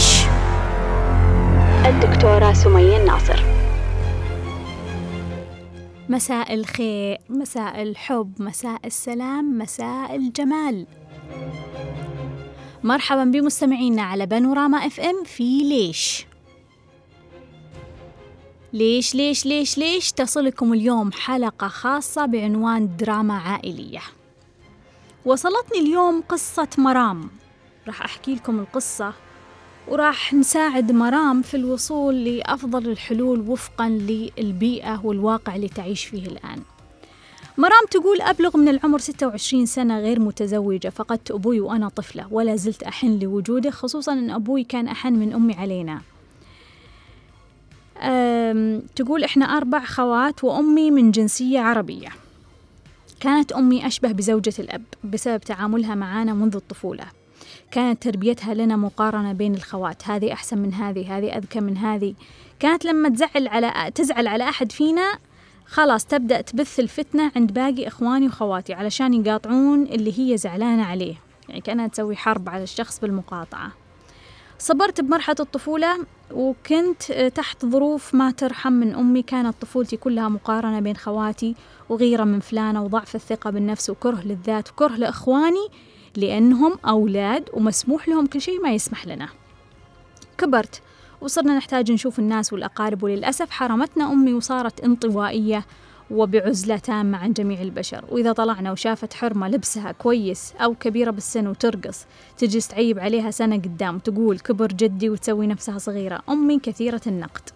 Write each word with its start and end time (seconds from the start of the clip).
ليش 0.00 0.22
الدكتورة 1.86 2.52
سمية 2.52 2.96
الناصر. 2.96 3.42
مساء 6.08 6.54
الخير 6.54 7.18
مساء 7.28 7.82
الحب 7.82 8.32
مساء 8.42 8.80
السلام 8.84 9.58
مساء 9.58 10.16
الجمال. 10.16 10.86
مرحبا 12.82 13.24
بمستمعينا 13.24 14.02
على 14.02 14.26
بانوراما 14.26 14.78
إف 14.78 15.00
إم 15.00 15.24
في 15.24 15.58
ليش. 15.58 16.26
ليش 18.72 19.14
ليش 19.14 19.46
ليش 19.46 19.78
ليش؟ 19.78 20.12
تصلكم 20.12 20.72
اليوم 20.72 21.12
حلقة 21.12 21.68
خاصة 21.68 22.26
بعنوان 22.26 22.96
دراما 22.96 23.38
عائلية. 23.38 24.02
وصلتني 25.24 25.78
اليوم 25.80 26.22
قصة 26.28 26.68
مرام. 26.78 27.30
راح 27.86 28.02
أحكي 28.02 28.34
لكم 28.34 28.58
القصة. 28.58 29.12
وراح 29.90 30.34
نساعد 30.34 30.92
مرام 30.92 31.42
في 31.42 31.56
الوصول 31.56 32.24
لأفضل 32.24 32.90
الحلول 32.90 33.40
وفقا 33.40 33.88
للبيئة 33.88 35.00
والواقع 35.04 35.56
اللي 35.56 35.68
تعيش 35.68 36.04
فيه 36.04 36.26
الآن. 36.26 36.62
مرام 37.58 37.86
تقول 37.90 38.20
أبلغ 38.20 38.56
من 38.56 38.68
العمر 38.68 38.98
26 38.98 39.66
سنة 39.66 39.98
غير 40.00 40.20
متزوجة 40.20 40.88
فقدت 40.88 41.30
أبوي 41.30 41.60
وأنا 41.60 41.88
طفلة 41.88 42.26
ولا 42.30 42.56
زلت 42.56 42.82
أحن 42.82 43.18
لوجوده 43.18 43.70
خصوصا 43.70 44.12
أن 44.12 44.30
أبوي 44.30 44.64
كان 44.64 44.88
أحن 44.88 45.12
من 45.12 45.32
أمي 45.32 45.54
علينا. 45.54 46.00
تقول 48.96 49.24
إحنا 49.24 49.44
أربع 49.44 49.84
خوات 49.84 50.44
وأمي 50.44 50.90
من 50.90 51.10
جنسية 51.10 51.60
عربية. 51.60 52.08
كانت 53.20 53.52
أمي 53.52 53.86
أشبه 53.86 54.12
بزوجة 54.12 54.54
الأب 54.58 54.82
بسبب 55.04 55.40
تعاملها 55.40 55.94
معنا 55.94 56.34
منذ 56.34 56.56
الطفولة. 56.56 57.19
كانت 57.70 58.02
تربيتها 58.02 58.54
لنا 58.54 58.76
مقارنة 58.76 59.32
بين 59.32 59.54
الخوات. 59.54 60.08
هذه 60.08 60.32
أحسن 60.32 60.58
من 60.58 60.74
هذه 60.74 61.18
هذه 61.18 61.36
أذكى 61.36 61.60
من 61.60 61.76
هذه. 61.76 62.14
كانت 62.60 62.84
لما 62.84 63.08
تزعل 63.08 63.48
على 63.48 63.90
تزعل 63.94 64.26
على 64.26 64.44
أحد 64.48 64.72
فينا 64.72 65.18
خلاص 65.66 66.04
تبدأ 66.04 66.40
تبث 66.40 66.80
الفتنة 66.80 67.32
عند 67.36 67.52
باقي 67.52 67.88
إخواني 67.88 68.26
وخواتي 68.26 68.74
علشان 68.74 69.14
يقاطعون 69.14 69.82
اللي 69.82 70.18
هي 70.18 70.36
زعلانة 70.36 70.84
عليه. 70.84 71.14
يعني 71.48 71.60
كأنها 71.60 71.86
تسوي 71.86 72.16
حرب 72.16 72.48
على 72.48 72.62
الشخص 72.62 73.00
بالمقاطعة. 73.00 73.72
صبرت 74.58 75.00
بمرحلة 75.00 75.36
الطفولة 75.40 76.06
وكنت 76.32 77.12
تحت 77.12 77.66
ظروف 77.66 78.14
ما 78.14 78.30
ترحم 78.30 78.72
من 78.72 78.94
أمي. 78.94 79.22
كانت 79.22 79.54
طفولتي 79.60 79.96
كلها 79.96 80.28
مقارنة 80.28 80.80
بين 80.80 80.96
خواتي 80.96 81.54
وغيرة 81.88 82.24
من 82.24 82.40
فلانة 82.40 82.82
وضعف 82.82 83.14
الثقة 83.14 83.50
بالنفس 83.50 83.90
وكره 83.90 84.20
للذات 84.24 84.70
وكره 84.70 84.96
لإخواني. 84.96 85.68
لأنهم 86.16 86.78
أولاد 86.84 87.48
ومسموح 87.52 88.08
لهم 88.08 88.26
كل 88.26 88.40
شيء 88.40 88.60
ما 88.62 88.72
يسمح 88.72 89.06
لنا. 89.06 89.28
كبرت 90.38 90.82
وصرنا 91.20 91.56
نحتاج 91.56 91.92
نشوف 91.92 92.18
الناس 92.18 92.52
والأقارب 92.52 93.02
وللأسف 93.02 93.50
حرمتنا 93.50 94.12
أمي 94.12 94.34
وصارت 94.34 94.80
انطوائية 94.80 95.66
وبعزلة 96.10 96.76
تامة 96.76 97.18
عن 97.18 97.32
جميع 97.32 97.62
البشر. 97.62 98.04
وإذا 98.08 98.32
طلعنا 98.32 98.72
وشافت 98.72 99.14
حرمة 99.14 99.48
لبسها 99.48 99.92
كويس 99.92 100.52
أو 100.60 100.74
كبيرة 100.74 101.10
بالسن 101.10 101.46
وترقص 101.46 102.06
تجلس 102.38 102.68
تعيب 102.68 102.98
عليها 102.98 103.30
سنة 103.30 103.56
قدام 103.56 103.98
تقول 103.98 104.38
كبر 104.38 104.66
جدي 104.66 105.10
وتسوي 105.10 105.46
نفسها 105.46 105.78
صغيرة. 105.78 106.22
أمي 106.28 106.58
كثيرة 106.58 107.00
النقد. 107.06 107.50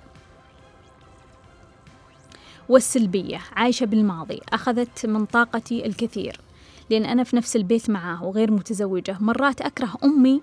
والسلبية 2.69 3.41
عايشة 3.52 3.86
بالماضي 3.86 4.41
أخذت 4.52 5.06
من 5.06 5.25
طاقتي 5.25 5.86
الكثير. 5.86 6.41
لأن 6.91 7.05
أنا 7.05 7.25
في 7.25 7.37
نفس 7.37 7.57
البيت 7.57 7.91
معاه 7.91 8.25
وغير 8.25 8.51
متزوجة. 8.51 9.17
مرات 9.21 9.61
أكره 9.61 9.95
أمي 10.05 10.41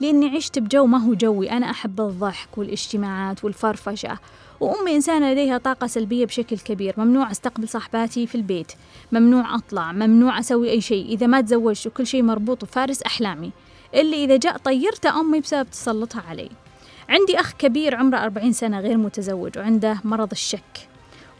لأني 0.00 0.36
عشت 0.36 0.58
بجو 0.58 0.86
ما 0.86 0.98
هو 0.98 1.14
جوي. 1.14 1.50
أنا 1.50 1.70
أحب 1.70 2.00
الضحك 2.00 2.58
والاجتماعات 2.58 3.44
والفرفشة. 3.44 4.18
وأمي 4.60 4.96
إنسانة 4.96 5.32
لديها 5.32 5.58
طاقة 5.58 5.86
سلبية 5.86 6.26
بشكل 6.26 6.58
كبير. 6.58 6.94
ممنوع 6.98 7.30
أستقبل 7.30 7.68
صاحباتي 7.68 8.26
في 8.26 8.34
البيت. 8.34 8.72
ممنوع 9.12 9.54
أطلع. 9.54 9.92
ممنوع 9.92 10.38
أسوي 10.38 10.70
أي 10.70 10.80
شيء. 10.80 11.06
إذا 11.06 11.26
ما 11.26 11.40
تزوجت 11.40 11.86
وكل 11.86 12.06
شيء 12.06 12.22
مربوط 12.22 12.62
وفارس 12.62 13.02
أحلامي. 13.02 13.50
اللي 13.94 14.24
إذا 14.24 14.36
جاء 14.36 14.56
طيرت 14.56 15.06
أمي 15.06 15.40
بسبب 15.40 15.70
تسلطها 15.70 16.22
علي. 16.28 16.48
عندي 17.08 17.40
أخ 17.40 17.52
كبير 17.52 17.94
عمره 17.94 18.18
أربعين 18.18 18.52
سنة 18.52 18.80
غير 18.80 18.96
متزوج 18.96 19.58
وعنده 19.58 20.00
مرض 20.04 20.30
الشك. 20.30 20.88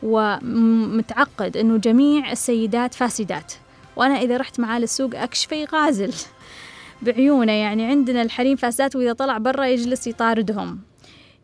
ومتعقد 0.02 1.56
أنه 1.56 1.76
جميع 1.76 2.32
السيدات 2.32 2.94
فاسدات. 2.94 3.52
وأنا 3.96 4.14
إذا 4.14 4.36
رحت 4.36 4.60
معاه 4.60 4.78
للسوق 4.78 5.14
أكشفي 5.14 5.64
غازل 5.64 6.14
بعيونه 7.02 7.52
يعني. 7.52 7.84
عندنا 7.84 8.22
الحريم 8.22 8.56
فاسدات 8.56 8.96
وإذا 8.96 9.12
طلع 9.12 9.38
برا 9.38 9.66
يجلس 9.66 10.06
يطاردهم. 10.06 10.80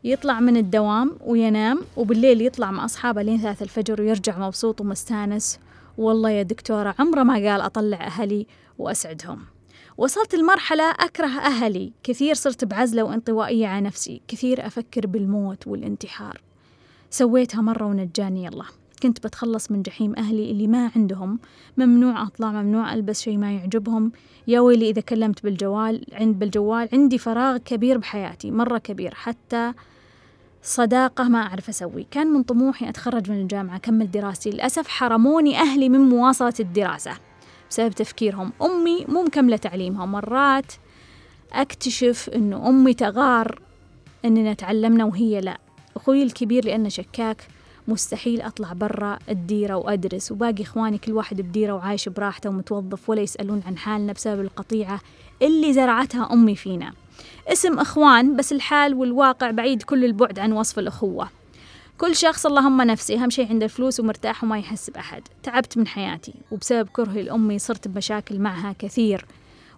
يطلع 0.05 0.41
من 0.41 0.57
الدوام 0.57 1.19
وينام 1.27 1.81
وبالليل 1.97 2.43
يطلع 2.43 2.71
مع 2.71 2.85
أصحابه 2.85 3.23
لين 3.23 3.39
ثلاثة 3.39 3.63
الفجر 3.63 4.01
ويرجع 4.03 4.39
مبسوط 4.39 4.81
ومستانس. 4.81 5.59
والله 5.99 6.31
يا 6.31 6.43
دكتورة 6.43 6.95
عمره 6.99 7.23
ما 7.23 7.35
قال 7.35 7.61
أطلع 7.61 8.07
أهلي 8.07 8.47
وأسعدهم. 8.79 9.45
وصلت 9.97 10.35
المرحلة 10.35 10.91
أكره 10.91 11.27
أهلي. 11.27 11.93
كثير 12.03 12.35
صرت 12.35 12.65
بعزلة 12.65 13.03
وانطوائية 13.03 13.67
على 13.67 13.81
نفسي. 13.81 14.23
كثير 14.29 14.67
أفكر 14.67 15.07
بالموت 15.07 15.67
والانتحار. 15.67 16.41
سويتها 17.11 17.61
مرة 17.61 17.87
ونجاني 17.87 18.49
الله. 18.49 18.67
كنت 18.99 19.27
بتخلص 19.27 19.71
من 19.71 19.83
جحيم 19.83 20.15
أهلي 20.19 20.51
اللي 20.51 20.67
ما 20.67 20.91
عندهم 20.97 21.39
ممنوع 21.77 22.23
أطلع 22.23 22.53
ممنوع 22.53 22.95
ألبس 22.95 23.23
شيء 23.23 23.37
ما 23.37 23.53
يعجبهم. 23.53 24.13
يا 24.47 24.61
ويلي 24.61 24.91
إذا 24.91 25.01
كلمت 25.01 25.43
بالجوال 25.43 26.05
عند 26.13 26.39
بالجوال 26.39 26.89
عندي 26.93 27.19
فراغ 27.19 27.57
كبير 27.57 27.99
بحياتي 27.99 28.51
مرة 28.51 28.79
كبير. 28.79 29.15
حتى 29.15 29.73
صداقة 30.63 31.25
ما 31.25 31.39
أعرف 31.39 31.69
أسوي. 31.69 32.07
كان 32.11 32.27
من 32.27 32.43
طموحي 32.43 32.89
أتخرج 32.89 33.31
من 33.31 33.41
الجامعة 33.41 33.77
أكمل 33.77 34.11
دراستي. 34.11 34.51
للأسف 34.51 34.89
حرموني 34.89 35.59
أهلي 35.59 35.89
من 35.89 36.01
مواصلة 36.01 36.55
الدراسة 36.61 37.13
بسبب 37.71 37.93
تفكيرهم. 37.93 38.53
أمي 38.63 39.05
مو 39.09 39.23
مكملة 39.23 39.57
تعليمها. 39.57 40.07
مرات 40.07 40.73
أكتشف 41.53 42.31
أنه 42.35 42.69
أمي 42.69 42.95
تغار 42.95 43.61
أننا 44.25 44.55
تعلمنا 44.55 45.05
وهي 45.05 45.41
لا. 45.41 45.59
أخوي 45.97 46.23
الكبير 46.23 46.65
لأنه 46.65 46.89
شكاك 46.89 47.49
مستحيل 47.89 48.41
أطلع 48.41 48.73
برا 48.73 49.19
الديرة 49.29 49.75
وأدرس. 49.75 50.33
وباقي 50.33 50.63
إخواني 50.63 50.99
كل 50.99 51.13
واحد 51.13 51.41
بديرة 51.41 51.73
وعايش 51.73 52.09
براحته 52.09 52.51
ومتوظف 52.51 53.11
ولا 53.11 53.21
يسألون 53.21 53.63
عن 53.67 53.79
حالنا 53.79 54.13
بسبب 54.13 54.41
القطيعة 54.41 55.01
اللي 55.43 55.73
زرعتها 55.73 56.33
أمي 56.33 56.57
فينا. 56.57 56.93
اسم 57.49 57.79
إخوان 57.79 58.37
بس 58.37 58.53
الحال 58.53 58.95
والواقع 58.95 59.51
بعيد 59.51 59.83
كل 59.83 60.05
البعد 60.05 60.39
عن 60.39 60.53
وصف 60.53 60.79
الأخوة. 60.79 61.29
كل 61.99 62.17
شخص 62.17 62.47
اللهم 62.47 62.83
نفسي 62.83 63.17
أهم 63.17 63.31
شيء 63.31 63.49
عنده 63.49 63.67
فلوس 63.67 64.01
ومرتاح 64.01 64.45
وما 64.45 64.59
يحس 64.59 64.91
بأحد. 64.91 65.23
تعبت 65.43 65.79
من 65.79 65.87
حياتي 65.87 66.35
وبسبب 66.51 66.89
كرهي 66.89 67.23
لأمي 67.23 67.59
صرت 67.59 67.89
بمشاكل 67.89 68.39
معها 68.39 68.75
كثير 68.79 69.25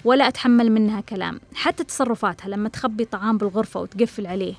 ولا 0.05 0.29
أتحمل 0.29 0.73
منها 0.73 1.01
كلام. 1.01 1.41
حتى 1.55 1.85
تصرفاتها 1.85 2.49
لما 2.49 2.69
تخبي 2.69 3.05
طعام 3.05 3.39
بالغرفة 3.39 3.81
وتقفل 3.81 4.27
عليه. 4.27 4.55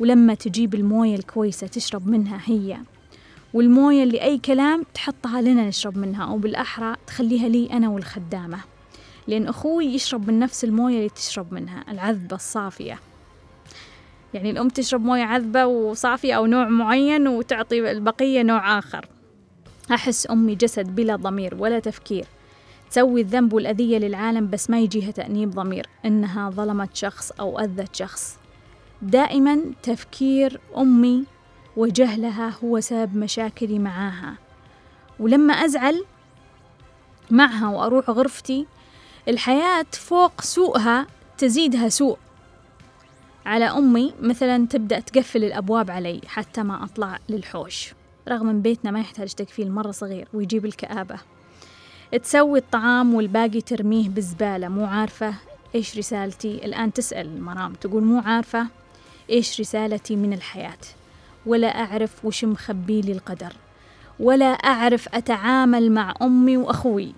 ولما 0.00 0.34
تجيب 0.34 0.74
الموية 0.74 1.14
الكويسة 1.14 1.66
تشرب 1.66 2.08
منها 2.08 2.40
هي. 2.44 2.78
والموية 3.54 4.02
اللي 4.02 4.22
أي 4.22 4.38
كلام 4.38 4.84
تحطها 4.94 5.40
لنا 5.40 5.68
نشرب 5.68 5.98
منها 5.98 6.24
أو 6.24 6.38
بالأحرى 6.38 6.96
تخليها 7.06 7.48
لي 7.48 7.68
أنا 7.72 7.88
والخدامة. 7.88 8.58
لأن 9.28 9.46
أخوي 9.46 9.84
يشرب 9.84 10.30
من 10.30 10.38
نفس 10.38 10.64
الموية 10.64 10.96
اللي 10.96 11.08
تشرب 11.08 11.54
منها 11.54 11.84
العذبة 11.88 12.36
الصافية. 12.36 12.98
يعني 14.34 14.50
الأم 14.50 14.68
تشرب 14.68 15.04
موية 15.04 15.22
عذبة 15.22 15.66
وصافية 15.66 16.34
أو 16.34 16.46
نوع 16.46 16.68
معين 16.68 17.28
وتعطي 17.28 17.90
البقية 17.90 18.42
نوع 18.42 18.78
آخر. 18.78 19.08
أحس 19.92 20.30
أمي 20.30 20.54
جسد 20.54 20.94
بلا 20.94 21.16
ضمير 21.16 21.54
ولا 21.58 21.78
تفكير. 21.78 22.24
تسوي 22.90 23.20
الذنب 23.20 23.52
والأذية 23.52 23.98
للعالم 23.98 24.50
بس 24.50 24.70
ما 24.70 24.80
يجيها 24.80 25.10
تأنيب 25.10 25.50
ضمير. 25.50 25.86
إنها 26.04 26.50
ظلمت 26.50 26.96
شخص 26.96 27.30
أو 27.30 27.58
أذت 27.58 27.96
شخص. 27.96 28.39
دائما 29.02 29.60
تفكير 29.82 30.60
أمي 30.76 31.24
وجهلها 31.76 32.52
هو 32.64 32.80
سبب 32.80 33.16
مشاكلي 33.16 33.78
معاها. 33.78 34.34
ولما 35.20 35.54
أزعل 35.54 36.04
معها 37.30 37.68
وأروح 37.68 38.10
غرفتي 38.10 38.66
الحياة 39.28 39.86
فوق 39.92 40.40
سوءها 40.40 41.06
تزيدها 41.38 41.88
سوء. 41.88 42.18
على 43.46 43.64
أمي 43.64 44.14
مثلا 44.20 44.66
تبدأ 44.66 45.00
تقفل 45.00 45.44
الأبواب 45.44 45.90
علي 45.90 46.20
حتى 46.26 46.62
ما 46.62 46.84
أطلع 46.84 47.18
للحوش 47.28 47.92
رغم 48.28 48.46
من 48.46 48.62
بيتنا 48.62 48.90
ما 48.90 49.00
يحتاج 49.00 49.34
تقفيل 49.34 49.72
مرة 49.72 49.90
صغير 49.90 50.28
ويجيب 50.34 50.64
الكآبة. 50.64 51.16
تسوي 52.22 52.58
الطعام 52.58 53.14
والباقي 53.14 53.60
ترميه 53.60 54.08
بالزبالة 54.08 54.68
مو 54.68 54.84
عارفة 54.84 55.34
إيش 55.74 55.98
رسالتي. 55.98 56.64
الآن 56.64 56.92
تسأل 56.92 57.42
مرام 57.42 57.72
تقول 57.72 58.04
مو 58.04 58.18
عارفة. 58.18 58.66
إيش 59.30 59.60
رسالتي 59.60 60.16
من 60.16 60.32
الحياة؟ 60.32 60.78
ولا 61.46 61.84
أعرف 61.84 62.24
وش 62.24 62.44
مخبي 62.44 63.00
لي 63.00 63.12
القدر. 63.12 63.52
ولا 64.20 64.46
أعرف 64.46 65.08
أتعامل 65.14 65.92
مع 65.92 66.14
أمي 66.22 66.56
وأخوي. 66.56 67.14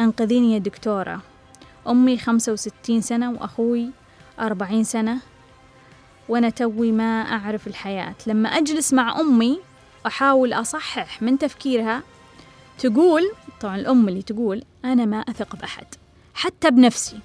أنقذيني 0.00 0.54
يا 0.54 0.58
دكتورة. 0.58 1.20
أمي 1.88 2.18
خمسة 2.18 2.52
وستين 2.52 3.00
سنة 3.00 3.32
وأخوي 3.32 3.90
أربعين 4.40 4.84
سنة. 4.84 5.18
وأنا 6.28 6.50
توي 6.50 6.92
ما 6.92 7.22
أعرف 7.22 7.66
الحياة. 7.66 8.14
لما 8.26 8.48
أجلس 8.48 8.92
مع 8.92 9.20
أمي 9.20 9.60
أحاول 10.06 10.52
أصحح 10.52 11.22
من 11.22 11.38
تفكيرها. 11.38 12.02
تقول 12.78 13.22
طبعا 13.60 13.76
الأم 13.76 14.08
اللي 14.08 14.22
تقول 14.22 14.64
أنا 14.84 15.04
ما 15.04 15.20
أثق 15.20 15.56
بأحد. 15.56 15.86
حتى 16.34 16.70
بنفسي. 16.70 17.18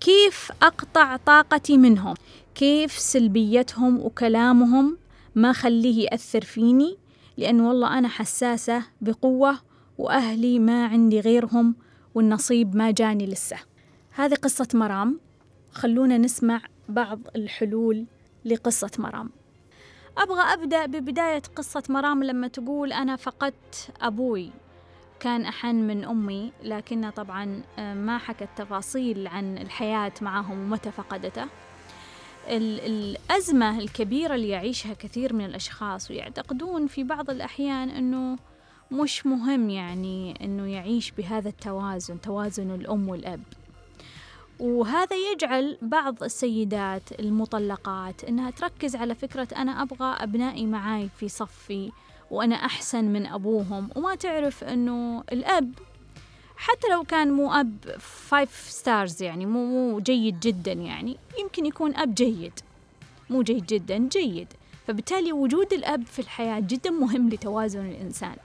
كيف 0.00 0.52
أقطع 0.62 1.16
طاقتي 1.16 1.78
منهم؟ 1.78 2.14
كيف 2.54 2.98
سلبيتهم 2.98 4.00
وكلامهم 4.00 4.98
ما 5.34 5.52
خليه 5.52 6.04
يأثر 6.04 6.40
فيني؟ 6.40 6.98
لأن 7.36 7.60
والله 7.60 7.98
أنا 7.98 8.08
حساسة 8.08 8.82
بقوة 9.00 9.58
وأهلي 9.98 10.58
ما 10.58 10.86
عندي 10.86 11.20
غيرهم 11.20 11.74
والنصيب 12.14 12.76
ما 12.76 12.90
جاني 12.90 13.26
لسه. 13.26 13.56
هذه 14.10 14.34
قصة 14.34 14.68
مرام. 14.74 15.20
خلونا 15.72 16.18
نسمع 16.18 16.60
بعض 16.88 17.18
الحلول 17.36 18.06
لقصة 18.44 18.90
مرام. 18.98 19.30
أبغى 20.18 20.40
أبدأ 20.40 20.86
ببداية 20.86 21.42
قصة 21.56 21.82
مرام 21.88 22.24
لما 22.24 22.48
تقول 22.48 22.92
أنا 22.92 23.16
فقدت 23.16 23.90
أبوي. 24.00 24.50
كان 25.20 25.44
أحن 25.44 25.74
من 25.74 26.04
أمي 26.04 26.52
لكنها 26.62 27.10
طبعا 27.10 27.62
آه، 27.78 27.94
ما 27.94 28.18
حكت 28.18 28.48
تفاصيل 28.56 29.26
عن 29.26 29.58
الحياة 29.58 30.12
معهم 30.20 30.58
ومتى 30.58 30.90
فقدته 30.90 31.46
الأزمة 32.48 33.78
الكبيرة 33.78 34.34
اللي 34.34 34.48
يعيشها 34.48 34.94
كثير 34.94 35.32
من 35.32 35.44
الأشخاص 35.44 36.10
ويعتقدون 36.10 36.86
في 36.86 37.04
بعض 37.04 37.30
الأحيان 37.30 37.90
أنه 37.90 38.38
مش 38.90 39.26
مهم 39.26 39.70
يعني 39.70 40.44
أنه 40.44 40.66
يعيش 40.66 41.10
بهذا 41.10 41.48
التوازن 41.48 42.20
توازن 42.20 42.70
الأم 42.70 43.08
والأب. 43.08 43.42
وهذا 44.60 45.16
يجعل 45.32 45.78
بعض 45.82 46.22
السيدات 46.22 47.20
المطلقات 47.20 48.24
إنها 48.24 48.50
تركز 48.50 48.96
على 48.96 49.14
فكرة 49.14 49.48
أنا 49.56 49.82
أبغى 49.82 50.16
أبنائي 50.22 50.66
معاي 50.66 51.08
في 51.18 51.28
صفي 51.28 51.92
وأنا 52.30 52.54
أحسن 52.54 53.04
من 53.04 53.26
أبوهم. 53.26 53.90
وما 53.96 54.14
تعرف 54.14 54.64
إنه 54.64 55.24
الأب 55.32 55.72
حتى 56.56 56.88
لو 56.92 57.04
كان 57.04 57.32
مو 57.32 57.52
أب 57.52 57.76
five 57.98 58.66
stars 58.68 59.22
يعني 59.22 59.46
مو 59.46 59.64
مو 59.64 60.00
جيد 60.00 60.40
جدا 60.40 60.72
يعني 60.72 61.16
يمكن 61.38 61.66
يكون 61.66 61.96
أب 61.96 62.14
جيد. 62.14 62.52
مو 63.30 63.42
جيد 63.42 63.66
جدا 63.66 63.98
جيد. 63.98 64.48
فبالتالي 64.86 65.32
وجود 65.32 65.72
الأب 65.72 66.06
في 66.06 66.18
الحياة 66.18 66.60
جدا 66.60 66.90
مهم 66.90 67.28
لتوازن 67.28 67.86
الإنسان. 67.86 68.36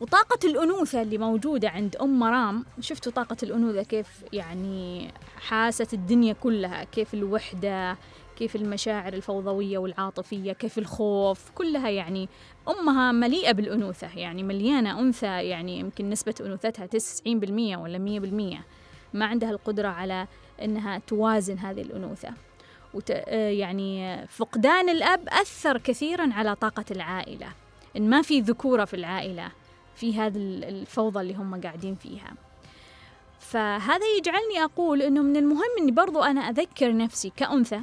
وطاقة 0.00 0.38
الأنوثة 0.48 1.02
اللي 1.02 1.18
موجودة 1.18 1.68
عند 1.68 1.96
أم 1.96 2.18
مرام 2.18 2.64
شفتوا 2.80 3.12
طاقة 3.12 3.36
الأنوثة 3.42 3.82
كيف 3.82 4.06
يعني 4.32 5.10
حاست 5.36 5.94
الدنيا 5.94 6.32
كلها 6.32 6.84
كيف 6.84 7.14
الوحدة 7.14 7.96
كيف 8.40 8.56
المشاعر 8.56 9.12
الفوضوية 9.12 9.78
والعاطفية 9.78 10.52
كيف 10.52 10.78
الخوف 10.78 11.50
كلها 11.54 11.90
يعني 11.90 12.28
أمها 12.68 13.12
مليئة 13.12 13.52
بالأنوثة 13.52 14.18
يعني 14.18 14.42
مليانة 14.42 15.00
أنثى 15.00 15.26
يعني 15.26 15.78
يمكن 15.78 16.10
نسبة 16.10 16.34
أنوثتها 16.40 16.86
90% 16.86 17.78
ولا 17.78 18.60
100% 18.60 19.14
ما 19.14 19.24
عندها 19.26 19.50
القدرة 19.50 19.88
على 19.88 20.26
أنها 20.62 20.98
توازن 20.98 21.58
هذه 21.58 21.80
الأنوثة. 21.82 22.28
وت... 22.94 23.10
يعني 23.10 24.26
فقدان 24.26 24.88
الأب 24.88 25.28
أثر 25.28 25.78
كثيرا 25.78 26.32
على 26.32 26.54
طاقة 26.54 26.84
العائلة. 26.90 27.48
إن 27.96 28.10
ما 28.10 28.22
في 28.22 28.40
ذكورة 28.40 28.84
في 28.84 28.94
العائلة 28.94 29.52
في 29.94 30.18
هذه 30.18 30.36
الفوضى 30.68 31.20
اللي 31.20 31.34
هم 31.34 31.60
قاعدين 31.60 31.94
فيها. 31.94 32.34
فهذا 33.40 34.06
يجعلني 34.18 34.64
أقول 34.64 35.02
أنه 35.02 35.22
من 35.22 35.36
المهم 35.36 35.70
أني 35.80 35.90
برضو 35.92 36.22
أنا 36.22 36.40
أذكر 36.40 36.96
نفسي 36.96 37.32
كأنثى 37.36 37.80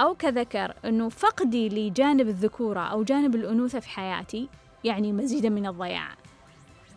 أو 0.00 0.14
كذكر 0.14 0.74
أنه 0.84 1.08
فقدي 1.08 1.68
لجانب 1.68 2.28
الذكورة 2.28 2.80
أو 2.80 3.02
جانب 3.02 3.34
الأنوثة 3.34 3.80
في 3.80 3.88
حياتي 3.88 4.48
يعني 4.84 5.12
مزيدا 5.12 5.48
من 5.48 5.66
الضياع. 5.66 6.08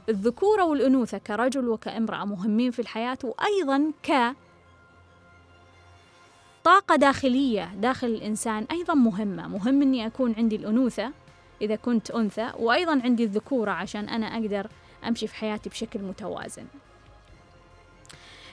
الذكورة 0.09 0.65
والأنوثة 0.65 1.17
كرجل 1.17 1.69
وكامرأة 1.69 2.25
مهمين 2.25 2.71
في 2.71 2.79
الحياة 2.79 3.17
وأيضا 3.23 3.91
ك 4.03 4.35
طاقة 6.63 6.95
داخلية 6.95 7.75
داخل 7.75 8.07
الإنسان 8.07 8.65
أيضا 8.71 8.93
مهمة. 8.93 9.47
مهم 9.47 9.81
أني 9.81 10.07
أكون 10.07 10.35
عندي 10.37 10.55
الأنوثة 10.55 11.11
إذا 11.61 11.75
كنت 11.75 12.11
أنثى 12.11 12.51
وأيضا 12.59 13.01
عندي 13.03 13.23
الذكورة 13.23 13.71
عشان 13.71 14.09
أنا 14.09 14.25
أقدر 14.25 14.67
أمشي 15.07 15.27
في 15.27 15.35
حياتي 15.35 15.69
بشكل 15.69 15.99
متوازن. 15.99 16.65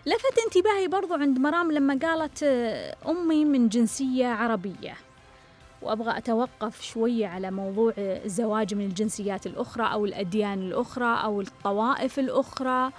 لفت 0.07 0.39
انتباهي 0.47 0.89
برضو 0.89 1.15
عند 1.15 1.39
مرام 1.39 1.73
لما 1.73 1.99
قالت 2.03 2.43
أمي 3.09 3.45
من 3.45 3.69
جنسية 3.69 4.27
عربية. 4.27 4.97
وأبغى 5.83 6.19
أتوقف 6.19 6.83
شوية 6.83 7.27
على 7.27 7.51
موضوع 7.51 7.93
الزواج 7.99 8.75
من 8.75 8.85
الجنسيات 8.85 9.47
الأخرى 9.47 9.93
أو 9.93 10.05
الأديان 10.05 10.59
الأخرى 10.59 11.25
أو 11.25 11.41
الطوائف 11.41 12.19
الأخرى 12.19 12.93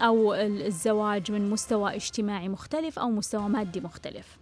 أو 0.00 0.34
الزواج 0.34 1.32
من 1.32 1.50
مستوى 1.50 1.94
اجتماعي 1.94 2.48
مختلف 2.48 2.98
أو 2.98 3.10
مستوى 3.10 3.48
مادي 3.48 3.80
مختلف. 3.80 4.38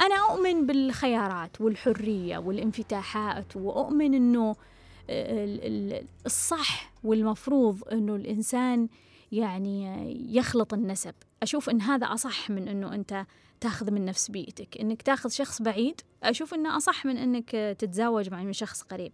أنا 0.00 0.14
أؤمن 0.30 0.66
بالخيارات 0.66 1.60
والحرية 1.60 2.38
والانفتاحات 2.38 3.56
وأؤمن 3.56 4.14
أنه 4.14 4.56
الصح 6.26 6.92
والمفروض 7.04 7.78
أنه 7.92 8.14
الإنسان 8.14 8.88
يعني 9.32 10.36
يخلط 10.36 10.74
النسب. 10.74 11.14
أشوف 11.42 11.70
أن 11.70 11.80
هذا 11.80 12.06
أصح 12.06 12.50
من 12.50 12.68
أنه 12.68 12.94
أنت 12.94 13.26
تاخذ 13.60 13.90
من 13.90 14.04
نفس 14.04 14.30
بيئتك. 14.30 14.78
أنك 14.80 15.02
تاخذ 15.02 15.30
شخص 15.30 15.62
بعيد 15.62 16.00
أشوف 16.22 16.54
أنه 16.54 16.76
أصح 16.76 17.06
من 17.06 17.16
أنك 17.16 17.50
تتزوج 17.78 18.30
مع 18.30 18.42
من 18.42 18.52
شخص 18.52 18.82
قريب. 18.82 19.12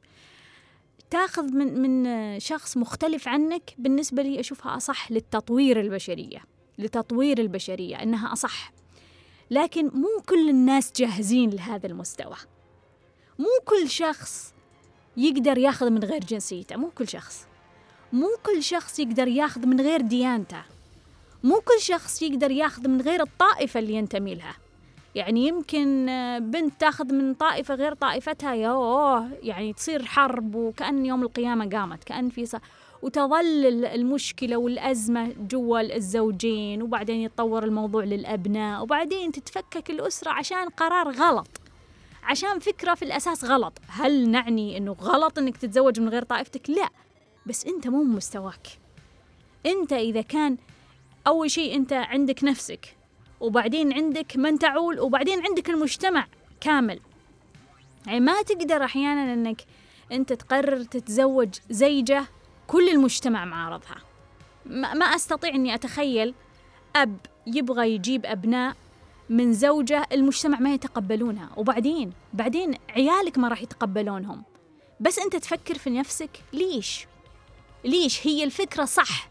تاخذ 1.10 1.52
من 1.52 1.82
من 1.82 2.40
شخص 2.40 2.76
مختلف 2.76 3.28
عنك 3.28 3.74
بالنسبة 3.78 4.22
لي 4.22 4.40
أشوفها 4.40 4.76
أصح 4.76 5.12
للتطوير 5.12 5.80
البشرية 5.80 6.44
لتطوير 6.78 7.38
البشرية 7.38 8.02
أنها 8.02 8.32
أصح. 8.32 8.72
لكن 9.50 9.90
مو 9.94 10.22
كل 10.28 10.48
الناس 10.50 10.92
جاهزين 10.96 11.50
لهذا 11.50 11.86
المستوى. 11.86 12.36
مو 13.38 13.46
كل 13.64 13.90
شخص 13.90 14.54
يقدر 15.16 15.58
ياخذ 15.58 15.90
من 15.90 16.04
غير 16.04 16.24
جنسيته 16.24 16.76
مو 16.76 16.90
كل 16.90 17.08
شخص. 17.08 17.46
مو 18.12 18.28
كل 18.46 18.62
شخص 18.62 18.98
يقدر 18.98 19.28
ياخذ 19.28 19.66
من 19.66 19.80
غير 19.80 20.00
ديانته. 20.00 20.62
مو 21.44 21.60
كل 21.60 21.80
شخص 21.80 22.22
يقدر 22.22 22.50
ياخذ 22.50 22.88
من 22.88 23.00
غير 23.00 23.22
الطائفة 23.22 23.80
اللي 23.80 23.94
ينتمي 23.94 24.34
لها. 24.34 24.54
يعني 25.14 25.46
يمكن 25.46 26.06
بنت 26.43 26.81
تاخذ 26.81 27.14
من 27.14 27.34
طائفة 27.34 27.74
غير 27.74 27.94
طائفتها 27.94 28.55
يوه 28.55 29.29
يعني 29.43 29.72
تصير 29.72 30.05
حرب 30.05 30.55
وكأن 30.55 31.06
يوم 31.06 31.22
القيامة 31.22 31.70
قامت 31.70 32.05
كأن 32.05 32.29
في 32.29 32.46
صح 32.46 32.60
وتظل 33.02 33.84
المشكلة 33.84 34.56
والأزمة 34.56 35.32
جوا 35.50 35.96
الزوجين 35.96 36.82
وبعدين 36.82 37.20
يتطور 37.20 37.64
الموضوع 37.64 38.05
للأبناء 38.05 38.82
وبعدين 38.82 39.32
تتفكك 39.32 39.90
الأسرة 39.90 40.31
عشان 40.31 40.69
قرار 40.69 41.10
غلط. 41.10 41.48
عشان 42.22 42.58
فكرة 42.58 42.94
في 42.94 43.05
الأساس 43.05 43.44
غلط. 43.44 43.72
هل 43.88 44.31
نعني 44.31 44.76
أنه 44.76 44.93
غلط 44.93 45.38
أنك 45.38 45.56
تتزوج 45.56 46.00
من 46.00 46.08
غير 46.08 46.22
طائفتك؟ 46.24 46.70
لا. 46.70 46.88
بس 47.50 47.66
أنت 47.66 47.88
مو 47.88 48.02
مستواك. 48.02 48.66
أنت 49.66 49.92
إذا 49.92 50.20
كان 50.22 50.56
أول 51.26 51.50
شيء 51.50 51.76
أنت 51.76 51.92
عندك 51.92 52.44
نفسك 52.44 52.96
وبعدين 53.40 53.92
عندك 53.92 54.36
من 54.36 54.58
تعول 54.58 55.00
وبعدين 55.00 55.46
عندك 55.46 55.70
المجتمع 55.70 56.26
كامل. 56.60 57.00
يعني 58.06 58.20
ما 58.20 58.42
تقدر 58.42 58.84
أحيانا 58.84 59.32
أنك 59.32 59.62
أنت 60.12 60.32
تقرر 60.32 60.82
تتزوج 60.82 61.48
زيجة 61.70 62.24
كل 62.66 62.88
المجتمع 62.88 63.44
معارضها. 63.44 63.96
ما 64.66 65.04
أستطيع 65.04 65.54
أني 65.54 65.74
أتخيل 65.74 66.34
أب 66.96 67.16
يبغى 67.46 67.94
يجيب 67.94 68.26
أبناء 68.26 68.76
من 69.28 69.52
زوجة 69.52 70.06
المجتمع 70.12 70.58
ما 70.58 70.74
يتقبلونها. 70.74 71.50
وبعدين 71.56 72.12
بعدين 72.32 72.74
عيالك 72.90 73.38
ما 73.38 73.48
راح 73.48 73.62
يتقبلونهم. 73.62 74.42
بس 75.00 75.19
أنت 75.19 75.36
تفكر 75.36 75.78
في 75.78 75.90
نفسك 75.90 76.30
ليش؟ 76.52 77.09
ليش 77.84 78.27
هي 78.27 78.44
الفكرة 78.44 78.84
صح 78.84 79.29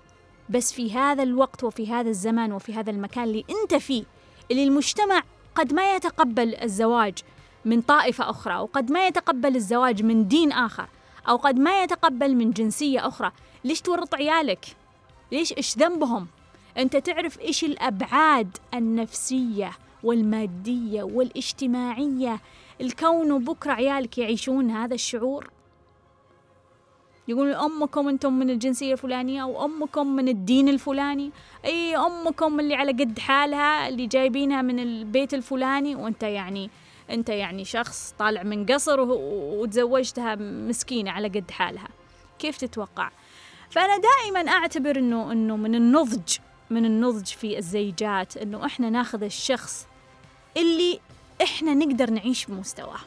بس 0.49 0.73
في 0.73 0.93
هذا 0.93 1.23
الوقت 1.23 1.63
وفي 1.63 1.87
هذا 1.87 2.09
الزمان 2.09 2.51
وفي 2.51 2.73
هذا 2.73 2.91
المكان 2.91 3.23
اللي 3.23 3.45
أنت 3.49 3.75
فيه 3.75 4.03
اللي 4.51 4.63
المجتمع 4.63 5.23
قد 5.55 5.73
ما 5.73 5.95
يتقبل 5.95 6.55
الزواج 6.55 7.17
من 7.65 7.81
طائفة 7.81 8.29
أخرى 8.29 8.55
وقد 8.55 8.91
ما 8.91 9.07
يتقبل 9.07 9.55
الزواج 9.55 10.03
من 10.03 10.27
دين 10.27 10.51
آخر 10.51 10.87
أو 11.29 11.35
قد 11.35 11.59
ما 11.59 11.83
يتقبل 11.83 12.35
من 12.35 12.51
جنسية 12.51 13.07
أخرى 13.07 13.31
ليش 13.63 13.81
تورط 13.81 14.15
عيالك؟ 14.15 14.65
ليش 15.31 15.53
إيش 15.53 15.77
ذنبهم؟ 15.77 16.27
أنت 16.77 16.97
تعرف 16.97 17.39
إيش 17.39 17.63
الأبعاد 17.63 18.57
النفسية 18.73 19.71
والمادية 20.03 21.03
والاجتماعية 21.03 22.41
الكون 22.81 23.43
بكرة 23.43 23.71
عيالك 23.71 24.17
يعيشون 24.17 24.71
هذا 24.71 24.93
الشعور؟ 24.93 25.49
يقولون 27.29 27.53
أمكم 27.53 28.07
أنتم 28.07 28.33
من 28.33 28.49
الجنسية 28.49 28.93
الفلانية 28.93 29.43
أو 29.43 29.65
أمكم 29.65 30.07
من 30.15 30.27
الدين 30.27 30.69
الفلاني. 30.69 31.31
أي 31.65 31.95
أمكم 31.95 32.59
اللي 32.59 32.75
على 32.75 32.91
قد 32.91 33.19
حالها 33.19 33.87
اللي 33.87 34.07
جايبينها 34.07 34.61
من 34.61 34.79
البيت 34.79 35.33
الفلاني. 35.33 35.95
وأنت 35.95 36.23
يعني 36.23 36.69
أنت 37.09 37.29
يعني 37.29 37.65
شخص 37.65 38.13
طالع 38.19 38.43
من 38.43 38.65
قصر 38.65 38.99
وتزوجتها 38.99 40.35
مسكينة 40.35 41.11
على 41.11 41.27
قد 41.27 41.51
حالها. 41.51 41.87
كيف 42.39 42.57
تتوقع؟ 42.57 43.09
فأنا 43.69 43.97
دائما 43.97 44.51
أعتبر 44.51 44.97
أنه 44.97 45.31
أنه 45.31 45.57
من 45.57 45.75
النضج 45.75 46.37
من 46.69 46.85
النضج 46.85 47.25
في 47.25 47.57
الزيجات 47.57 48.37
أنه 48.37 48.65
إحنا 48.65 48.89
ناخذ 48.89 49.23
الشخص 49.23 49.87
اللي 50.57 50.99
إحنا 51.43 51.73
نقدر 51.73 52.09
نعيش 52.09 52.45
بمستواه. 52.45 52.99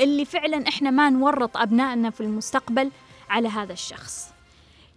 اللي 0.00 0.24
فعلا 0.24 0.68
إحنا 0.68 0.90
ما 0.90 1.10
نورط 1.10 1.56
أبنائنا 1.56 2.10
في 2.10 2.20
المستقبل 2.20 2.90
على 3.30 3.48
هذا 3.48 3.72
الشخص. 3.72 4.32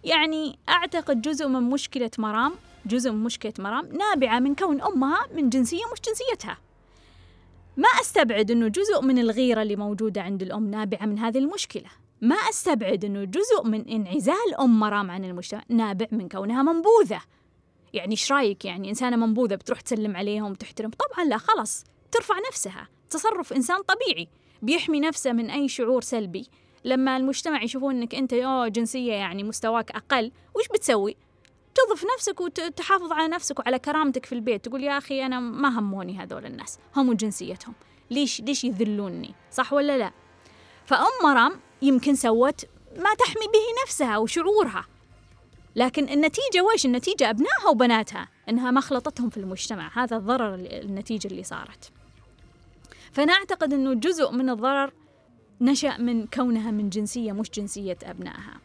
يعني 0.04 0.58
أعتقد 0.68 1.22
جزء 1.22 1.48
من 1.48 1.62
مشكلة 1.62 2.10
مرام 2.18 2.52
جزء 2.86 3.10
من 3.10 3.24
مشكلة 3.24 3.52
مرام 3.58 3.86
نابعة 3.86 4.38
من 4.38 4.54
كون 4.54 4.82
أمها 4.82 5.26
من 5.34 5.48
جنسية 5.48 5.82
مش 5.92 6.00
جنسيتها. 6.00 6.58
ما 7.76 7.88
أستبعد 8.00 8.50
أنه 8.50 8.68
جزء 8.68 9.02
من 9.02 9.18
الغيرة 9.18 9.62
اللي 9.62 9.76
موجودة 9.76 10.22
عند 10.22 10.42
الأم 10.42 10.70
نابعة 10.70 11.06
من 11.06 11.18
هذه 11.18 11.38
المشكلة. 11.38 11.90
ما 12.20 12.34
أستبعد 12.34 13.04
أنه 13.04 13.24
جزء 13.24 13.64
من 13.64 13.88
انعزال 13.88 14.54
أم 14.60 14.80
مرام 14.80 15.10
عن 15.10 15.24
المجتمع 15.24 15.62
نابع 15.68 16.06
من 16.12 16.28
كونها 16.28 16.62
منبوذة. 16.62 17.20
يعني 17.92 18.10
إيش 18.10 18.32
رأيك؟ 18.32 18.64
يعني 18.64 18.90
إنسانة 18.90 19.16
منبوذة 19.16 19.54
بتروح 19.54 19.80
تسلم 19.80 20.16
عليهم 20.16 20.50
وتحترم 20.50 20.90
طبعا 20.90 21.24
لا 21.24 21.38
خلاص 21.38 21.84
ترفع 22.12 22.34
نفسها. 22.48 22.88
تصرف 23.10 23.52
إنسان 23.52 23.82
طبيعي 23.82 24.28
بيحمي 24.62 25.00
نفسه 25.00 25.32
من 25.32 25.50
أي 25.50 25.68
شعور 25.68 26.02
سلبي. 26.02 26.48
لما 26.84 27.16
المجتمع 27.16 27.62
يشوفون 27.62 27.96
إنك 27.96 28.14
أنت 28.14 28.32
أوه 28.32 28.68
جنسية 28.68 29.12
يعني 29.12 29.42
مستواك 29.42 29.90
أقل 29.90 30.32
وش 30.54 30.68
بتسوي؟ 30.74 31.16
تضف 31.74 32.04
نفسك 32.14 32.40
وتحافظ 32.40 33.12
على 33.12 33.28
نفسك 33.28 33.58
وعلى 33.58 33.78
كرامتك 33.78 34.26
في 34.26 34.34
البيت. 34.34 34.64
تقول 34.64 34.82
يا 34.82 34.98
أخي 34.98 35.26
أنا 35.26 35.40
ما 35.40 35.78
هموني 35.78 36.18
هذول 36.18 36.46
الناس 36.46 36.78
هم 36.96 37.12
جنسيتهم. 37.12 37.74
ليش 38.10 38.40
ليش 38.40 38.64
يذلوني؟ 38.64 39.34
صح 39.50 39.72
ولا 39.72 39.98
لا؟ 39.98 40.12
فأم 40.86 41.12
مرام 41.24 41.52
يمكن 41.82 42.14
سوت 42.14 42.64
ما 42.96 43.14
تحمي 43.14 43.46
به 43.46 43.82
نفسها 43.84 44.18
وشعورها. 44.18 44.86
لكن 45.76 46.08
النتيجة 46.08 46.62
ويش 46.62 46.86
النتيجة 46.86 47.30
أبنائها 47.30 47.68
وبناتها 47.68 48.28
إنها 48.48 48.70
ما 48.70 48.80
خلطتهم 48.80 49.30
في 49.30 49.36
المجتمع. 49.36 49.90
هذا 49.94 50.16
الضرر 50.16 50.54
النتيجة 50.54 51.28
اللي 51.28 51.42
صارت. 51.42 51.92
فأنا 53.12 53.32
أعتقد 53.32 53.72
إنه 53.72 53.94
جزء 53.94 54.30
من 54.30 54.50
الضرر 54.50 54.92
نشأ 55.64 55.96
من 55.98 56.26
كونها 56.26 56.70
من 56.70 56.90
جنسية 56.90 57.32
مش 57.32 57.50
جنسية 57.50 57.98
أبنائها. 58.02 58.60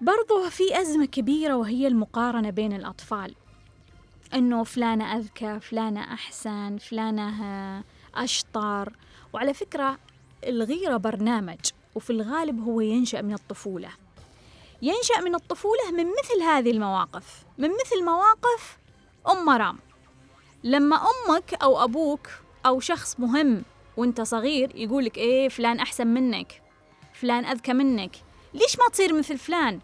برضو 0.00 0.50
في 0.50 0.80
أزمة 0.80 1.06
كبيرة 1.06 1.56
وهي 1.56 1.86
المقارنة 1.86 2.50
بين 2.50 2.72
الأطفال. 2.72 3.34
أنه 4.34 4.64
فلانة 4.64 5.16
أذكى 5.16 5.60
فلانة 5.60 6.14
أحسن 6.14 6.78
فلانة 6.78 7.84
أشطر. 8.14 8.92
وعلى 9.32 9.54
فكرة 9.54 9.98
الغيرة 10.46 10.96
برنامج 10.96 11.60
وفي 11.94 12.10
الغالب 12.10 12.60
هو 12.60 12.80
ينشأ 12.80 13.22
من 13.22 13.34
الطفولة. 13.34 13.90
ينشأ 14.82 15.20
من 15.20 15.34
الطفولة 15.34 15.90
من 15.90 16.06
مثل 16.06 16.42
هذه 16.42 16.70
المواقف. 16.70 17.44
من 17.58 17.68
مثل 17.68 18.04
مواقف 18.04 18.78
أم 19.30 19.44
مرام 19.44 19.78
لما 20.64 20.96
أمك 20.96 21.54
أو 21.54 21.84
أبوك 21.84 22.28
أو 22.66 22.80
شخص 22.80 23.20
مهم 23.20 23.62
وأنت 23.96 24.20
صغير 24.20 24.76
يقولك 24.76 25.18
إيه 25.18 25.48
فلان 25.48 25.78
أحسن 25.78 26.06
منك 26.06 26.62
فلان 27.14 27.44
أذكى 27.44 27.72
منك. 27.72 28.16
ليش 28.54 28.78
ما 28.78 28.88
تصير 28.92 29.18
مثل 29.18 29.38
فلان؟ 29.38 29.80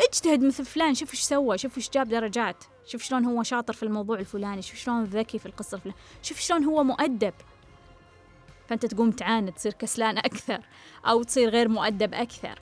اجتهد 0.00 0.44
مثل 0.44 0.64
فلان 0.64 0.94
شوف 0.94 1.10
إيش 1.10 1.20
سوى 1.20 1.58
شوف 1.58 1.76
إيش 1.76 1.90
جاب 1.90 2.08
درجات 2.08 2.64
شوف 2.88 3.02
شلون 3.02 3.24
هو 3.24 3.42
شاطر 3.42 3.72
في 3.72 3.82
الموضوع 3.82 4.18
الفلاني 4.18 4.62
شوف 4.62 4.76
شلون 4.76 5.04
ذكي 5.04 5.38
في 5.38 5.46
القصة 5.46 5.74
الفلانية 5.74 5.98
شوف 6.22 6.38
شلون 6.38 6.64
هو 6.64 6.84
مؤدب. 6.84 7.34
فأنت 8.68 8.86
تقوم 8.86 9.10
تعاند 9.10 9.52
تصير 9.52 9.72
كسلان 9.72 10.18
أكثر 10.28 10.60
أو 11.06 11.22
تصير 11.22 11.48
غير 11.48 11.68
مؤدب 11.68 12.14
أكثر. 12.14 12.58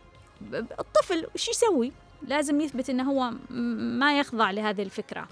الطفل 0.53 1.27
وش 1.35 1.49
يسوي؟ 1.49 1.93
لازم 2.23 2.61
يثبت 2.61 2.91
أنه 2.91 3.13
هو 3.13 3.33
ما 3.99 4.19
يخضع 4.19 4.51
لهذه 4.51 4.83
الفكرة. 4.83 5.29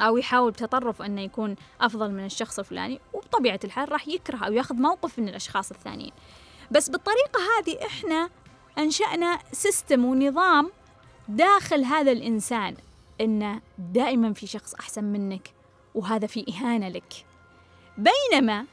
أو 0.00 0.16
يحاول 0.16 0.50
بتطرف 0.50 1.02
أنه 1.02 1.20
يكون 1.20 1.56
أفضل 1.80 2.10
من 2.10 2.24
الشخص 2.24 2.58
الفلاني 2.58 3.00
وبطبيعة 3.12 3.60
الحال 3.64 3.92
راح 3.92 4.08
يكره 4.08 4.36
أو 4.36 4.52
ياخذ 4.52 4.74
موقف 4.74 5.18
من 5.18 5.28
الأشخاص 5.28 5.70
الثانيين. 5.70 6.12
بس 6.70 6.90
بالطريقة 6.90 7.40
هذه 7.58 7.86
إحنا 7.86 8.30
أنشأنا 8.78 9.38
سيستم 9.52 10.04
ونظام 10.04 10.70
داخل 11.28 11.84
هذا 11.84 12.12
الإنسان 12.12 12.76
إنه 13.20 13.60
دائما 13.78 14.32
في 14.32 14.46
شخص 14.46 14.74
أحسن 14.74 15.04
منك 15.04 15.50
وهذا 15.94 16.26
في 16.26 16.44
إهانة 16.48 16.88
لك. 16.88 17.24
بينما 17.98 18.64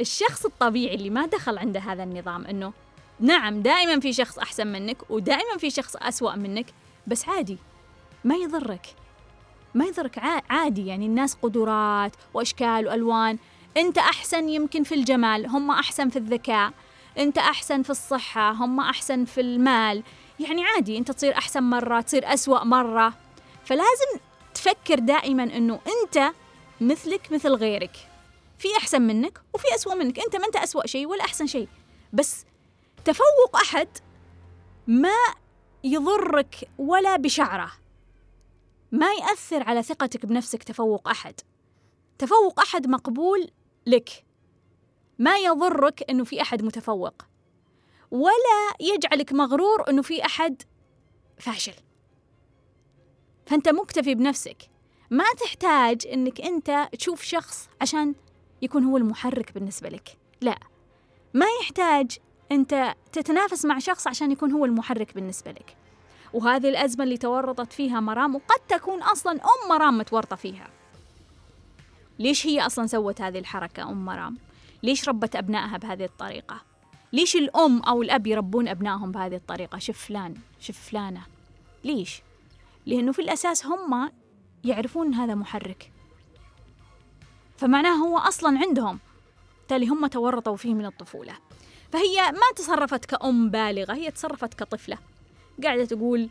الشخص 0.00 0.44
الطبيعي 0.44 0.94
اللي 0.94 1.10
ما 1.10 1.26
دخل 1.26 1.58
عنده 1.58 1.80
هذا 1.80 2.02
النظام 2.02 2.46
إنه 2.46 2.72
نعم 3.20 3.62
دائما 3.62 4.00
في 4.00 4.12
شخص 4.12 4.38
أحسن 4.38 4.66
منك 4.66 5.10
ودائما 5.10 5.58
في 5.58 5.70
شخص 5.70 5.96
أسوأ 5.96 6.34
منك 6.36 6.66
بس 7.06 7.28
عادي 7.28 7.58
ما 8.24 8.34
يضرك. 8.34 8.86
ما 9.74 9.84
يضرك 9.84 10.18
عادي 10.50 10.86
يعني 10.86 11.06
الناس 11.06 11.34
قدرات 11.42 12.12
وأشكال 12.34 12.86
وألوان. 12.86 13.38
أنت 13.76 13.98
أحسن 13.98 14.48
يمكن 14.48 14.82
في 14.82 14.94
الجمال 14.94 15.46
هم 15.46 15.70
أحسن 15.70 16.08
في 16.08 16.18
الذكاء. 16.18 16.72
أنت 17.18 17.38
أحسن 17.38 17.82
في 17.82 17.90
الصحة 17.90 18.50
هم 18.50 18.80
أحسن 18.80 19.24
في 19.24 19.40
المال. 19.40 20.02
يعني 20.40 20.64
عادي 20.64 20.98
أنت 20.98 21.10
تصير 21.10 21.38
أحسن 21.38 21.62
مرة 21.62 22.00
تصير 22.00 22.34
أسوأ 22.34 22.64
مرة. 22.64 23.14
فلازم 23.64 24.20
تفكر 24.54 24.98
دائما 24.98 25.42
إنه 25.42 25.80
أنت 25.86 26.32
مثلك 26.80 27.32
مثل 27.32 27.54
غيرك. 27.54 27.96
في 28.58 28.68
أحسن 28.78 29.02
منك 29.02 29.40
وفي 29.54 29.74
أسوأ 29.74 29.94
منك. 29.94 30.18
أنت 30.18 30.36
ما 30.36 30.46
أنت 30.46 30.56
أسوأ 30.56 30.86
شيء 30.86 31.06
ولا 31.06 31.24
أحسن 31.24 31.46
شيء. 31.46 31.68
بس 32.12 32.44
تفوق 33.04 33.56
أحد 33.62 33.88
ما 34.86 35.14
يضرك 35.84 36.68
ولا 36.78 37.16
بشعره. 37.16 37.79
ما 38.92 39.12
يأثر 39.12 39.62
على 39.62 39.82
ثقتك 39.82 40.26
بنفسك 40.26 40.62
تفوق 40.62 41.08
أحد. 41.08 41.34
تفوق 42.18 42.60
أحد 42.60 42.86
مقبول 42.86 43.50
لك. 43.86 44.24
ما 45.18 45.36
يضرك 45.36 46.10
أنه 46.10 46.24
في 46.24 46.42
أحد 46.42 46.62
متفوق. 46.62 47.22
ولا 48.10 48.74
يجعلك 48.80 49.32
مغرور 49.32 49.90
أنه 49.90 50.02
في 50.02 50.26
أحد 50.26 50.62
فاشل. 51.38 51.74
فأنت 53.46 53.68
مكتفي 53.68 54.14
بنفسك. 54.14 54.56
ما 55.10 55.24
تحتاج 55.44 56.06
أنك 56.06 56.40
أنت 56.40 56.88
تشوف 56.98 57.22
شخص 57.22 57.68
عشان 57.80 58.14
يكون 58.62 58.84
هو 58.84 58.96
المحرك 58.96 59.52
بالنسبة 59.54 59.88
لك. 59.88 60.18
لا. 60.40 60.58
ما 61.34 61.46
يحتاج 61.60 62.18
أنت 62.52 62.94
تتنافس 63.12 63.64
مع 63.64 63.78
شخص 63.78 64.06
عشان 64.06 64.32
يكون 64.32 64.52
هو 64.52 64.64
المحرك 64.64 65.14
بالنسبة 65.14 65.50
لك. 65.50 65.76
وهذه 66.32 66.68
الأزمة 66.68 67.04
اللي 67.04 67.16
تورطت 67.16 67.72
فيها 67.72 68.00
مرام 68.00 68.34
وقد 68.34 68.60
تكون 68.68 69.02
أصلا 69.02 69.32
أم 69.32 69.68
مرام 69.68 69.98
متورطة 69.98 70.36
فيها 70.36 70.68
ليش 72.18 72.46
هي 72.46 72.66
أصلا 72.66 72.86
سوت 72.86 73.20
هذه 73.20 73.38
الحركة 73.38 73.82
أم 73.82 74.04
مرام؟ 74.04 74.38
ليش 74.82 75.08
ربت 75.08 75.36
أبنائها 75.36 75.76
بهذه 75.76 76.04
الطريقة؟ 76.04 76.60
ليش 77.12 77.36
الأم 77.36 77.80
أو 77.82 78.02
الأب 78.02 78.26
يربون 78.26 78.68
أبنائهم 78.68 79.12
بهذه 79.12 79.36
الطريقة؟ 79.36 79.78
شوف 79.78 80.06
فلان 80.06 80.34
شوف 80.60 80.78
فلانة 80.78 81.22
ليش؟ 81.84 82.22
لأنه 82.86 83.12
في 83.12 83.22
الأساس 83.22 83.66
هم 83.66 84.10
يعرفون 84.64 85.14
هذا 85.14 85.34
محرك 85.34 85.92
فمعناه 87.56 87.94
هو 87.94 88.18
أصلا 88.18 88.58
عندهم 88.58 88.98
بالتالي 89.70 89.88
هم 89.88 90.06
تورطوا 90.06 90.56
فيه 90.56 90.74
من 90.74 90.86
الطفولة 90.86 91.32
فهي 91.92 92.32
ما 92.32 92.56
تصرفت 92.56 93.04
كأم 93.04 93.50
بالغة 93.50 93.92
هي 93.92 94.10
تصرفت 94.10 94.54
كطفلة 94.54 94.98
قاعدة 95.64 95.84
تقول 95.84 96.28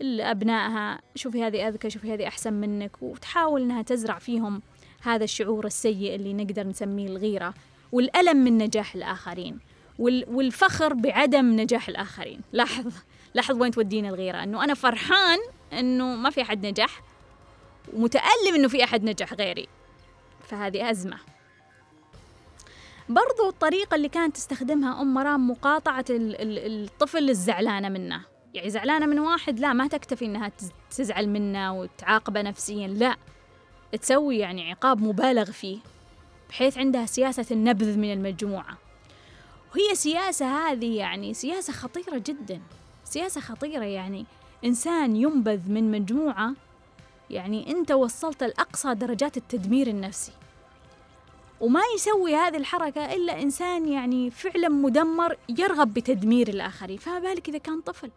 لأبنائها 0.00 1.00
شوفي 1.14 1.44
هذه 1.44 1.68
أذكى 1.68 1.90
شوفي 1.90 2.14
هذه 2.14 2.26
أحسن 2.26 2.52
منك. 2.52 3.02
وتحاول 3.02 3.62
أنها 3.62 3.82
تزرع 3.82 4.18
فيهم 4.18 4.62
هذا 5.02 5.24
الشعور 5.24 5.66
السيء 5.66 6.14
اللي 6.14 6.34
نقدر 6.34 6.66
نسميه 6.66 7.06
الغيرة 7.06 7.54
والألم 7.92 8.36
من 8.36 8.58
نجاح 8.58 8.94
الآخرين 8.94 9.58
والفخر 9.98 10.94
بعدم 10.94 11.60
نجاح 11.60 11.88
الآخرين. 11.88 12.40
لاحظ 12.52 12.92
لاحظ 13.34 13.60
وين 13.60 13.70
تودينا 13.70 14.08
الغيرة؟ 14.08 14.42
أنه 14.42 14.64
أنا 14.64 14.74
فرحان 14.74 15.38
أنه 15.72 16.14
ما 16.14 16.30
في 16.30 16.42
أحد 16.42 16.66
نجح 16.66 17.02
ومتألم 17.92 18.54
أنه 18.54 18.68
في 18.68 18.84
أحد 18.84 19.04
نجح 19.04 19.34
غيري. 19.34 19.68
فهذه 20.48 20.90
أزمة. 20.90 21.16
برضو 23.08 23.48
الطريقة 23.48 23.94
اللي 23.94 24.08
كانت 24.08 24.36
تستخدمها 24.36 25.02
أم 25.02 25.14
مرام 25.14 25.50
مقاطعة 25.50 26.04
الطفل 26.10 27.30
الزعلانة 27.30 27.88
منه. 27.88 28.29
يعني 28.54 28.70
زعلانة 28.70 29.06
من 29.06 29.18
واحد 29.18 29.60
لا 29.60 29.72
ما 29.72 29.88
تكتفي 29.88 30.24
إنها 30.24 30.52
تزعل 30.90 31.28
منه 31.28 31.74
وتعاقبه 31.74 32.42
نفسيا 32.42 32.88
لا. 32.88 33.16
تسوي 33.92 34.38
يعني 34.38 34.70
عقاب 34.70 35.02
مبالغ 35.02 35.44
فيه 35.44 35.78
بحيث 36.48 36.78
عندها 36.78 37.06
سياسة 37.06 37.46
النبذ 37.50 37.98
من 37.98 38.12
المجموعة. 38.12 38.78
وهي 39.74 39.94
سياسة 39.94 40.46
هذه 40.46 40.96
يعني 40.96 41.34
سياسة 41.34 41.72
خطيرة 41.72 42.18
جدا. 42.18 42.60
سياسة 43.04 43.40
خطيرة 43.40 43.84
يعني 43.84 44.26
إنسان 44.64 45.16
ينبذ 45.16 45.70
من 45.70 45.90
مجموعة 45.90 46.52
يعني 47.30 47.70
أنت 47.70 47.92
وصلت 47.92 48.44
لأقصى 48.44 48.94
درجات 48.94 49.36
التدمير 49.36 49.86
النفسي. 49.86 50.32
وما 51.60 51.80
يسوي 51.94 52.34
هذه 52.34 52.56
الحركة 52.56 53.12
إلا 53.12 53.42
إنسان 53.42 53.88
يعني 53.88 54.30
فعلا 54.30 54.68
مدمر 54.68 55.36
يرغب 55.48 55.94
بتدمير 55.94 56.48
الآخرين. 56.48 56.98
فما 56.98 57.18
بالك 57.18 57.48
إذا 57.48 57.58
كان 57.58 57.80
طفل؟ 57.80 58.10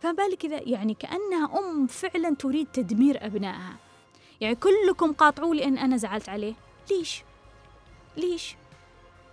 فما 0.00 0.12
بالك 0.12 0.44
إذا 0.44 0.60
يعني 0.62 0.94
كأنها 0.94 1.58
أم 1.58 1.86
فعلا 1.86 2.34
تريد 2.34 2.66
تدمير 2.72 3.26
أبنائها. 3.26 3.76
يعني 4.40 4.54
كلكم 4.54 5.12
قاطعوا 5.12 5.54
لي 5.54 5.64
أن 5.64 5.78
أنا 5.78 5.96
زعلت 5.96 6.28
عليه. 6.28 6.54
ليش؟ 6.90 7.22
ليش؟ 8.16 8.56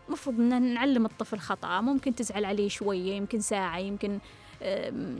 مفروض 0.09 0.39
أن 0.39 0.73
نعلم 0.73 1.05
الطفل 1.05 1.39
خطأ. 1.39 1.81
ممكن 1.81 2.15
تزعل 2.15 2.45
عليه 2.45 2.69
شوية 2.69 3.13
يمكن 3.13 3.39
ساعة 3.39 3.77
يمكن 3.77 4.19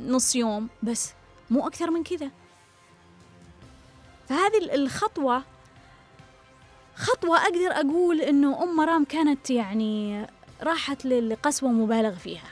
نص 0.08 0.36
يوم. 0.36 0.70
بس 0.84 1.14
مو 1.50 1.68
أكثر 1.68 1.92
من 1.92 2.04
كذا. 2.04 2.32
فهذه 4.30 4.76
الخطوة 4.76 5.44
خطوة 6.96 7.38
أقدر 7.38 7.72
أقول 7.72 8.22
إنه 8.22 8.64
أم 8.64 8.76
مرام 8.76 9.06
كانت 9.06 9.50
يعني 9.50 10.26
راحت 10.62 11.06
لقسوة 11.06 11.70
مبالغ 11.70 12.16
فيها. 12.16 12.50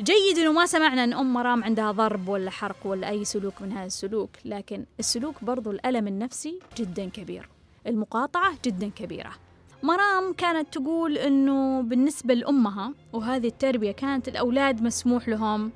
جيد 0.00 0.38
إنه 0.38 0.52
ما 0.52 0.66
سمعنا 0.66 1.04
أن 1.04 1.12
أم 1.12 1.32
مرام 1.32 1.64
عندها 1.64 1.92
ضرب 1.92 2.28
ولا 2.28 2.50
حرق 2.50 2.76
ولا 2.84 3.08
أي 3.08 3.24
سلوك 3.24 3.62
من 3.62 3.72
هذا 3.72 3.86
السلوك 3.86 4.30
لكن 4.44 4.84
السلوك 5.00 5.44
برضو 5.44 5.70
الألم 5.70 6.08
النفسي 6.08 6.58
جدا 6.76 7.08
كبير 7.08 7.48
المقاطعة 7.86 8.58
جدا 8.64 8.90
كبيرة. 8.96 9.30
مرام 9.82 10.32
كانت 10.32 10.74
تقول 10.74 11.18
إنه 11.18 11.82
بالنسبة 11.82 12.34
لأمها 12.34 12.94
وهذه 13.12 13.46
التربية 13.46 13.92
كانت 13.92 14.28
الأولاد 14.28 14.82
مسموح 14.82 15.28
لهم 15.28 15.72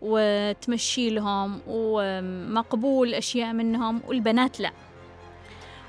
وتمشي 0.00 1.10
لهم 1.10 1.60
ومقبول 1.66 3.14
أشياء 3.14 3.52
منهم 3.52 4.00
والبنات 4.06 4.60
لا. 4.60 4.72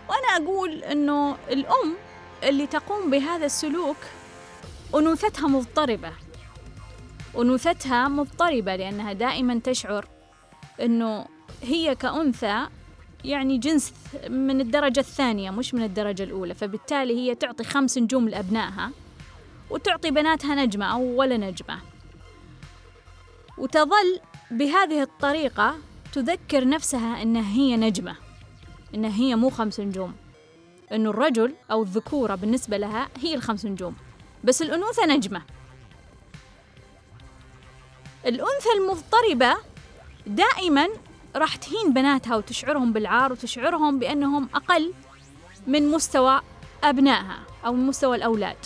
وأنا 0.09 0.45
أقول 0.45 0.83
إنه 0.83 1.37
الأم 1.51 1.95
اللي 2.43 2.67
تقوم 2.67 3.11
بهذا 3.11 3.45
السلوك 3.45 3.97
أنوثتها 4.95 5.47
مضطربة 5.47 6.11
أنوثتها 7.37 8.07
مضطربة 8.07 8.75
لأنها 8.75 9.13
دائما 9.13 9.59
تشعر 9.63 10.07
أنه 10.81 11.25
هي 11.63 11.95
كأنثى 11.95 12.67
يعني 13.23 13.57
جنس 13.57 13.93
من 14.29 14.61
الدرجة 14.61 14.99
الثانية 14.99 15.51
مش 15.51 15.73
من 15.73 15.83
الدرجة 15.83 16.23
الأولى. 16.23 16.53
فبالتالي 16.53 17.15
هي 17.15 17.35
تعطي 17.35 17.63
خمس 17.63 17.97
نجوم 17.97 18.29
لأبنائها 18.29 18.91
وتعطي 19.69 20.11
بناتها 20.11 20.55
نجمة 20.55 20.85
أو 20.85 21.01
ولا 21.19 21.37
نجمة. 21.37 21.79
وتظل 23.57 24.19
بهذه 24.51 25.01
الطريقة 25.01 25.75
تذكر 26.13 26.67
نفسها 26.67 27.21
أنها 27.21 27.53
هي 27.53 27.77
نجمة 27.77 28.15
أنها 28.95 29.15
هي 29.15 29.35
مو 29.35 29.49
خمس 29.49 29.79
نجوم. 29.79 30.13
أنه 30.91 31.09
الرجل 31.09 31.53
أو 31.71 31.83
الذكورة 31.83 32.35
بالنسبة 32.35 32.77
لها 32.77 33.09
هي 33.21 33.35
الخمس 33.35 33.65
نجوم. 33.65 33.95
بس 34.43 34.61
الأنوثة 34.61 35.05
نجمة. 35.05 35.41
الأنثى 38.25 38.69
المضطربة 38.77 39.57
دائما 40.27 40.87
راح 41.35 41.55
تهين 41.55 41.93
بناتها 41.93 42.35
وتشعرهم 42.35 42.93
بالعار 42.93 43.31
وتشعرهم 43.31 43.99
بأنهم 43.99 44.49
أقل 44.55 44.93
من 45.67 45.91
مستوى 45.91 46.41
أبنائها 46.83 47.39
أو 47.65 47.73
من 47.73 47.87
مستوى 47.87 48.15
الأولاد. 48.17 48.57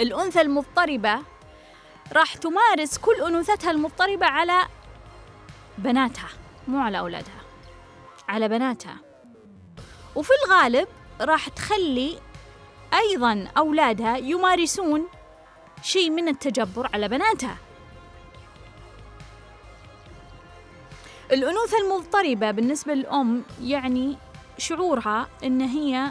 الأنثى 0.00 0.40
المضطربة 0.40 1.18
راح 2.12 2.34
تمارس 2.34 2.98
كل 2.98 3.14
أنوثتها 3.14 3.70
المضطربة 3.70 4.26
على 4.26 4.62
بناتها 5.78 6.28
مو 6.68 6.78
على 6.78 6.98
أولادها 6.98 7.42
على 8.28 8.48
بناتها. 8.48 8.96
وفي 10.14 10.30
الغالب 10.44 10.88
راح 11.20 11.48
تخلي 11.48 12.18
أيضا 12.94 13.48
أولادها 13.56 14.16
يمارسون 14.16 15.08
شيء 15.82 16.10
من 16.10 16.28
التجبر 16.28 16.90
على 16.94 17.08
بناتها. 17.08 17.56
الأنوثة 21.32 21.78
المضطربة 21.78 22.50
بالنسبة 22.50 22.94
للأم 22.94 23.42
يعني 23.62 24.16
شعورها 24.58 25.28
إن 25.44 25.60
هي 25.60 26.10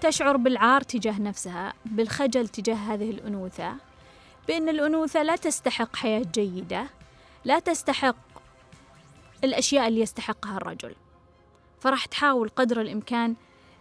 تشعر 0.00 0.36
بالعار 0.36 0.80
تجاه 0.80 1.20
نفسها 1.20 1.72
بالخجل 1.84 2.48
تجاه 2.48 2.74
هذه 2.74 3.10
الأنوثة 3.10 3.74
بأن 4.48 4.68
الأنوثة 4.68 5.22
لا 5.22 5.36
تستحق 5.36 5.96
حياة 5.96 6.22
جيدة 6.34 6.86
لا 7.44 7.58
تستحق 7.58 8.16
الأشياء 9.44 9.88
اللي 9.88 10.00
يستحقها 10.00 10.56
الرجل. 10.56 10.94
فراح 11.80 12.06
تحاول 12.06 12.48
قدر 12.48 12.80
الإمكان 12.80 13.34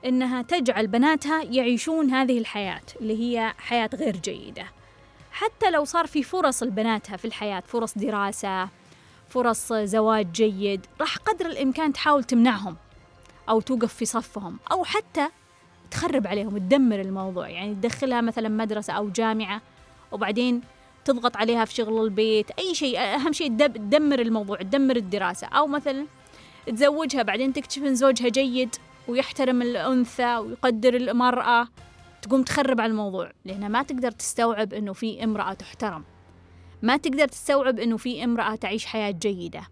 إنها 0.06 0.42
تجعل 0.42 0.88
بناتها 0.88 1.44
يعيشون 1.44 2.10
هذه 2.10 2.38
الحياة 2.38 2.82
اللي 3.02 3.20
هي 3.20 3.54
حياة 3.58 3.90
غير 3.94 4.18
جيدة. 4.18 4.66
حتى 5.32 5.72
لو 5.72 5.86
صار 5.86 6.08
في 6.08 6.24
فرص 6.24 6.64
لبناتها 6.64 7.18
في 7.18 7.26
الحياة 7.26 7.64
فرص 7.68 7.98
دراسة 7.98 8.70
فرص 9.30 9.74
زواج 9.74 10.32
جيد 10.32 10.86
راح 11.02 11.18
قدر 11.18 11.46
الإمكان 11.46 11.94
تحاول 11.94 12.24
تمنعهم 12.24 12.76
أو 13.50 13.62
توقف 13.62 13.94
في 13.94 14.06
صفهم 14.06 14.60
أو 14.72 14.84
حتى 14.84 15.28
تخرب 15.92 16.28
عليهم 16.28 16.58
تدمر 16.58 17.02
الموضوع. 17.02 17.50
يعني 17.50 17.76
تدخلها 17.76 18.22
مثلا 18.22 18.50
مدرسة 18.50 18.94
أو 18.94 19.10
جامعة 19.10 19.62
وبعدين 20.12 20.62
تضغط 21.06 21.38
عليها 21.38 21.66
في 21.66 21.74
شغل 21.74 22.04
البيت 22.04 22.52
أي 22.52 22.76
شيء 22.76 23.00
أهم 23.00 23.34
شيء 23.34 23.58
تدمر 23.58 24.20
الموضوع 24.20 24.58
تدمر 24.58 24.96
الدراسة. 24.96 25.48
أو 25.48 25.68
مثلا 25.68 26.06
تزوجها 26.68 27.22
بعدين 27.22 27.54
تكتشف 27.54 27.84
إن 27.84 27.96
زوجها 27.96 28.30
جيد 28.30 28.76
ويحترم 29.08 29.62
الأنثى 29.62 30.38
ويقدر 30.38 30.96
المرأة 30.96 31.68
تقوم 32.22 32.44
تخرب 32.44 32.82
على 32.82 32.92
الموضوع 32.92 33.32
لأنها 33.46 33.68
ما 33.68 33.84
تقدر 33.84 34.12
تستوعب 34.12 34.74
إنه 34.74 34.94
في 34.94 35.24
امرأة 35.24 35.54
تحترم. 35.54 36.04
ما 36.82 36.98
تقدر 36.98 37.28
تستوعب 37.28 37.80
إنه 37.80 37.98
في 37.98 38.24
امرأة 38.24 38.56
تعيش 38.56 38.86
حياة 38.86 39.12
جيدة. 39.12 39.68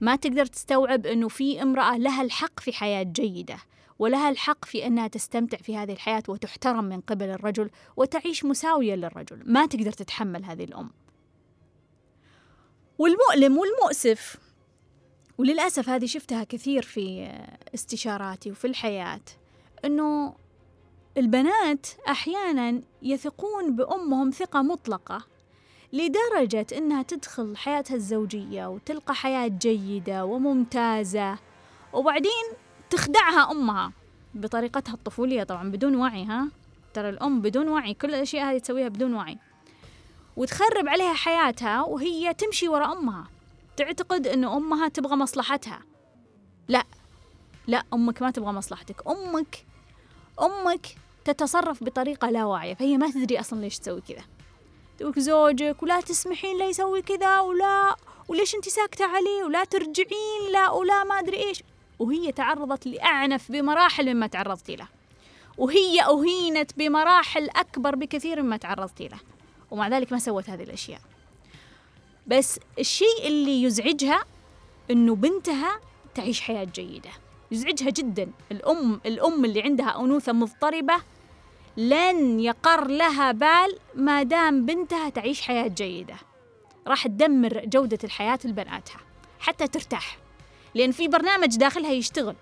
ما 0.00 0.16
تقدر 0.16 0.46
تستوعب 0.46 1.06
إنه 1.06 1.28
في 1.28 1.62
امرأة 1.62 1.98
لها 1.98 2.22
الحق 2.22 2.60
في 2.60 2.72
حياة 2.72 3.02
جيدة 3.02 3.56
ولها 3.98 4.30
الحق 4.30 4.64
في 4.64 4.86
إنها 4.86 5.08
تستمتع 5.08 5.58
في 5.58 5.76
هذه 5.76 5.92
الحياة 5.92 6.22
وتحترم 6.28 6.84
من 6.84 7.00
قبل 7.00 7.30
الرجل 7.30 7.70
وتعيش 7.96 8.44
مساوية 8.44 8.94
للرجل. 8.94 9.42
ما 9.44 9.66
تقدر 9.66 9.92
تتحمل 9.92 10.44
هذه 10.44 10.64
الأم. 10.64 10.90
والمؤلم 12.98 13.58
والمؤسف 13.58 14.36
وللأسف 15.38 15.88
هذه 15.88 16.06
شفتها 16.06 16.44
كثير 16.44 16.82
في 16.82 17.32
استشاراتي 17.74 18.50
وفي 18.50 18.66
الحياة 18.66 19.20
إنه 19.84 20.34
البنات 21.16 21.86
أحيانا 22.08 22.80
يثقون 23.02 23.76
بأمهم 23.76 24.30
ثقة 24.30 24.62
مطلقة. 24.62 25.29
لدرجة 25.92 26.66
إنها 26.72 27.02
تدخل 27.02 27.56
حياتها 27.56 27.94
الزوجية 27.94 28.66
وتلقى 28.66 29.14
حياة 29.14 29.48
جيدة 29.48 30.24
وممتازة. 30.24 31.38
وبعدين 31.92 32.44
تخدعها 32.90 33.50
أمها 33.50 33.92
بطريقتها 34.34 34.94
الطفولية 34.94 35.42
طبعا 35.42 35.70
بدون 35.70 35.96
وعي 35.96 36.24
ها؟ 36.24 36.48
ترى 36.94 37.08
الأم 37.08 37.40
بدون 37.40 37.68
وعي 37.68 37.94
كل 37.94 38.08
الأشياء 38.08 38.52
هذه 38.52 38.58
تسويها 38.58 38.88
بدون 38.88 39.14
وعي. 39.14 39.38
وتخرب 40.36 40.88
عليها 40.88 41.14
حياتها 41.14 41.82
وهي 41.82 42.34
تمشي 42.34 42.68
وراء 42.68 42.92
أمها. 42.92 43.24
تعتقد 43.76 44.26
أن 44.26 44.44
أمها 44.44 44.88
تبغى 44.88 45.16
مصلحتها. 45.16 45.80
لا 46.68 46.84
لا 47.66 47.82
أمك 47.94 48.22
ما 48.22 48.30
تبغى 48.30 48.52
مصلحتك. 48.52 49.06
أمك 49.06 49.64
أمك 50.42 50.86
تتصرف 51.24 51.84
بطريقة 51.84 52.30
لا 52.30 52.44
واعية. 52.44 52.74
فهي 52.74 52.98
ما 52.98 53.10
تدري 53.10 53.40
أصلا 53.40 53.60
ليش 53.60 53.78
تسوي 53.78 54.00
كذا. 54.00 54.22
زوجك 55.00 55.82
ولا 55.82 56.00
تسمحين 56.00 56.58
لا 56.58 56.68
يسوي 56.68 57.02
كذا 57.02 57.40
ولا 57.40 57.96
وليش 58.28 58.54
انت 58.54 58.68
ساكتة 58.68 59.04
عليه 59.04 59.44
ولا 59.44 59.64
ترجعين 59.64 60.52
لا 60.52 60.70
ولا 60.70 61.04
ما 61.04 61.18
أدري 61.18 61.36
إيش. 61.36 61.62
وهي 61.98 62.32
تعرضت 62.32 62.86
لأعنف 62.86 63.52
بمراحل 63.52 64.14
مما 64.14 64.26
تعرضتي 64.26 64.76
له. 64.76 64.88
وهي 65.58 66.02
أهينت 66.02 66.78
بمراحل 66.78 67.50
أكبر 67.50 67.94
بكثير 67.94 68.42
مما 68.42 68.56
تعرضتي 68.56 69.08
له. 69.08 69.18
ومع 69.70 69.88
ذلك 69.88 70.12
ما 70.12 70.18
سوت 70.18 70.50
هذه 70.50 70.62
الأشياء. 70.62 71.00
بس 72.26 72.60
الشيء 72.78 73.26
اللي 73.26 73.62
يزعجها 73.62 74.24
أنه 74.90 75.14
بنتها 75.14 75.80
تعيش 76.14 76.40
حياة 76.40 76.64
جيدة. 76.64 77.10
يزعجها 77.50 77.90
جدا. 77.90 78.30
الأم 78.52 79.00
الأم 79.06 79.44
اللي 79.44 79.62
عندها 79.62 80.00
أنوثة 80.00 80.32
مضطربة 80.32 80.94
لن 81.76 82.40
يقر 82.40 82.86
لها 82.86 83.32
بال 83.32 83.78
ما 83.94 84.22
دام 84.22 84.66
بنتها 84.66 85.08
تعيش 85.08 85.40
حياة 85.40 85.68
جيدة. 85.68 86.14
راح 86.86 87.06
تدمر 87.06 87.62
جودة 87.64 87.98
الحياة 88.04 88.38
لبناتها 88.44 89.00
حتى 89.40 89.68
ترتاح. 89.68 90.18
لأن 90.74 90.92
في 90.92 91.08
برنامج 91.08 91.56
داخلها 91.56 91.92
يشتغل. 91.92 92.36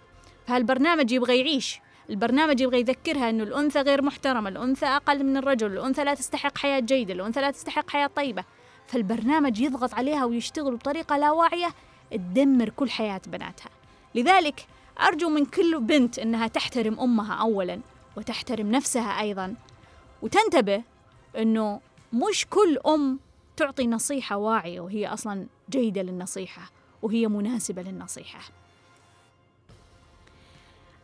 فهالبرنامج 0.47 1.13
يبغى 1.13 1.39
يعيش. 1.39 1.81
البرنامج 2.11 2.61
يبغى 2.61 2.81
يذكرها 2.81 3.31
أنه 3.31 3.43
الأنثى 3.45 3.81
غير 3.81 4.03
محترمة 4.03 4.49
الأنثى 4.49 4.87
أقل 4.87 5.25
من 5.25 5.37
الرجل 5.37 5.73
الأنثى 5.73 6.05
لا 6.05 6.15
تستحق 6.15 6.59
حياة 6.59 6.81
جيدة 6.81 7.15
الأنثى 7.15 7.41
لا 7.41 7.51
تستحق 7.51 7.91
حياة 7.91 8.07
طيبة. 8.07 8.45
فالبرنامج 8.87 9.61
يضغط 9.61 9.95
عليها 9.95 10.25
ويشتغل 10.25 10.77
بطريقة 10.77 11.17
لا 11.17 11.31
واعية 11.31 11.69
تدمر 12.11 12.69
كل 12.69 12.91
حياة 12.91 13.21
بناتها. 13.27 13.71
لذلك 14.15 14.67
أرجو 15.01 15.29
من 15.29 15.45
كل 15.45 15.81
بنت 15.81 16.19
أنها 16.19 16.47
تحترم 16.47 17.01
أمها 17.01 17.35
أولا. 17.35 17.81
وتحترم 18.19 18.71
نفسها 18.71 19.21
أيضا. 19.21 19.55
وتنتبه 20.23 20.83
أنه 21.37 21.81
مش 22.13 22.47
كل 22.51 22.79
أم 22.87 23.19
تعطي 23.57 23.87
نصيحة 23.87 24.37
واعية 24.37 24.81
وهي 24.81 25.07
أصلا 25.07 25.47
جيدة 25.71 26.03
للنصيحة 26.03 26.71
وهي 27.03 27.29
مناسبة 27.29 27.83
للنصيحة. 27.83 28.41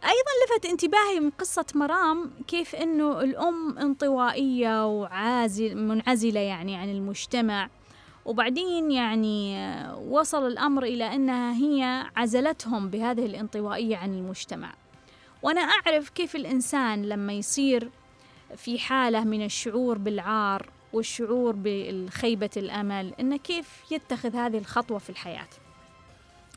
أيضا 0.05 0.33
لفت 0.44 0.66
انتباهي 0.66 1.20
من 1.20 1.31
قصة 1.31 1.66
مرام 1.74 2.31
كيف 2.48 2.74
أنه 2.74 3.20
الأم 3.20 3.79
انطوائية 3.79 4.87
وعازل 4.87 5.77
منعزلة 5.77 6.40
يعني 6.40 6.77
عن 6.77 6.88
المجتمع. 6.88 7.68
وبعدين 8.24 8.90
يعني 8.90 9.59
وصل 10.09 10.46
الأمر 10.46 10.83
إلى 10.83 11.14
أنها 11.14 11.55
هي 11.55 12.07
عزلتهم 12.16 12.88
بهذه 12.90 13.27
الانطوائية 13.27 13.96
عن 13.96 14.14
المجتمع. 14.14 14.74
وأنا 15.44 15.61
أعرف 15.61 16.11
كيف 16.11 16.37
الإنسان 16.37 17.02
لما 17.02 17.33
يصير 17.33 17.90
في 18.57 18.78
حالة 18.78 19.24
من 19.24 19.44
الشعور 19.44 19.98
بالعار 19.98 20.70
والشعور 20.92 21.52
بالخيبة 21.57 22.50
الأمل 22.57 23.14
إنه 23.20 23.37
كيف 23.37 23.83
يتخذ 23.90 24.37
هذه 24.37 24.59
الخطوة 24.59 24.98
في 24.98 25.11
الحياة. 25.11 25.48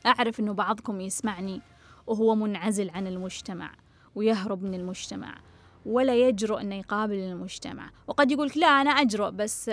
أعرف 0.06 0.40
إنه 0.40 0.52
بعضكم 0.52 1.00
يسمعني 1.00 1.60
وهو 2.06 2.34
منعزل 2.34 2.90
عن 2.90 3.06
المجتمع 3.06 3.70
ويهرب 4.14 4.62
من 4.62 4.74
المجتمع 4.74 5.38
ولا 5.86 6.16
يجرؤ 6.28 6.60
أنه 6.60 6.74
يقابل 6.74 7.14
المجتمع. 7.14 7.90
وقد 8.06 8.30
يقولك 8.30 8.56
لا 8.56 8.66
أنا 8.66 8.90
أجرؤ 8.90 9.30
بس 9.30 9.70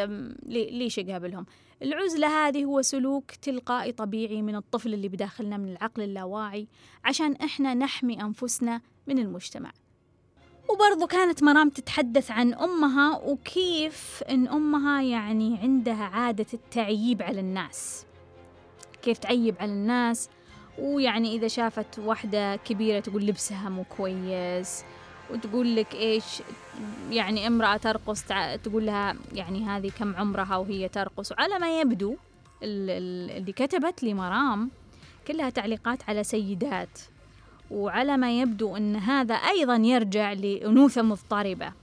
ليش 0.49 0.99
أقابلهم؟ 0.99 1.45
العزلة 1.81 2.47
هذه 2.47 2.65
هو 2.65 2.81
سلوك 2.81 3.31
تلقائي 3.31 3.91
طبيعي 3.91 4.41
من 4.41 4.55
الطفل 4.55 4.93
اللي 4.93 5.09
بداخلنا 5.09 5.57
من 5.57 5.71
العقل 5.71 6.01
اللاواعي 6.01 6.67
عشان 7.03 7.33
إحنا 7.33 7.73
نحمي 7.73 8.21
أنفسنا 8.21 8.81
من 9.07 9.19
المجتمع. 9.19 9.71
وبرضو 10.69 11.07
كانت 11.07 11.43
مرام 11.43 11.69
تتحدث 11.69 12.31
عن 12.31 12.53
أمها 12.53 13.17
وكيف 13.17 14.23
إن 14.29 14.47
أمها 14.47 15.01
يعني 15.01 15.57
عندها 15.57 16.03
عادة 16.03 16.45
التعييب 16.53 17.21
على 17.21 17.39
الناس. 17.39 18.05
كيف 19.01 19.17
تعيب 19.17 19.55
على 19.59 19.71
الناس. 19.71 20.29
ويعني 20.79 21.35
إذا 21.35 21.47
شافت 21.47 21.99
واحدة 21.99 22.55
كبيرة 22.55 22.99
تقول 22.99 23.25
لبسها 23.25 23.69
مو 23.69 23.83
كويس. 23.97 24.83
وتقول 25.31 25.75
لك 25.75 25.95
إيش 25.95 26.41
يعني 27.09 27.47
امرأة 27.47 27.77
ترقص 27.77 28.23
تقول 28.63 28.85
لها 28.85 29.15
يعني 29.33 29.65
هذه 29.65 29.91
كم 29.99 30.15
عمرها 30.15 30.57
وهي 30.57 30.89
ترقص. 30.89 31.31
وعلى 31.31 31.59
ما 31.59 31.79
يبدو 31.81 32.15
اللي 32.63 33.51
كتبت 33.51 34.03
لي 34.03 34.13
مرام 34.13 34.71
كلها 35.27 35.49
تعليقات 35.49 36.09
على 36.09 36.23
سيدات. 36.23 36.99
وعلى 37.75 38.17
ما 38.17 38.39
يبدو 38.39 38.77
أن 38.77 38.95
هذا 38.95 39.35
أيضا 39.35 39.75
يرجع 39.75 40.33
لأنوثة 40.33 41.01
مضطربة 41.01 41.73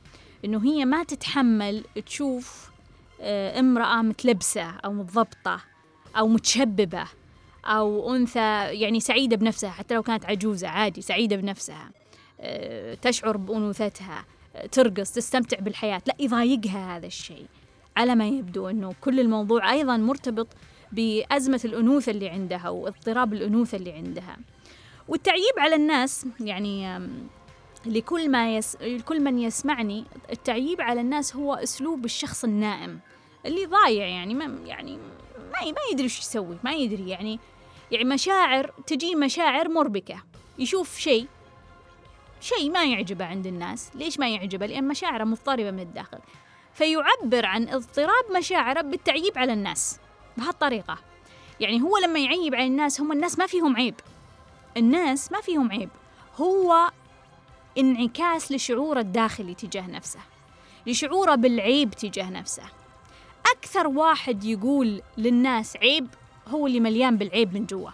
أنه 0.45 0.65
هي 0.65 0.85
ما 0.85 1.05
تتحمل 1.05 1.85
تشوف 2.07 2.71
آه، 3.21 3.61
امرأة 3.61 4.03
متلبسة 4.03 4.71
أو 4.71 4.93
متضبطة 4.93 5.61
أو 6.19 6.29
متشببة 6.29 7.05
أو 7.65 8.15
أنثى 8.15 8.67
يعني 8.71 9.01
سعيدة 9.01 9.37
بنفسها 9.37 9.71
حتى 9.71 9.95
لو 9.95 10.03
كانت 10.03 10.25
عجوزة 10.25 10.69
عادي 10.69 11.03
سعيدة 11.03 11.37
بنفسها 11.37 11.91
آه، 12.41 12.95
تشعر 12.95 13.37
بأنوثتها 13.37 14.25
آه، 14.57 14.67
ترقص 14.67 15.13
تستمتع 15.13 15.59
بالحياة 15.61 16.03
لا 16.07 16.15
يضايقها 16.21 16.97
هذا 16.97 17.07
الشيء. 17.07 17.47
على 17.97 18.15
ما 18.15 18.29
يبدو 18.29 18.69
أنه 18.69 18.95
كل 19.01 19.21
الموضوع 19.21 19.73
أيضا 19.73 19.97
مرتبط 19.97 20.49
بأزمة 20.93 21.61
الأنوثة 21.65 22.13
اللي 22.13 22.29
عندها 22.29 22.69
واضطراب 22.69 23.33
الأنوثة 23.33 23.77
اللي 23.77 23.93
عندها. 23.93 24.37
والتعييب 25.09 25.59
على 25.59 25.77
الناس 25.77 26.27
يعني 26.41 27.01
لكل 27.87 28.31
ما 28.31 28.57
يس... 28.57 28.77
لكل 28.81 29.21
من 29.21 29.39
يسمعني 29.39 30.05
التعييب 30.33 30.81
على 30.81 31.01
الناس 31.01 31.37
هو 31.37 31.55
أسلوب 31.55 32.05
الشخص 32.05 32.45
النائم 32.45 33.01
اللي 33.47 33.67
ضايع 33.67 34.07
يعني 34.07 34.35
ما 34.35 34.45
يعني 34.67 34.97
ما 35.53 35.61
ما 35.65 35.81
يدري 35.93 36.05
إيش 36.05 36.19
يسوي 36.19 36.59
ما 36.65 36.73
يدري 36.73 37.09
يعني 37.09 37.39
يعني 37.91 38.05
مشاعر 38.05 38.73
تجي 38.87 39.15
مشاعر 39.15 39.69
مربكة 39.69 40.23
يشوف 40.59 40.99
شيء 40.99 41.27
شيء 42.41 42.71
ما 42.71 42.85
يعجبه 42.85 43.25
عند 43.25 43.47
الناس 43.47 43.91
ليش 43.95 44.19
ما 44.19 44.29
يعجبه؟ 44.29 44.67
لأن 44.67 44.89
مشاعره 44.89 45.25
مضطربة 45.25 45.71
من 45.71 45.81
الداخل 45.81 46.19
فيعبر 46.75 47.47
عن 47.47 47.69
اضطراب 47.69 48.25
مشاعره 48.37 48.81
بالتعييب 48.81 49.39
على 49.39 49.53
الناس 49.53 49.99
بهالطريقة 50.37 50.99
يعني 51.61 51.83
هو 51.83 51.99
لما 51.99 52.19
يعيب 52.19 52.55
على 52.55 52.67
الناس 52.67 53.01
هم 53.01 53.13
الناس 53.13 53.39
ما 53.39 53.47
فيهم 53.47 53.77
عيب. 53.77 53.95
الناس 54.77 55.33
ما 55.33 55.41
فيهم 55.41 55.73
عيب. 55.73 55.89
هو 56.37 56.91
انعكاس 57.79 58.53
لشعوره 58.53 59.01
الداخلي 59.01 59.55
تجاه 59.55 59.87
نفسه 59.87 60.21
لشعوره 60.87 61.35
بالعيب 61.35 61.91
تجاه 61.91 62.31
نفسه. 62.31 62.63
أكثر 63.57 63.87
واحد 63.87 64.45
يقول 64.45 65.03
للناس 65.19 65.77
عيب 65.77 66.09
هو 66.49 66.67
اللي 66.67 66.81
مليان 66.81 67.17
بالعيب 67.17 67.55
من 67.55 67.67
جوا. 67.67 67.91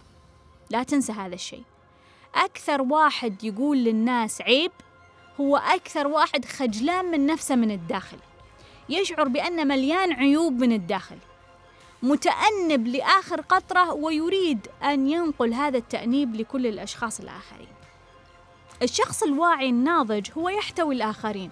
لا 0.71 0.83
تنسى 0.83 1.13
هذا 1.13 1.35
الشيء. 1.35 1.63
أكثر 2.35 2.83
واحد 2.83 3.45
يقول 3.45 3.79
للناس 3.79 4.41
عيب 4.43 4.73
هو 5.41 5.57
أكثر 5.57 6.07
واحد 6.07 6.45
خجلان 6.45 7.05
من 7.05 7.27
نفسه 7.27 7.55
من 7.55 7.71
الداخل. 7.71 8.19
يشعر 8.89 9.29
بأنه 9.29 9.65
مليان 9.65 10.13
عيوب 10.13 10.53
من 10.53 10.73
الداخل. 10.73 11.19
متأنب 12.03 12.87
لآخر 12.87 13.41
قطرة 13.41 13.93
ويريد 13.93 14.69
أن 14.83 15.09
ينقل 15.09 15.55
هذا 15.55 15.79
التأنيب 15.79 16.35
لكل 16.35 16.67
الأشخاص 16.67 17.21
الآخرين. 17.21 17.69
الشخص 18.83 19.23
الواعي 19.23 19.69
الناضج 19.69 20.31
هو 20.39 20.49
يحتوي 20.49 20.95
الآخرين 20.95 21.51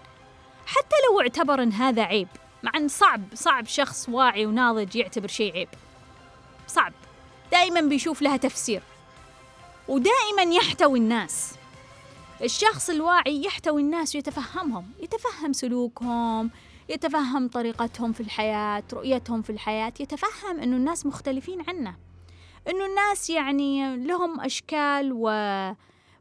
حتى 0.67 0.97
لو 1.11 1.21
اعتبر 1.21 1.63
أن 1.63 1.73
هذا 1.73 2.03
عيب. 2.03 2.29
مع 2.63 2.71
أن 2.77 2.89
صعب 2.89 3.23
صعب 3.35 3.67
شخص 3.67 4.09
واعي 4.09 4.47
وناضج 4.47 4.97
يعتبر 4.97 5.29
شيء 5.29 5.53
عيب. 5.53 5.69
صعب. 6.69 6.93
دائما 7.53 7.81
بيشوف 7.81 8.23
لها 8.23 8.37
تفسير. 8.37 8.83
ودائما 9.89 10.43
يحتوي 10.43 10.99
الناس. 10.99 11.55
الشخص 12.43 12.91
الواعي 12.91 13.45
يحتوي 13.45 13.83
الناس 13.83 14.15
ويتفهمهم 14.15 14.91
يتفهم 15.01 15.53
سلوكهم 15.53 16.51
يتفهم 16.89 17.49
طريقتهم 17.49 18.13
في 18.13 18.21
الحياة 18.21 18.83
رؤيتهم 18.93 19.43
في 19.43 19.51
الحياة 19.51 19.93
يتفهم 20.01 20.61
أنه 20.61 20.77
الناس 20.77 21.07
مختلفين 21.07 21.63
عنه 21.69 21.97
أنه 22.69 22.87
الناس 22.87 23.31
يعني 23.31 23.97
لهم 23.97 24.41
أشكال 24.41 25.13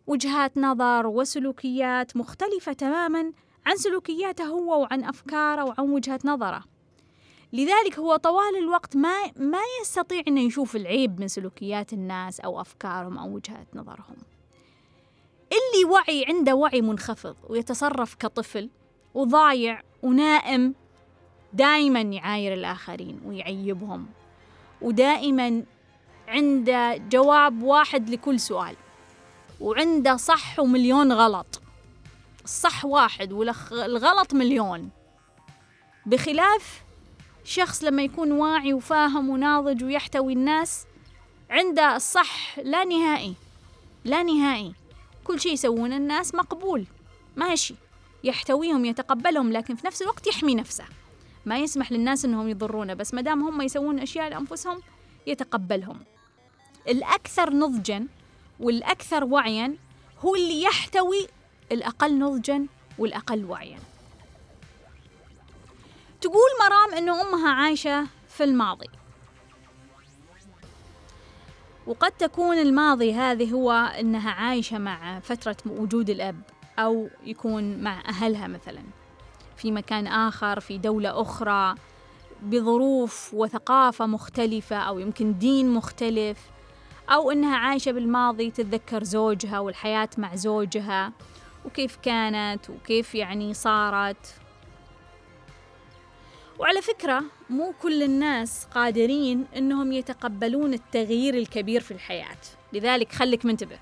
ووجهات 0.08 0.58
نظر 0.58 1.08
وسلوكيات 1.08 2.17
مختلفة 2.17 2.73
تماما 2.73 3.32
عن 3.65 3.78
سلوكياته 3.78 4.45
هو 4.45 4.82
وعن 4.82 5.04
أفكاره 5.04 5.63
وعن 5.63 5.89
وجهة 5.89 6.19
نظره 6.25 6.63
لذلك 7.54 7.99
هو 7.99 8.15
طوال 8.15 8.58
الوقت 8.58 8.97
ما 8.97 9.32
ما 9.36 9.62
يستطيع 9.82 10.23
إنه 10.28 10.41
يشوف 10.41 10.75
العيب 10.75 11.19
من 11.19 11.28
سلوكيات 11.28 11.93
الناس 11.93 12.39
أو 12.39 12.62
أفكارهم 12.62 13.17
أو 13.17 13.36
وجهات 13.36 13.67
نظرهم. 13.73 14.15
اللي 15.51 15.86
وعي 15.86 16.25
عنده 16.28 16.56
وعي 16.56 16.82
منخفض 16.82 17.36
ويتصرف 17.49 18.15
كطفل 18.15 18.69
وضايع 19.13 19.82
ونائم 20.06 20.74
دائما 21.54 22.02
يعاير 22.02 22.54
الآخرين 22.54 23.22
ويعيبهم 23.26 24.06
ودائما 24.82 25.63
عنده 26.28 26.98
جواب 26.98 27.63
واحد 27.63 28.10
لكل 28.10 28.39
سؤال 28.39 28.76
وعنده 29.62 30.15
صح 30.15 30.60
ومليون 30.60 31.12
غلط. 31.12 31.62
الصح 32.44 32.86
واحد 32.86 33.32
والغلط 33.32 34.34
مليون. 34.34 34.89
بخلاف 36.06 36.84
شخص 37.44 37.84
لما 37.84 38.04
يكون 38.04 38.32
واعي 38.32 38.74
وفاهم 38.74 39.30
وناضج 39.30 39.84
ويحتوي 39.84 40.34
الناس 40.34 40.86
عنده 41.50 41.96
الصح 41.96 42.60
لا 42.60 42.84
نهائي 42.84 43.34
لا 44.06 44.24
نهائي. 44.24 44.74
كل 45.24 45.39
شيء 45.39 45.54
يسوون 45.54 45.94
الناس 45.94 46.36
مقبول 46.36 46.86
ماشي 47.36 47.76
يحتويهم 48.26 48.86
يتقبلهم 48.86 49.52
لكن 49.52 49.76
في 49.76 49.88
نفس 49.88 50.02
الوقت 50.02 50.28
يحمي 50.28 50.56
نفسه. 50.56 50.86
ما 51.46 51.58
يسمح 51.58 51.92
للناس 51.92 52.26
إنهم 52.26 52.50
يضرونه 52.50 52.94
بس 52.94 53.14
ما 53.14 53.22
دام 53.22 53.44
هم 53.44 53.62
يسوون 53.62 54.00
أشياء 54.00 54.30
لأنفسهم 54.30 54.82
يتقبلهم. 55.28 56.00
الأكثر 56.88 57.54
نضجا 57.54 58.08
والأكثر 58.60 59.24
وعيا 59.24 59.76
هو 60.20 60.36
اللي 60.36 60.62
يحتوي 60.62 61.28
الأقل 61.72 62.20
نضجا 62.20 62.68
والأقل 62.98 63.46
وعيا. 63.46 63.80
تقول 66.22 66.50
مرام 66.66 66.94
إنه 66.98 67.22
أمها 67.22 67.50
عايشة 67.50 68.08
في 68.30 68.44
الماضي. 68.44 68.88
وقد 71.88 72.12
تكون 72.12 72.58
الماضي 72.58 73.14
هذه 73.14 73.52
هو 73.52 73.72
إنها 73.72 74.32
عايشة 74.32 74.78
مع 74.78 75.20
فترة 75.20 75.58
وجود 75.66 76.10
الأب. 76.10 76.42
أو 76.80 77.10
يكون 77.24 77.78
مع 77.78 78.02
أهلها 78.08 78.48
مثلا. 78.48 78.84
في 79.58 79.72
مكان 79.72 80.08
آخر 80.08 80.60
في 80.60 80.78
دولة 80.78 81.22
أخرى 81.22 81.76
بظروف 82.42 83.34
وثقافة 83.34 84.06
مختلفة 84.06 84.76
أو 84.76 85.00
يمكن 85.00 85.38
دين 85.38 85.74
مختلف 85.74 86.38
أو 87.10 87.32
إنها 87.32 87.58
عايشة 87.58 87.92
بالماضي 87.92 88.52
تتذكر 88.52 89.04
زوجها 89.04 89.60
والحياة 89.60 90.10
مع 90.18 90.36
زوجها 90.36 91.12
وكيف 91.66 91.96
كانت 91.96 92.70
وكيف 92.70 93.16
يعني 93.16 93.54
صارت. 93.54 94.36
وعلى 96.60 96.82
فكرة 96.82 97.24
مو 97.50 97.74
كل 97.82 98.04
الناس 98.04 98.66
قادرين 98.66 99.46
إنهم 99.56 99.92
يتقبلون 99.92 100.74
التغيير 100.74 101.34
الكبير 101.34 101.82
في 101.82 101.92
الحياة. 101.92 102.38
لذلك 102.74 103.12
خليك 103.12 103.46
منتبه. 103.46 103.80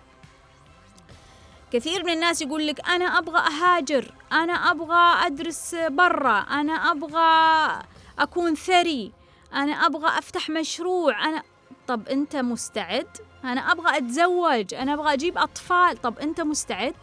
كثير 1.73 2.03
من 2.03 2.13
الناس 2.13 2.41
يقول 2.41 2.67
لك 2.67 2.89
أنا 2.89 3.05
أبغى 3.05 3.39
أهاجر 3.39 4.13
أنا 4.31 4.53
أبغى 4.53 5.25
أدرس 5.25 5.75
برا 5.75 6.39
أنا 6.39 6.73
أبغى 6.73 7.83
أكون 8.19 8.55
ثري 8.55 9.12
أنا 9.53 9.71
أبغى 9.71 10.17
أفتح 10.17 10.49
مشروع 10.49 11.29
أنا 11.29 11.43
طب 11.88 12.07
أنت 12.07 12.36
مستعد؟ 12.36 13.07
أنا 13.43 13.71
أبغى 13.71 13.97
أتزوج 13.97 14.73
أنا 14.73 14.93
أبغى 14.93 15.13
أجيب 15.13 15.38
أطفال 15.38 16.01
طب 16.01 16.19
أنت 16.19 16.41
مستعد؟ 16.41 16.95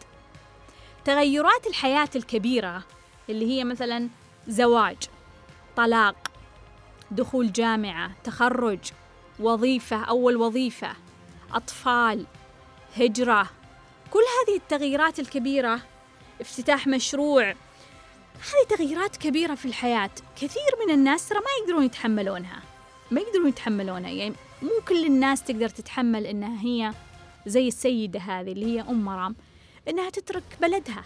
تغيرات 1.04 1.66
الحياة 1.66 2.10
الكبيرة 2.16 2.82
اللي 3.28 3.46
هي 3.50 3.64
مثلا 3.64 4.08
زواج 4.48 4.98
طلاق 5.76 6.16
دخول 7.10 7.52
جامعة 7.52 8.10
تخرج 8.24 8.92
وظيفة 9.40 10.04
أول 10.04 10.36
وظيفة 10.36 10.92
أطفال 11.54 12.26
هجرة 12.96 13.46
كل 14.10 14.20
هذه 14.20 14.56
التغييرات 14.56 15.18
الكبيرة 15.18 15.80
افتتاح 16.40 16.86
مشروع 16.86 17.54
هذه 18.34 18.76
تغييرات 18.76 19.16
كبيرة 19.16 19.54
في 19.54 19.64
الحياة. 19.64 20.10
كثير 20.36 20.76
من 20.86 20.94
الناس 20.94 21.28
ترى 21.28 21.38
ما 21.38 21.44
يقدرون 21.60 21.84
يتحملونها 21.84 22.62
ما 23.10 23.20
يقدرون 23.20 23.48
يتحملونها. 23.48 24.10
يعني 24.10 24.34
مو 24.62 24.70
كل 24.88 25.06
الناس 25.06 25.44
تقدر 25.44 25.68
تتحمل 25.68 26.26
إنها 26.26 26.62
هي 26.62 26.94
زي 27.46 27.68
السيدة 27.68 28.20
هذه 28.20 28.52
اللي 28.52 28.66
هي 28.66 28.80
أم 28.80 29.04
مرام 29.04 29.36
إنها 29.88 30.10
تترك 30.10 30.42
بلدها 30.60 31.04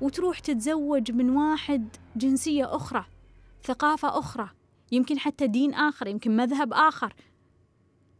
وتروح 0.00 0.38
تتزوج 0.38 1.12
من 1.12 1.30
واحد 1.30 1.96
جنسية 2.16 2.76
أخرى 2.76 3.04
ثقافة 3.64 4.18
أخرى 4.18 4.48
يمكن 4.92 5.18
حتى 5.18 5.46
دين 5.46 5.74
آخر 5.74 6.06
يمكن 6.06 6.36
مذهب 6.36 6.72
آخر. 6.72 7.14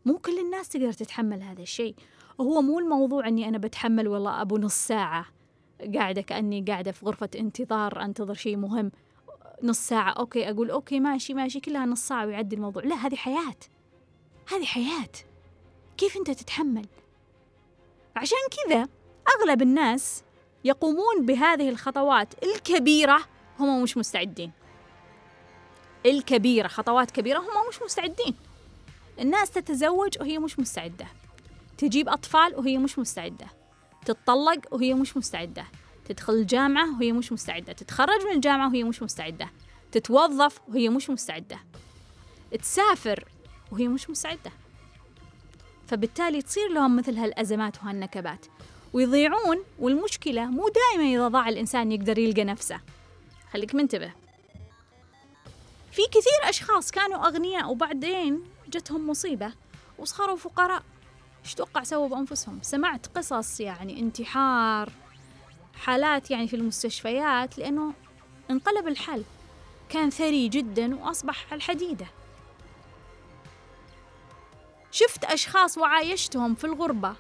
مو 0.05 0.19
كل 0.19 0.39
الناس 0.39 0.69
تقدر 0.69 0.93
تتحمل 0.93 1.43
هذا 1.43 1.63
الشيء. 1.63 1.95
هو 2.41 2.63
مو 2.63 2.79
الموضوع 2.79 3.29
أني 3.29 3.49
أنا 3.49 3.59
بتحمل 3.59 4.09
والله 4.09 4.43
أبو 4.43 4.59
نص 4.59 4.75
ساعة 4.75 5.27
قاعدة 5.95 6.21
كأني 6.21 6.65
قاعدة 6.69 6.93
في 6.93 7.07
غرفة 7.07 7.31
انتظار 7.39 8.03
أنتظر 8.03 8.35
شيء 8.35 8.57
مهم. 8.57 8.93
نص 9.63 9.79
ساعة 9.79 10.11
okay 10.11 10.51
أقول 10.51 10.71
okay 10.71 11.01
ماشي 11.01 11.35
ماشي 11.35 11.61
كلها 11.61 11.87
نص 11.87 12.09
ساعة 12.09 12.27
ويعدي 12.27 12.57
الموضوع. 12.57 12.83
لا 12.83 12.95
هذه 12.95 13.17
حياة. 13.17 13.57
هذه 14.53 14.65
حياة. 14.65 15.11
كيف 15.97 16.17
أنت 16.17 16.31
تتحمل؟ 16.31 16.87
عشان 18.17 18.39
كذا 18.51 18.89
أغلب 19.39 19.63
الناس 19.63 20.23
يقومون 20.65 21.27
بهذه 21.27 21.69
الخطوات 21.69 22.45
الكبيرة 22.45 23.19
هم 23.59 23.83
مش 23.83 23.97
مستعدين. 23.97 24.53
الكبيرة 26.07 26.69
خطوات 26.69 27.11
كبيرة 27.11 27.39
هم 27.39 27.69
مش 27.69 27.83
مستعدين. 27.83 28.35
الناس 29.21 29.51
تتزوج 29.51 30.19
وهي 30.21 30.39
مش 30.39 30.59
مستعدة. 30.59 31.07
تجيب 31.83 32.09
أطفال 32.09 32.55
وهي 32.57 32.79
مش 32.79 32.99
مستعدة. 32.99 33.47
تتطلق 34.05 34.61
وهي 34.71 34.95
مش 34.95 35.17
مستعدة. 35.17 35.65
تدخل 36.05 36.33
الجامعة 36.33 36.97
وهي 36.97 37.13
مش 37.13 37.33
مستعدة. 37.33 37.73
تتخرج 37.73 38.27
من 38.27 38.33
الجامعة 38.33 38.69
وهي 38.69 38.85
مش 38.85 39.03
مستعدة. 39.03 39.51
تتوظف 39.93 40.61
وهي 40.69 40.89
مش 40.89 41.11
مستعدة. 41.11 41.59
تسافر 42.61 43.25
وهي 43.73 43.89
مش 43.89 44.11
مستعدة. 44.11 44.53
فبالتالي 45.89 46.43
تصير 46.43 46.69
لهم 46.69 46.97
مثل 46.97 47.17
هالأزمات 47.17 47.77
وهالنكبات. 47.83 48.47
ويضيعون 48.93 49.59
والمشكلة 49.79 50.45
مو 50.47 50.69
دائما 50.69 51.15
إذا 51.15 51.29
ضاع 51.29 51.49
الإنسان 51.49 51.93
يقدر 51.93 52.19
يلقى 52.19 52.45
نفسه. 52.45 52.81
خليك 53.53 53.75
منتبه. 53.75 54.13
في 55.93 56.03
كثير 56.03 56.49
أشخاص 56.51 56.91
كانوا 56.91 57.27
أغنياء 57.27 57.71
وبعدين 57.71 58.43
جتهم 58.69 59.11
مصيبة 59.11 59.53
وصاروا 59.99 60.37
فقراء. 60.37 60.83
إيش 61.45 61.55
توقع 61.55 61.83
سووا 61.83 62.09
بأنفسهم؟ 62.09 62.59
سمعت 62.63 63.07
قصص 63.07 63.61
يعني 63.61 64.01
انتحار 64.01 64.93
حالات 65.75 66.31
يعني 66.31 66.49
في 66.49 66.57
المستشفيات 66.57 67.59
لأنه 67.59 67.93
انقلب 68.51 68.89
الحال 68.89 69.25
كان 69.89 70.11
ثري 70.11 70.49
جدا 70.49 70.97
وأصبح 70.97 71.47
على 71.47 71.57
الحديدة 71.57 72.07
شفت 74.93 75.25
أشخاص 75.25 75.79
وعايشتهم 75.79 76.55
في 76.55 76.65
الغربة. 76.65 77.15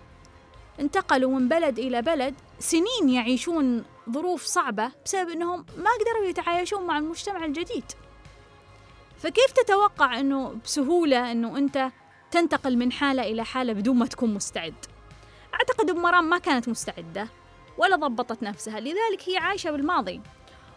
انتقلوا 0.80 1.30
من 1.30 1.48
بلد 1.48 1.78
إلى 1.78 2.02
بلد. 2.02 2.34
سنين 2.58 3.08
يعيشون 3.08 3.84
ظروف 4.10 4.44
صعبة 4.44 4.92
بسبب 5.04 5.30
أنهم 5.30 5.66
ما 5.76 5.90
قدروا 6.00 6.28
يتعايشون 6.28 6.86
مع 6.86 6.98
المجتمع 6.98 7.44
الجديد. 7.44 7.84
فكيف 9.18 9.52
تتوقع 9.52 10.20
أنه 10.20 10.56
بسهولة 10.64 11.32
أنه 11.32 11.58
أنت 11.58 11.90
تنتقل 12.32 12.76
من 12.76 12.92
حالة 12.92 13.22
إلى 13.22 13.44
حالة 13.44 13.72
بدون 13.72 13.96
ما 13.96 14.06
تكون 14.06 14.34
مستعد. 14.34 14.74
أعتقد 15.54 15.90
أم 15.90 16.02
مرام 16.02 16.24
ما 16.24 16.38
كانت 16.38 16.68
مستعدة 16.68 17.28
ولا 17.78 17.96
ضبطت 17.96 18.42
نفسها 18.42 18.80
لذلك 18.80 19.28
هي 19.28 19.36
عايشة 19.36 19.70
بالماضي. 19.70 20.20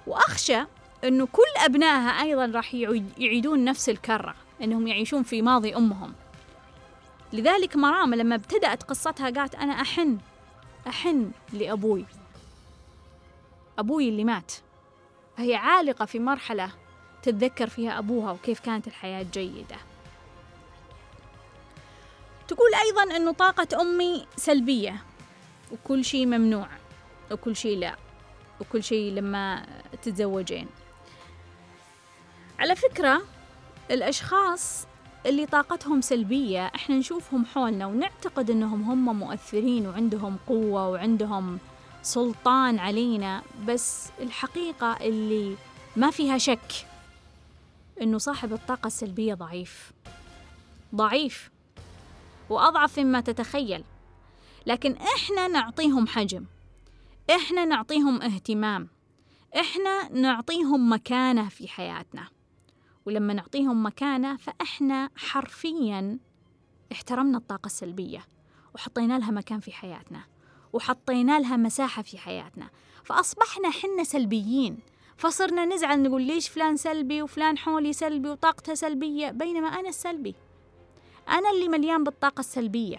وأخشى 0.07 0.63
أنه 1.03 1.25
كل 1.25 1.63
أبنائها 1.65 2.09
أيضا 2.09 2.45
راح 2.45 2.73
يعيدون 3.17 3.63
نفس 3.63 3.89
الكرة 3.89 4.35
أنهم 4.61 4.87
يعيشون 4.87 5.23
في 5.23 5.41
ماضي 5.41 5.75
أمهم. 5.75 6.13
لذلك 7.33 7.75
مرام 7.75 8.13
لما 8.13 8.35
ابتدأت 8.35 8.83
قصتها 8.83 9.29
قالت 9.29 9.55
أنا 9.55 9.73
أحن 9.73 10.17
أحن 10.87 11.31
لأبوي. 11.53 12.05
أبوي 13.79 14.09
اللي 14.09 14.23
مات. 14.23 14.51
فهي 15.37 15.55
عالقة 15.55 16.05
في 16.05 16.19
مرحلة 16.19 16.71
تتذكر 17.23 17.69
فيها 17.69 17.99
أبوها 17.99 18.31
وكيف 18.31 18.59
كانت 18.59 18.87
الحياة 18.87 19.25
جيدة. 19.33 19.77
تقول 22.47 22.71
أيضا 22.75 23.15
أنه 23.15 23.31
طاقة 23.31 23.81
أمي 23.81 24.27
سلبية 24.37 25.03
وكل 25.71 26.05
شيء 26.05 26.25
ممنوع 26.25 26.67
وكل 27.31 27.55
شيء 27.55 27.77
لا 27.77 27.95
وكل 28.61 28.83
شيء 28.83 29.13
لما 29.13 29.65
تتزوجين. 30.01 30.67
على 32.59 32.75
فكرة 32.75 33.21
الأشخاص 33.91 34.87
اللي 35.25 35.45
طاقتهم 35.45 36.01
سلبية 36.01 36.65
إحنا 36.75 36.95
نشوفهم 36.95 37.45
حولنا 37.45 37.85
ونعتقد 37.85 38.49
إنهم 38.49 38.83
هم 38.83 39.19
مؤثرين 39.19 39.87
وعندهم 39.87 40.37
قوة 40.47 40.89
وعندهم 40.89 41.59
سلطان 42.03 42.79
علينا. 42.79 43.41
بس 43.67 44.09
الحقيقة 44.19 44.97
اللي 45.01 45.55
ما 45.95 46.11
فيها 46.11 46.37
شك 46.37 46.87
إنه 48.01 48.17
صاحب 48.17 48.53
الطاقة 48.53 48.87
السلبية 48.87 49.33
ضعيف. 49.33 49.91
ضعيف. 50.95 51.54
وأضعف 52.49 52.99
مما 52.99 53.21
تتخيل. 53.21 53.83
لكن 54.65 54.95
إحنا 54.95 55.47
نعطيهم 55.47 56.07
حجم. 56.07 56.45
إحنا 57.29 57.65
نعطيهم 57.65 58.21
اهتمام. 58.21 58.89
إحنا 59.59 60.09
نعطيهم 60.11 60.93
مكانة 60.93 61.49
في 61.49 61.67
حياتنا. 61.67 62.27
ولما 63.05 63.33
نعطيهم 63.33 63.85
مكانة 63.85 64.37
فإحنا 64.37 65.09
حرفيا 65.15 66.19
احترمنا 66.91 67.37
الطاقة 67.37 67.65
السلبية 67.65 68.25
وحطينا 68.75 69.19
لها 69.19 69.31
مكان 69.31 69.59
في 69.59 69.71
حياتنا 69.71 70.23
وحطينا 70.73 71.39
لها 71.39 71.57
مساحة 71.57 72.01
في 72.01 72.17
حياتنا. 72.17 72.69
فأصبحنا 73.03 73.69
حنا 73.69 74.03
سلبيين. 74.03 74.77
فصرنا 75.17 75.65
نزعل 75.65 76.03
نقول 76.03 76.21
ليش 76.21 76.49
فلان 76.49 76.77
سلبي 76.77 77.21
وفلان 77.21 77.57
حولي 77.57 77.93
سلبي 77.93 78.29
وطاقته 78.29 78.73
سلبية 78.73 79.31
بينما 79.31 79.67
أنا 79.67 79.89
السلبي. 79.89 80.35
أنا 81.29 81.51
اللي 81.51 81.67
مليان 81.67 82.03
بالطاقة 82.03 82.39
السلبية 82.39 82.97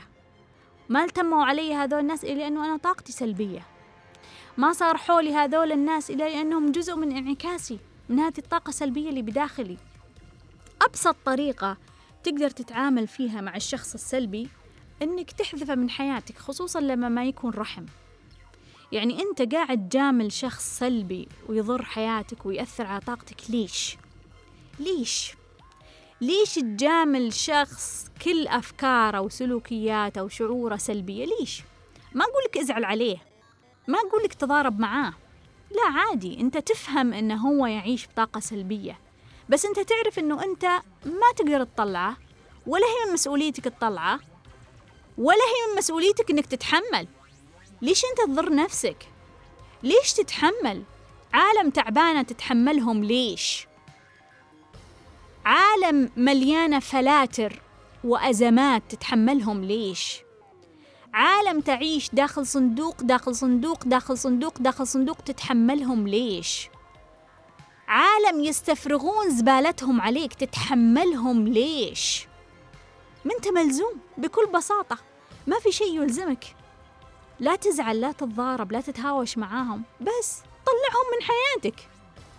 ما 0.89 1.05
التموا 1.05 1.45
علي 1.45 1.75
هذول 1.75 2.01
الناس 2.01 2.25
إلا 2.25 2.47
أنه 2.47 2.65
أنا 2.65 2.77
طاقتي 2.77 3.13
سلبية 3.13 3.63
ما 4.57 4.73
صار 4.73 4.97
حولي 4.97 5.35
هذول 5.35 5.73
الناس 5.73 6.11
إلا 6.11 6.25
لأنهم 6.29 6.73
جزء 6.73 6.97
من 6.97 7.17
انعكاسي 7.17 7.79
من 8.09 8.21
هذه 8.21 8.39
الطاقة 8.39 8.69
السلبية 8.69 9.09
اللي 9.09 9.23
بداخلي 9.23 9.77
أبسط 10.83 11.17
طريقة 11.25 11.77
تقدر 12.25 12.51
تتعامل 12.51 13.07
فيها 13.07 13.41
مع 13.41 13.57
الشخص 13.57 13.95
السلبي 13.95 14.49
إنك 15.03 15.31
تحذفه 15.31 15.75
من 15.75 15.91
حياتك 15.91 16.39
خصوصا 16.39 16.81
لما 16.81 17.09
ما 17.09 17.25
يكون 17.25 17.51
رحم 17.51 17.87
يعني 18.93 19.23
أنت 19.23 19.55
قاعد 19.55 19.89
جامل 19.89 20.33
شخص 20.33 20.79
سلبي 20.79 21.29
ويضر 21.49 21.83
حياتك 21.85 22.47
ويأثر 22.47 22.87
على 22.87 23.01
طاقتك 23.01 23.51
ليش؟ 23.51 23.97
ليش؟ 24.81 25.35
ليش 26.21 26.55
تجامل 26.55 27.33
شخص 27.33 28.07
كل 28.25 28.49
أفكاره 28.49 29.21
وسلوكياته 29.21 30.23
وشعوره 30.23 30.77
سلبية؟ 30.77 31.27
ليش؟ 31.27 31.63
ما 32.13 32.25
أقولك 32.25 32.59
ازعل 32.59 32.85
عليه. 32.85 33.17
ما 33.89 33.99
أقول 33.99 34.23
لك 34.25 34.35
تضارب 34.35 34.81
معاه. 34.81 35.13
لا 35.71 36.01
عادي. 36.01 36.41
أنت 36.41 36.59
تفهم 36.59 37.13
أنه 37.13 37.49
هو 37.49 37.67
يعيش 37.67 38.07
بطاقة 38.07 38.41
سلبية. 38.41 38.99
بس 39.49 39.65
أنت 39.65 39.81
تعرف 39.81 40.19
أنه 40.19 40.45
أنت 40.45 40.65
ما 41.05 41.33
تقدر 41.37 41.65
تطلعه 41.65 42.17
ولا 42.67 42.87
هي 42.87 43.07
من 43.07 43.13
مسؤوليتك 43.13 43.65
تطلعه 43.65 44.21
ولا 45.19 45.45
هي 45.45 45.73
من 45.73 45.79
مسؤوليتك 45.79 46.31
أنك 46.31 46.47
تتحمل. 46.47 47.09
ليش 47.83 48.03
أنت 48.05 48.31
تضر 48.31 48.55
نفسك؟ 48.55 49.09
ليش 49.83 50.13
تتحمل؟ 50.13 50.83
عالم 51.33 51.71
تعبانة 51.71 52.23
تتحملهم 52.23 53.05
ليش؟ 53.05 53.67
عالم 55.47 56.11
مليانة 56.17 56.79
فلاتر 56.79 57.63
وأزمات 58.05 58.83
تتحملهم 58.89 59.65
ليش؟ 59.65 60.21
عالم 61.15 61.61
تعيش 61.61 62.11
داخل 62.13 62.47
صندوق 62.47 63.03
داخل 63.03 63.35
صندوق 63.35 63.85
داخل 63.85 64.19
صندوق 64.19 64.59
داخل 64.59 64.87
صندوق 64.87 65.17
تتحملهم 65.17 66.09
ليش؟ 66.09 66.69
عالم 67.89 68.41
يستفرغون 68.41 69.31
زبالتهم 69.31 70.01
عليك 70.01 70.35
تتحملهم 70.35 71.49
ليش؟ 71.49 72.27
ما 73.25 73.35
أنت 73.35 73.49
ملزوم 73.49 73.93
بكل 74.19 74.47
بساطة 74.47 74.99
ما 75.47 75.59
في 75.59 75.73
شيء 75.73 76.03
يلزمك. 76.03 76.45
لا 77.41 77.57
تزعل 77.57 78.01
لا 78.01 78.13
تتضارب 78.13 78.73
لا 78.73 78.81
تتهاوش 78.81 79.39
معاهم 79.39 79.83
بس 80.01 80.39
طلعهم 80.67 81.07
من 81.13 81.27
حياتك. 81.27 81.96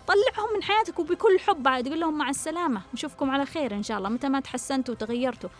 طلعهم 0.08 0.54
من 0.56 0.62
حياتك 0.62 0.98
وبكل 0.98 1.38
حب 1.38 1.68
عاد 1.68 1.84
تقول 1.84 2.00
لهم 2.00 2.18
مع 2.18 2.30
السلامة. 2.30 2.82
نشوفكم 2.94 3.30
على 3.30 3.46
خير 3.46 3.74
إن 3.74 3.82
شاء 3.82 3.98
الله. 3.98 4.08
متى 4.08 4.28
ما 4.28 4.40
تحسنتوا 4.40 4.94
وتغيرتوا. 4.94 5.50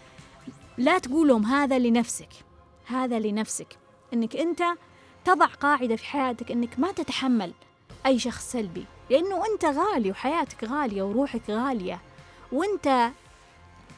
لا 0.79 0.99
تقولهم 0.99 1.47
هذا 1.47 1.79
لنفسك. 1.79 2.29
هذا 2.87 3.19
لنفسك. 3.19 3.79
إنك 4.15 4.37
أنت 4.37 4.63
تضع 5.25 5.47
قاعدة 5.47 5.97
في 5.97 6.05
حياتك 6.05 6.51
إنك 6.51 6.79
ما 6.79 6.93
تتحمل 6.93 7.53
أي 8.07 8.19
شخص 8.19 8.53
سلبي. 8.53 8.85
لأنه 9.11 9.43
أنت 9.47 9.65
غالي 9.65 10.11
وحياتك 10.11 10.65
غالية 10.65 11.03
وروحك 11.03 11.51
غالية. 11.51 12.01
وأنت 12.53 13.11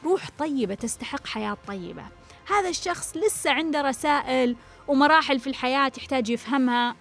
روح 0.03 0.29
طيبة 0.39 0.73
تستحق 0.73 1.27
حياة 1.27 1.57
طيبة. 1.67 2.03
هذا 2.49 2.69
الشخص 2.69 3.17
لسه 3.17 3.51
عنده 3.51 3.81
رسائل 3.81 4.55
ومراحل 4.87 5.39
في 5.39 5.47
الحياة 5.47 5.91
يحتاج 5.97 6.29
يفهمها. 6.29 6.95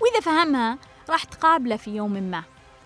وإذا 0.00 0.20
فهمها 0.20 0.78
راح 1.08 1.24
تقابله 1.24 1.76
في 1.76 1.96
يوم 1.96 2.12
ما 2.12 2.44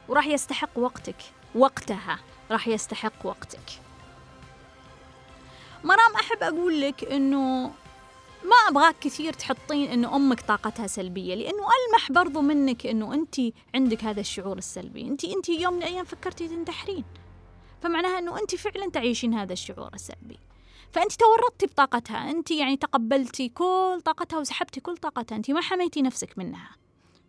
وراح 0.08 0.26
يستحق 0.26 0.78
وقتك 0.78 1.16
وقتها 1.54 2.18
راح 2.50 2.68
يستحق 2.68 3.26
وقتك. 3.26 3.80
مرام 5.84 6.14
أحب 6.14 6.42
أقول 6.42 6.80
لك 6.80 7.04
إنه 7.04 7.72
ما 8.44 8.56
أبغاك 8.68 8.98
كثير 9.00 9.32
تحطين 9.32 9.90
إنه 9.90 10.16
أمك 10.16 10.40
طاقتها 10.40 10.86
سلبية 10.86 11.34
لأنه 11.34 11.62
ألمح 11.62 12.12
برضو 12.12 12.40
منك 12.40 12.86
إنه 12.86 13.14
أنت 13.14 13.36
عندك 13.74 14.04
هذا 14.04 14.20
الشعور 14.20 14.58
السلبي. 14.58 15.08
أنت 15.08 15.24
أنت 15.24 15.48
يوم 15.48 15.74
من 15.74 15.82
الأيام 15.82 16.04
فكرتي 16.04 16.48
تنتحرين 16.48 17.04
فمعناها 17.82 18.18
إنه 18.18 18.40
أنت 18.40 18.54
فعلا 18.54 18.90
تعيشين 18.90 19.34
هذا 19.34 19.52
الشعور 19.52 19.94
السلبي. 19.94 20.38
فأنت 20.92 21.12
تورطتي 21.12 21.66
بطاقتها 21.66 22.30
أنت 22.30 22.50
يعني 22.50 22.76
تقبلتي 22.76 23.48
كل 23.48 24.00
طاقتها 24.04 24.38
وسحبتي 24.38 24.80
كل 24.80 24.96
طاقتها 24.96 25.36
أنت 25.36 25.50
ما 25.50 25.60
حميتي 25.60 26.02
نفسك 26.02 26.38
منها. 26.38 26.76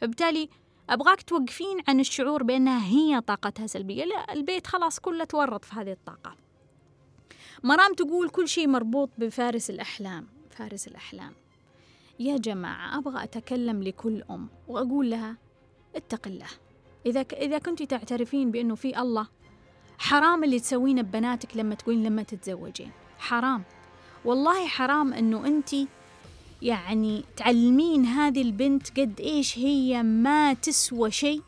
فبالتالي 0.02 0.50
أبغاك 0.90 1.22
توقفين 1.22 1.78
عن 1.88 2.00
الشعور 2.00 2.44
بأنها 2.44 2.86
هي 2.86 3.22
طاقتها 3.22 3.68
سلبية 3.68 4.04
لا 4.04 4.34
البيت 4.34 4.68
خلاص 4.68 5.00
كله 5.00 5.24
تورط 5.24 5.66
في 5.66 5.76
هذه 5.76 5.92
الطاقة. 5.92 6.36
مرام 7.64 7.94
تقول 7.94 8.30
كل 8.30 8.48
شيء 8.48 8.68
مربوط 8.68 9.10
بفارس 9.18 9.70
الأحلام. 9.70 10.28
فارس 10.50 10.88
الأحلام. 10.88 11.34
يا 12.20 12.38
جماعة 12.38 12.98
أبغى 12.98 13.24
أتكلم 13.24 13.84
لكل 13.84 14.24
أم 14.32 14.50
وأقول 14.68 15.10
لها 15.10 15.38
اتق 15.96 16.28
الله. 16.28 16.48
إذا 17.06 17.24
ك... 17.24 17.34
إذا 17.34 17.58
كنت 17.58 17.84
تعترفين 17.84 18.52
بأنه 18.52 18.76
في 18.76 19.00
الله 19.00 19.28
حرام 19.98 20.44
اللي 20.44 20.60
تسوينه 20.60 21.02
ببناتك 21.02 21.58
لما 21.58 21.76
تقولين 21.76 22.04
لما 22.04 22.24
تتزوجين. 22.24 22.92
حرام. 23.18 23.64
والله 24.26 24.68
حرام 24.68 25.14
أنه 25.14 25.48
أنت 25.48 25.70
يعني 26.62 27.24
تعلمين 27.38 28.06
هذه 28.06 28.42
البنت 28.42 29.00
قد 29.00 29.20
إيش 29.20 29.58
هي 29.58 30.04
ما 30.04 30.54
تسوى 30.54 31.12
شيء 31.12 31.42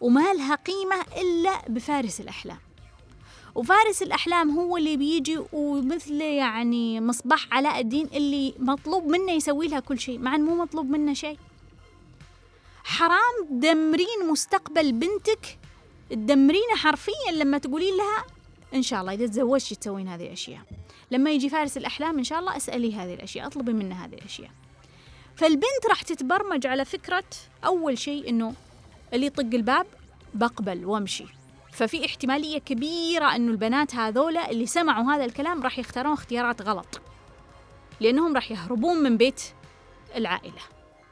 وما 0.00 0.34
لها 0.34 0.54
قيمة 0.54 0.96
إلا 1.20 1.62
بفارس 1.68 2.20
الأحلام. 2.20 2.58
وفارس 3.54 4.02
الأحلام 4.02 4.50
هو 4.50 4.76
اللي 4.76 4.96
بيجي 4.96 5.38
ومثل 5.52 6.20
يعني 6.20 7.00
مصباح 7.00 7.48
علاء 7.52 7.80
الدين 7.80 8.08
اللي 8.14 8.54
مطلوب 8.58 9.06
منه 9.06 9.32
يسوي 9.32 9.68
لها 9.68 9.80
كل 9.80 9.98
شيء 9.98 10.18
مع 10.18 10.34
أنه 10.34 10.44
مو 10.44 10.62
مطلوب 10.62 10.90
منه 10.90 11.14
شيء. 11.14 11.38
حرام 12.84 13.46
تدمرين 13.50 14.28
مستقبل 14.30 14.92
بنتك. 14.92 15.58
تدمرينه 16.10 16.74
حرفيا 16.76 17.32
لما 17.32 17.58
تقولين 17.58 17.96
لها 17.96 18.24
إن 18.74 18.82
شاء 18.82 19.00
الله 19.00 19.12
إذا 19.12 19.26
تزوجتي 19.26 19.74
تسوين 19.74 20.08
هذه 20.08 20.26
الأشياء. 20.26 20.62
لما 21.10 21.30
يجي 21.30 21.48
فارس 21.48 21.76
الأحلام 21.76 22.18
إن 22.18 22.24
شاء 22.24 22.38
الله 22.38 22.56
أسألي 22.56 22.94
هذه 22.94 23.14
الأشياء 23.14 23.46
أطلبي 23.46 23.72
منه 23.72 24.04
هذه 24.04 24.14
الأشياء. 24.14 24.50
فالبنت 25.36 25.86
راح 25.88 26.02
تتبرمج 26.02 26.66
على 26.66 26.84
فكرة 26.84 27.24
أول 27.64 27.98
شيء 27.98 28.28
إنه 28.28 28.54
اللي 29.14 29.26
يطق 29.26 29.54
الباب 29.54 29.86
بقبل 30.34 30.84
وامشي. 30.84 31.26
ففي 31.72 32.06
احتمالية 32.06 32.58
كبيرة 32.58 33.36
إنه 33.36 33.50
البنات 33.50 33.94
هذولا 33.94 34.50
اللي 34.50 34.66
سمعوا 34.66 35.12
هذا 35.12 35.24
الكلام 35.24 35.62
راح 35.62 35.78
يختارون 35.78 36.12
اختيارات 36.12 36.62
غلط. 36.62 37.00
لأنهم 38.00 38.34
راح 38.34 38.50
يهربون 38.50 38.96
من 38.96 39.16
بيت 39.16 39.42
العائلة. 40.16 40.62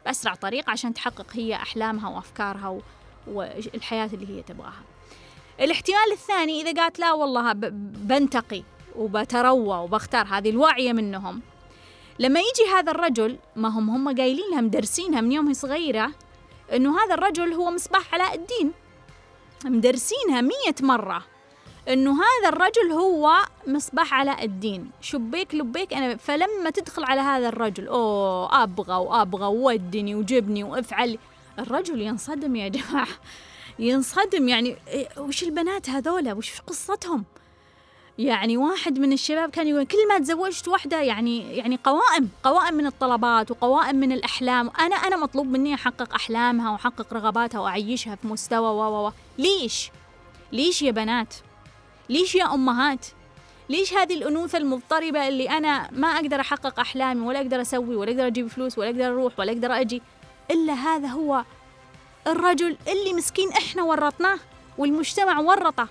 بأسرع 0.04 0.34
طريقة 0.34 0.70
عشان 0.70 0.94
تحقق 0.94 1.26
هي 1.32 1.54
أحلامها 1.54 2.08
وأفكارها 2.08 2.80
والحياة 3.26 4.10
اللي 4.12 4.38
هي 4.38 4.42
تبغاها. 4.42 4.82
الاحتمال 5.60 6.12
الثاني 6.12 6.60
إذا 6.60 6.82
قالت 6.82 6.98
لا 6.98 7.12
والله 7.12 7.52
بنتقي. 7.52 8.62
وبتروى 8.96 9.78
وبختار 9.78 10.26
هذه 10.26 10.50
الواعية 10.50 10.92
منهم. 10.92 11.42
لما 12.18 12.40
يجي 12.40 12.70
هذا 12.74 12.90
الرجل 12.90 13.38
ما 13.56 13.68
هم 13.68 13.90
هم 13.90 14.16
قايلين 14.16 14.50
لها 14.50 14.60
مدرسينها 14.60 15.20
من 15.20 15.32
يوم 15.32 15.48
هي 15.48 15.54
صغيرة 15.54 16.10
إنه 16.72 17.00
هذا 17.00 17.14
الرجل 17.14 17.52
هو 17.52 17.70
مصباح 17.70 18.14
علاء 18.14 18.34
الدين. 18.34 18.72
مدرسينها 19.64 20.40
مية 20.40 20.74
مرة 20.80 21.24
إنه 21.88 22.12
هذا 22.12 22.48
الرجل 22.48 22.92
هو 22.92 23.32
مصباح 23.66 24.14
علاء 24.14 24.44
الدين. 24.44 24.90
شبيك 25.00 25.54
لبيك 25.54 25.94
أنا 25.94 26.16
فلما 26.16 26.70
تدخل 26.70 27.04
على 27.04 27.20
هذا 27.20 27.48
الرجل 27.48 27.88
أوه 27.88 28.62
أبغى 28.62 28.94
وأبغى 28.94 29.46
ودني 29.46 30.14
وجبني 30.14 30.64
وأفعل. 30.64 31.18
الرجل 31.58 32.00
ينصدم 32.00 32.56
يا 32.56 32.68
جماعة 32.68 33.08
ينصدم 33.78 34.48
يعني 34.48 34.76
إيه، 34.88 35.08
وش 35.18 35.42
البنات 35.42 35.90
هذولا؟ 35.90 36.32
وش 36.32 36.60
قصتهم؟ 36.60 37.24
يعني 38.18 38.56
واحد 38.56 38.98
من 38.98 39.12
الشباب 39.12 39.50
كان 39.50 39.68
يقول 39.68 39.84
كل 39.84 40.08
ما 40.08 40.18
تزوجت 40.18 40.68
واحدة 40.68 41.00
يعني 41.00 41.56
يعني 41.56 41.78
قوائم 41.84 42.28
قوائم 42.42 42.74
من 42.74 42.86
الطلبات 42.86 43.50
وقوائم 43.50 43.96
من 43.96 44.12
الأحلام 44.12 44.70
أنا 44.80 44.96
أنا 44.96 45.16
مطلوب 45.16 45.46
مني 45.46 45.74
أحقق 45.74 46.14
أحلامها 46.14 46.70
وأحقق 46.70 47.14
رغباتها 47.14 47.60
وأعيشها 47.60 48.14
في 48.14 48.26
مستوى 48.26 48.68
و 48.68 49.06
و 49.06 49.12
ليش؟ 49.38 49.90
ليش 50.52 50.82
يا 50.82 50.90
بنات؟ 50.90 51.34
ليش 52.08 52.34
يا 52.34 52.54
أمهات؟ 52.54 53.06
ليش 53.68 53.94
هذه 53.94 54.14
الأنوثة 54.14 54.58
المضطربة 54.58 55.28
اللي 55.28 55.50
أنا 55.50 55.90
ما 55.92 56.08
أقدر 56.08 56.40
أحقق 56.40 56.80
أحلامي 56.80 57.26
ولا 57.26 57.40
أقدر 57.40 57.60
أسوي 57.60 57.96
ولا 57.96 58.10
أقدر 58.10 58.26
أجيب 58.26 58.46
فلوس 58.46 58.78
ولا 58.78 58.88
أقدر 58.90 59.06
أروح 59.06 59.38
ولا 59.38 59.52
أقدر 59.52 59.72
أجي 59.72 60.02
إلا 60.50 60.72
هذا 60.72 61.08
هو 61.08 61.44
الرجل 62.26 62.76
اللي 62.88 63.12
مسكين 63.14 63.52
إحنا 63.52 63.82
ورطناه 63.82 64.38
والمجتمع 64.78 65.40
ورطه 65.40 65.88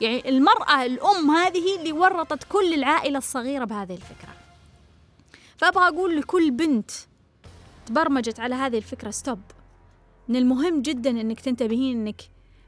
يعني 0.00 0.28
المرأة 0.28 0.84
الأم 0.84 1.30
هذه 1.30 1.76
اللي 1.78 1.92
ورطت 1.92 2.44
كل 2.44 2.74
العائلة 2.74 3.18
الصغيرة 3.18 3.64
بهذه 3.64 3.94
الفكرة. 3.94 4.34
فأبغى 5.56 5.88
أقول 5.88 6.16
لكل 6.16 6.50
بنت 6.50 6.90
تبرمجت 7.86 8.40
على 8.40 8.54
هذه 8.54 8.76
الفكرة 8.76 9.10
ستوب 9.10 9.40
من 10.28 10.36
المهم 10.36 10.82
جدا 10.82 11.10
أنك 11.10 11.40
تنتبهين 11.40 12.00
أنك 12.00 12.22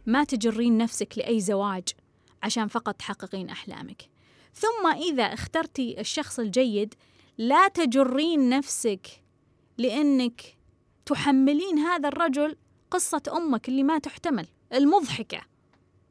ما 0.07 0.25
تجرين 0.25 0.79
نفسك 0.79 1.19
لأي 1.19 1.41
زواج 1.41 1.89
عشان 2.43 2.69
فقط 2.69 2.95
تحققين 2.95 3.51
أحلامك. 3.51 4.03
ثم 4.55 4.87
إذا 4.87 5.23
اخترتي 5.23 6.01
الشخص 6.01 6.39
الجيد 6.39 6.95
لا 7.39 7.69
تجرين 7.69 8.49
نفسك 8.49 9.07
لأنك 9.79 10.57
تحملين 11.07 11.79
هذا 11.79 12.09
الرجل 12.09 12.57
قصة 12.91 13.23
أمك 13.37 13.69
اللي 13.69 13.83
ما 13.83 13.99
تحتمل 13.99 14.47
المضحكة. 14.73 15.41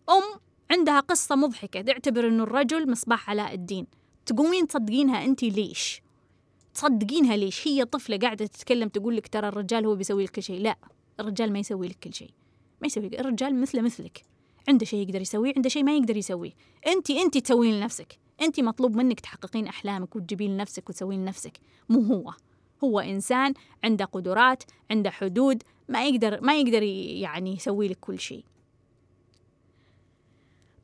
أم 0.10 0.40
عندها 0.72 1.00
قصة 1.00 1.36
مضحكة 1.36 1.82
تعتبر 1.82 2.28
إنه 2.28 2.44
الرجل 2.44 2.92
مصباح 2.92 3.30
علاء 3.30 3.54
الدين. 3.54 3.88
تقومين 4.26 4.68
تصدقينها 4.68 5.26
أنت 5.26 5.44
ليش؟ 5.44 6.02
تصدقينها 6.74 7.38
ليش؟ 7.38 7.68
هي 7.68 7.86
طفلة 7.86 8.18
قاعدة 8.18 8.46
تتكلم 8.46 8.90
تقول 8.90 9.16
لك 9.16 9.28
ترى 9.28 9.48
الرجال 9.48 9.86
هو 9.86 9.96
بيسوي 9.96 10.24
لك 10.24 10.30
كل 10.30 10.44
شيء، 10.44 10.62
لا 10.62 10.78
الرجال 11.20 11.54
ما 11.54 11.60
يسوي 11.60 11.88
لك 11.88 11.98
كل 12.04 12.14
شيء، 12.14 12.32
ما 12.82 12.88
يسوي 12.88 13.08
الرجال 13.20 13.62
مثله 13.62 13.82
مثلك، 13.82 14.26
عنده 14.68 14.86
شيء 14.86 15.00
يقدر 15.00 15.22
يسويه، 15.22 15.54
عنده 15.56 15.70
شيء 15.70 15.84
ما 15.84 15.98
يقدر 15.98 16.18
يسويه، 16.18 16.52
أنت 16.88 17.12
أنت 17.12 17.38
تسوين 17.38 17.74
لنفسك، 17.74 18.18
أنت 18.42 18.60
مطلوب 18.60 18.96
منك 18.96 19.20
تحققين 19.20 19.68
أحلامك 19.68 20.16
وتجيبين 20.16 20.52
لنفسك 20.52 20.90
وتسوين 20.90 21.22
لنفسك، 21.22 21.60
مو 21.90 22.02
هو، 22.02 22.34
هو 22.84 23.00
إنسان 23.00 23.54
عنده 23.84 24.06
قدرات 24.06 24.64
عنده 24.92 25.10
حدود 25.10 25.64
ما 25.90 26.06
يقدر 26.06 26.42
ما 26.42 26.60
يقدر 26.60 26.84
يعني 26.84 27.54
يسوي 27.54 27.88
لك 27.88 28.00
كل 28.00 28.20
شيء. 28.20 28.44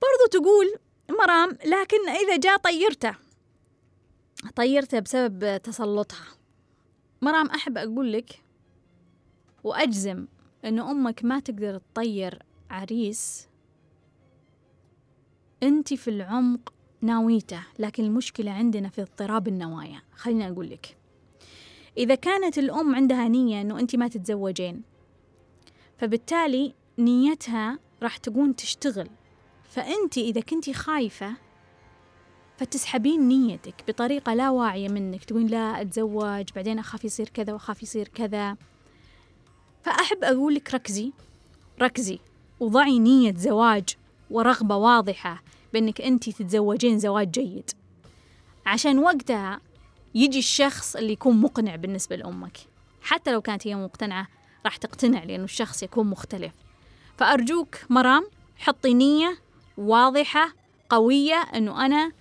برضو 0.06 0.44
تقول 0.44 0.76
مرام 1.20 1.50
لكن 1.50 2.10
إذا 2.10 2.38
جاء 2.38 2.58
طيرته 2.58 3.16
طيرته 4.56 5.00
بسبب 5.00 5.58
تسلطها. 5.58 6.26
مرام 7.22 7.48
أحب 7.48 7.78
أقول 7.78 8.14
لك 8.14 8.42
وأجزم 9.64 10.28
إنه 10.66 10.92
أمك 10.92 11.26
ما 11.26 11.40
تقدر 11.40 11.78
تطير 11.78 12.44
عريس. 12.70 13.48
أنت 15.64 15.94
في 15.94 16.08
العمق 16.08 16.74
ناويته 17.02 17.64
لكن 17.80 18.04
المشكلة 18.04 18.52
عندنا 18.52 18.90
في 18.90 19.02
اضطراب 19.02 19.48
النوايا. 19.48 20.02
خليني 20.16 20.50
أقول 20.50 20.70
لك 20.70 20.98
إذا 21.98 22.16
كانت 22.16 22.58
الأم 22.58 22.96
عندها 22.96 23.28
نية 23.28 23.62
أنه 23.62 23.80
أنت 23.80 23.96
ما 23.96 24.08
تتزوجين 24.08 24.84
فبالتالي 25.98 26.74
نيتها 27.00 27.80
راح 28.04 28.18
تكون 28.18 28.56
تشتغل. 28.56 29.10
فأنت 29.76 30.18
إذا 30.18 30.42
كنتي 30.42 30.74
خايفة 30.74 31.34
فتسحبين 32.58 33.28
نيتك 33.28 33.84
بطريقة 33.88 34.34
لا 34.34 34.50
واعية 34.50 34.90
منك 34.90 35.24
تقولين 35.24 35.48
لا 35.48 35.82
أتزوج 35.82 36.46
بعدين 36.56 36.80
أخاف 36.80 37.06
يصير 37.06 37.30
كذا 37.30 37.54
وأخاف 37.54 37.84
يصير 37.84 38.08
كذا. 38.08 38.58
فأحب 39.84 40.24
أقول 40.24 40.56
لك 40.56 40.74
ركزي 40.74 41.12
ركزي 41.82 42.20
وضعي 42.60 43.00
نية 43.00 43.34
زواج 43.38 43.90
ورغبة 44.32 44.76
واضحة 44.76 45.44
بأنك 45.74 46.02
أنت 46.02 46.30
تتزوجين 46.30 47.00
زواج 47.00 47.32
جيد. 47.32 47.72
عشان 48.66 49.00
وقتها 49.00 49.62
يجي 50.16 50.40
الشخص 50.40 50.96
اللي 50.96 51.14
يكون 51.14 51.42
مقنع 51.42 51.76
بالنسبة 51.76 52.16
لأمك. 52.16 52.58
حتى 53.02 53.32
لو 53.32 53.42
كانت 53.42 53.68
هي 53.68 53.76
مقتنعة 53.76 54.28
راح 54.66 54.78
تقتنع 54.78 55.24
لأنه 55.24 55.44
الشخص 55.44 55.84
يكون 55.84 56.08
مختلف. 56.08 56.54
فأرجوك 57.18 57.76
مرام 57.90 58.28
حطي 58.58 58.94
نية 58.94 59.45
واضحة 59.78 60.54
قوية 60.90 61.36
أنه 61.36 61.86
أنا 61.86 62.12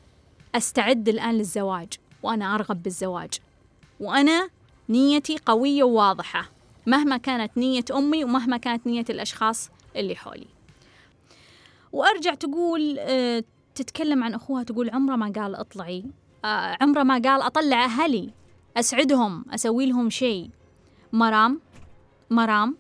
أستعد 0.55 1.09
الآن 1.09 1.35
للزواج 1.35 1.93
وأنا 2.23 2.55
أرغب 2.55 2.83
بالزواج. 2.83 3.33
وأنا 4.01 4.49
نيتي 4.89 5.39
قوية 5.47 5.83
وواضحة 5.83 6.51
مهما 6.87 7.17
كانت 7.17 7.59
نية 7.59 7.85
أمي 7.93 8.25
ومهما 8.25 8.57
كانت 8.57 8.87
نية 8.87 9.05
الأشخاص 9.11 9.71
اللي 9.97 10.17
حولي. 10.17 10.47
وأرجع 11.93 12.35
تقول 12.35 12.97
آه، 12.99 13.45
تتكلم 13.75 14.25
عن 14.25 14.35
أخوها 14.35 14.63
تقول 14.63 14.91
عمره 14.91 15.17
ما 15.17 15.33
قال 15.37 15.55
أطلعي. 15.55 16.05
آه، 16.45 16.77
عمره 16.81 17.03
ما 17.03 17.15
قال 17.15 17.43
أطلع 17.43 17.85
أهلي 17.85 18.31
أسعدهم 18.77 19.45
أسوي 19.51 19.87
لهم 19.87 20.11
شيء. 20.11 20.51
مرام 21.13 21.61
مرام 22.31 22.77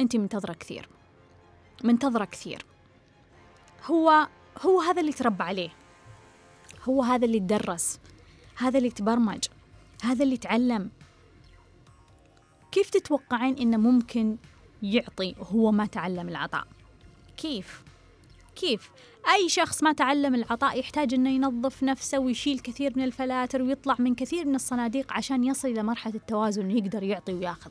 أنت 0.00 0.16
منتظرة 0.16 0.52
كثير. 0.52 0.88
منتظرة 1.84 2.24
كثير. 2.24 2.67
هو 3.90 4.28
هو 4.62 4.80
هذا 4.80 5.00
اللي 5.00 5.12
تربى 5.12 5.42
عليه. 5.42 5.70
هو 6.88 7.02
هذا 7.02 7.24
اللي 7.24 7.40
تدرس 7.40 8.00
هذا 8.56 8.78
اللي 8.78 8.90
تبرمج. 8.90 9.44
هذا 10.02 10.24
اللي 10.24 10.36
تعلم. 10.36 10.90
كيف 12.72 12.90
تتوقعين 12.90 13.58
إنه 13.58 13.76
ممكن 13.76 14.36
يعطي 14.82 15.34
هو 15.38 15.72
ما 15.72 15.86
تعلم 15.86 16.28
العطاء؟ 16.28 16.66
كيف؟ 17.36 17.82
كيف؟ 18.56 18.90
أي 19.34 19.48
شخص 19.48 19.82
ما 19.82 19.92
تعلم 19.92 20.34
العطاء 20.34 20.78
يحتاج 20.78 21.14
أنه 21.14 21.30
ينظف 21.30 21.82
نفسه 21.82 22.18
ويشيل 22.18 22.58
كثير 22.58 22.92
من 22.96 23.04
الفلاتر 23.04 23.62
ويطلع 23.62 23.96
من 23.98 24.14
كثير 24.14 24.44
من 24.46 24.54
الصناديق 24.54 25.12
عشان 25.12 25.44
يصل 25.44 25.68
إلى 25.68 25.82
مرحلة 25.82 26.14
التوازن 26.14 26.70
يقدر 26.70 27.02
يعطي 27.02 27.32
وياخذ. 27.32 27.70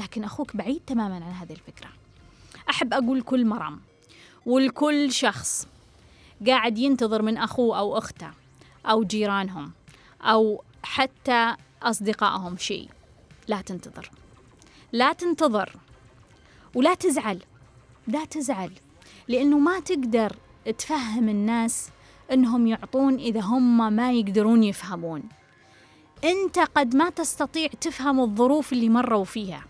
لكن 0.00 0.24
أخوك 0.24 0.56
بعيد 0.56 0.82
تماما 0.86 1.14
عن 1.14 1.32
هذه 1.32 1.52
الفكرة. 1.52 1.88
أحب 2.70 2.94
أقول 2.94 3.22
كل 3.22 3.46
مرام. 3.46 3.80
والكل 4.46 5.12
شخص 5.12 5.68
قاعد 6.46 6.78
ينتظر 6.78 7.22
من 7.22 7.36
أخوه 7.36 7.78
أو 7.78 7.98
أخته 7.98 8.30
أو 8.86 9.04
جيرانهم 9.04 9.72
أو 10.22 10.64
حتى 10.82 11.54
أصدقائهم 11.82 12.56
شيء. 12.56 12.88
لا 13.48 13.60
تنتظر. 13.60 14.10
لا 14.92 15.12
تنتظر. 15.12 15.76
ولا 16.74 16.94
تزعل. 16.94 17.42
لا 18.06 18.24
تزعل. 18.24 18.72
لأنه 19.28 19.58
ما 19.58 19.80
تقدر 19.80 20.36
تفهم 20.78 21.28
الناس 21.28 21.90
أنهم 22.32 22.66
يعطون 22.66 23.14
إذا 23.14 23.40
هم 23.40 23.92
ما 23.92 24.12
يقدرون 24.12 24.62
يفهمون. 24.64 25.22
أنت 26.24 26.58
قد 26.58 26.96
ما 26.96 27.10
تستطيع 27.10 27.68
تفهم 27.80 28.20
الظروف 28.20 28.72
اللي 28.72 28.88
مروا 28.88 29.24
فيها 29.24 29.64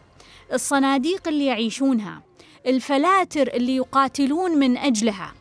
الصناديق 0.52 1.28
اللي 1.28 1.46
يعيشونها 1.46 2.22
الفلاتر 2.66 3.48
اللي 3.48 3.76
يقاتلون 3.76 4.58
من 4.58 4.76
أجلها 4.76 5.32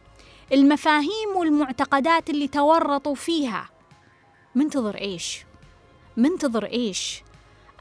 المفاهيم 0.53 1.35
والمعتقدات 1.35 2.29
اللي 2.29 2.47
تورطوا 2.47 3.15
فيها 3.15 3.69
منتظر 4.55 4.95
إيش؟ 4.95 5.45
منتظر 6.17 6.65
إيش؟ 6.65 7.23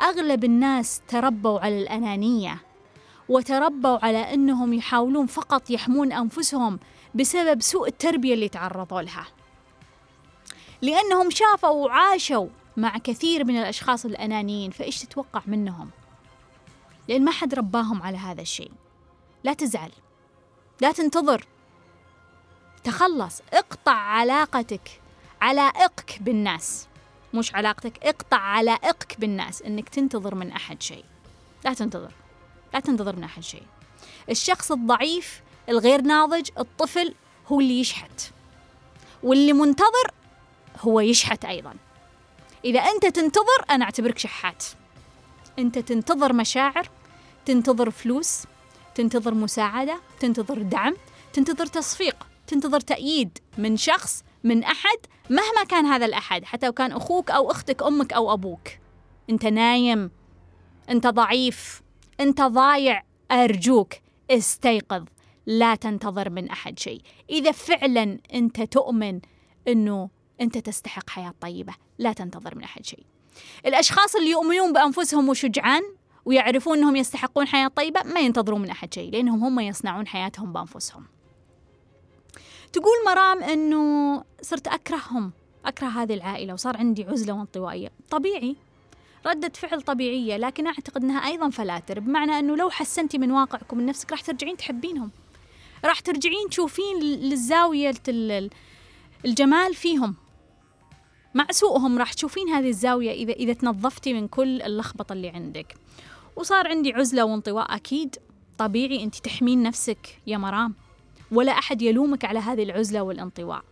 أغلب 0.03 0.45
الناس 0.45 1.03
تربوا 1.09 1.61
على 1.61 1.83
الأنانية 1.83 2.63
وتربوا 3.29 4.05
على 4.05 4.35
أنهم 4.35 4.73
يحاولون 4.73 5.27
فقط 5.27 5.71
يحمون 5.71 6.13
أنفسهم 6.13 6.79
بسبب 7.15 7.63
سوء 7.63 7.89
التربية 7.89 8.35
اللي 8.35 8.49
تعرضوا 8.49 9.03
لها 9.03 9.27
لأنهم 10.83 11.31
شافوا 11.31 11.69
وعاشوا 11.69 12.47
مع 12.77 12.99
كثير 12.99 13.45
من 13.45 13.57
الأشخاص 13.57 14.05
الأنانيين 14.05 14.71
فإيش 14.71 14.99
تتوقع 14.99 15.43
منهم؟ 15.47 15.91
لأن 17.09 17.25
ما 17.25 17.31
حد 17.31 17.55
رباهم 17.55 18.03
على 18.03 18.17
هذا 18.17 18.43
الشيء 18.43 18.71
لا 19.45 19.53
تزعل. 19.53 19.93
لا 20.81 20.93
تنتظر. 20.93 21.47
تخلص. 22.85 23.43
اقطع 23.53 23.93
علاقتك 23.93 25.01
علائقك 25.41 26.19
بالناس. 26.21 26.89
مش 27.35 27.55
علاقتك 27.55 27.99
اقطع 28.03 28.37
علائقك 28.37 29.21
بالناس. 29.21 29.63
إنك 29.63 29.89
تنتظر 29.89 30.35
من 30.35 30.53
أحد 30.53 30.83
شيء. 30.83 31.05
لا 31.65 31.75
تنتظر. 31.75 32.13
لا 32.75 32.81
تنتظر 32.81 33.17
من 33.17 33.25
أحد 33.25 33.43
شيء. 33.43 33.67
الشخص 34.31 34.73
الضعيف 34.73 35.43
الغير 35.69 36.01
ناضج 36.01 36.51
الطفل 36.59 37.15
هو 37.47 37.61
اللي 37.61 37.81
يشحت. 37.81 38.33
واللي 39.23 39.53
منتظر 39.53 40.11
هو 40.81 41.01
يشحت 41.01 41.45
أيضا. 41.45 41.75
إذا 42.65 42.81
أنت 42.81 43.07
تنتظر 43.07 43.65
أنا 43.71 43.85
أعتبرك 43.85 44.19
شحات. 44.19 44.65
أنت 45.59 45.79
تنتظر 45.79 46.33
مشاعر 46.33 46.89
تنتظر 47.47 47.91
فلوس 47.91 48.43
تنتظر 48.95 49.35
مساعدة 49.35 50.01
تنتظر 50.21 50.63
دعم 50.63 50.97
تنتظر 51.33 51.67
تصفيق 51.67 52.27
تنتظر 52.47 52.81
تأييد 52.81 53.39
من 53.59 53.77
شخص 53.77 54.25
من 54.45 54.65
أحد 54.65 54.99
مهما 55.31 55.65
كان 55.69 55.87
هذا 55.87 56.07
الأحد 56.07 56.45
حتى 56.45 56.67
لو 56.67 56.73
كان 56.73 56.93
أخوك 56.93 57.31
أو 57.31 57.51
أختك 57.51 57.83
أمك 57.83 58.13
أو 58.13 58.33
أبوك. 58.33 58.69
أنت 59.31 59.47
نايم 59.47 60.11
أنت 60.91 61.07
ضعيف 61.07 61.83
أنت 62.21 62.43
ضايع 62.43 63.03
أرجوك 63.31 63.95
استيقظ. 64.31 65.05
لا 65.47 65.75
تنتظر 65.75 66.31
من 66.31 66.51
أحد 66.51 66.79
شيء. 66.79 67.01
إذا 67.31 67.53
فعلا 67.53 68.19
أنت 68.35 68.61
تؤمن 68.63 69.21
أنه 69.69 70.11
أنت 70.41 70.59
تستحق 70.59 71.11
حياة 71.11 71.35
طيبة 71.41 71.75
لا 71.99 72.13
تنتظر 72.13 72.55
من 72.55 72.65
أحد 72.65 72.87
شيء. 72.87 73.05
الأشخاص 73.67 74.17
اللي 74.17 74.31
يؤمنون 74.31 74.73
بأنفسهم 74.73 75.29
وشجعان 75.29 75.83
ويعرفون 76.25 76.79
أنهم 76.79 76.97
يستحقون 76.97 77.47
حياة 77.47 77.69
طيبة 77.69 78.03
ما 78.03 78.21
ينتظرون 78.21 78.61
من 78.61 78.71
أحد 78.71 78.95
شيء 78.95 79.13
لأنهم 79.13 79.45
هم 79.45 79.61
يصنعون 79.61 80.07
حياتهم 80.07 80.53
بأنفسهم. 80.53 81.05
تقول 82.73 82.97
مرام 83.07 83.43
أنه 83.43 84.25
صرت 84.43 84.69
أكرههم 84.69 85.33
أكره 85.65 85.87
هذه 85.87 86.15
العائلة 86.15 86.53
وصار 86.53 86.77
عندي 86.77 87.05
عزلة 87.05 87.33
وانطوائية. 87.33 87.91
طبيعي. 88.11 88.57
ردة 89.27 89.53
فعل 89.55 89.83
طبيعية 89.83 90.37
لكن 90.37 90.67
أعتقد 90.67 91.05
أنها 91.05 91.27
أيضا 91.27 91.51
فلاتر 91.51 92.01
بمعنى 92.01 92.39
أنه 92.39 92.57
لو 92.57 92.71
حسنتي 92.71 93.19
من 93.19 93.31
واقعك 93.31 93.73
ومن 93.73 93.87
نفسك 93.87 94.11
راح 94.11 94.21
ترجعين 94.21 94.57
تحبينهم. 94.57 95.11
راح 95.85 96.01
ترجعين 96.01 96.49
تشوفين 96.51 97.01
للزاوية 97.01 97.95
الجمال 99.25 99.75
فيهم. 99.75 100.15
مع 101.35 101.47
سوءهم 101.51 101.99
راح 101.99 102.13
تشوفين 102.13 102.49
هذه 102.49 102.69
الزاوية 102.69 103.11
إذا 103.11 103.33
إذا 103.33 103.53
تنظفتي 103.53 104.13
من 104.13 104.29
كل 104.29 104.63
اللخبطة 104.63 105.13
اللي 105.13 105.29
عندك. 105.29 105.77
وصار 106.41 106.69
عندي 106.69 106.93
عزلة 106.93 107.25
وانطواء 107.25 107.75
أكيد. 107.77 108.17
طبيعي 108.59 109.05
أنت 109.05 109.17
تحمين 109.17 109.63
نفسك 109.63 110.19
يا 110.27 110.39
مرام. 110.39 110.75
ولا 111.33 111.53
أحد 111.53 111.83
يلومك 111.83 112.25
على 112.25 112.39
هذه 112.39 112.63
العزلة 112.63 113.03
والانطواء. 113.03 113.63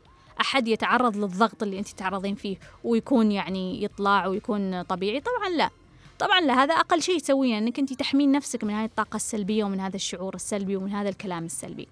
أحد 0.40 0.68
يتعرض 0.68 1.16
للضغط 1.16 1.62
اللي 1.62 1.78
أنت 1.78 1.88
تعرضين 1.88 2.34
فيه 2.34 2.56
ويكون 2.84 3.32
يعني 3.32 3.82
يطلع 3.82 4.26
ويكون 4.26 4.82
طبيعي؟ 4.82 5.20
طبعا 5.20 5.48
لا. 5.48 5.70
طبعا 6.18 6.40
لا 6.40 6.62
هذا 6.62 6.74
أقل 6.74 7.02
شيء 7.02 7.18
تسويه 7.18 7.58
أنك 7.58 7.78
أنت 7.78 7.92
تحمين 7.92 8.32
نفسك 8.32 8.64
من 8.64 8.74
هذه 8.74 8.84
الطاقة 8.84 9.16
السلبية 9.16 9.64
ومن 9.64 9.80
هذا 9.80 9.96
الشعور 9.96 10.34
السلبي 10.34 10.76
ومن 10.76 10.92
هذا 10.92 11.08
الكلام 11.08 11.44
السلبي. 11.44 11.88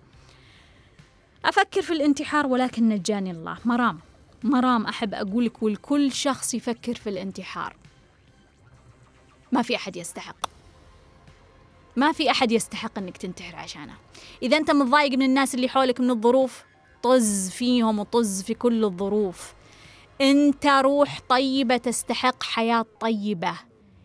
أفكر 1.45 1.83
في 1.83 1.93
الانتحار 1.93 2.47
ولكن 2.47 2.89
نجاني 2.89 3.31
الله. 3.31 3.59
مرام 3.65 4.01
مرام 4.45 4.87
أحب 4.87 5.15
أقولك 5.15 5.63
والكل 5.63 6.13
شخص 6.13 6.55
يفكر 6.55 6.95
في 6.95 7.11
الانتحار. 7.11 7.77
ما 9.53 9.63
في 9.63 9.77
أحد 9.77 9.97
يستحق. 9.97 10.56
ما 11.97 12.13
في 12.13 12.31
أحد 12.31 12.53
يستحق 12.53 12.99
أنك 12.99 13.17
تنتحر 13.17 13.57
عشانه. 13.57 13.95
إذا 14.43 14.57
أنت 14.57 14.71
متضايق 14.71 15.13
من 15.13 15.23
الناس 15.23 15.55
اللي 15.55 15.69
حولك 15.69 16.01
من 16.01 16.11
الظروف 16.11 16.65
طز 17.03 17.51
فيهم 17.51 17.99
وطز 17.99 18.43
في 18.43 18.55
كل 18.55 18.85
الظروف. 18.85 19.55
أنت 20.21 20.67
روح 20.67 21.21
طيبة 21.29 21.77
تستحق 21.77 22.43
حياة 22.43 22.87
طيبة. 23.01 23.53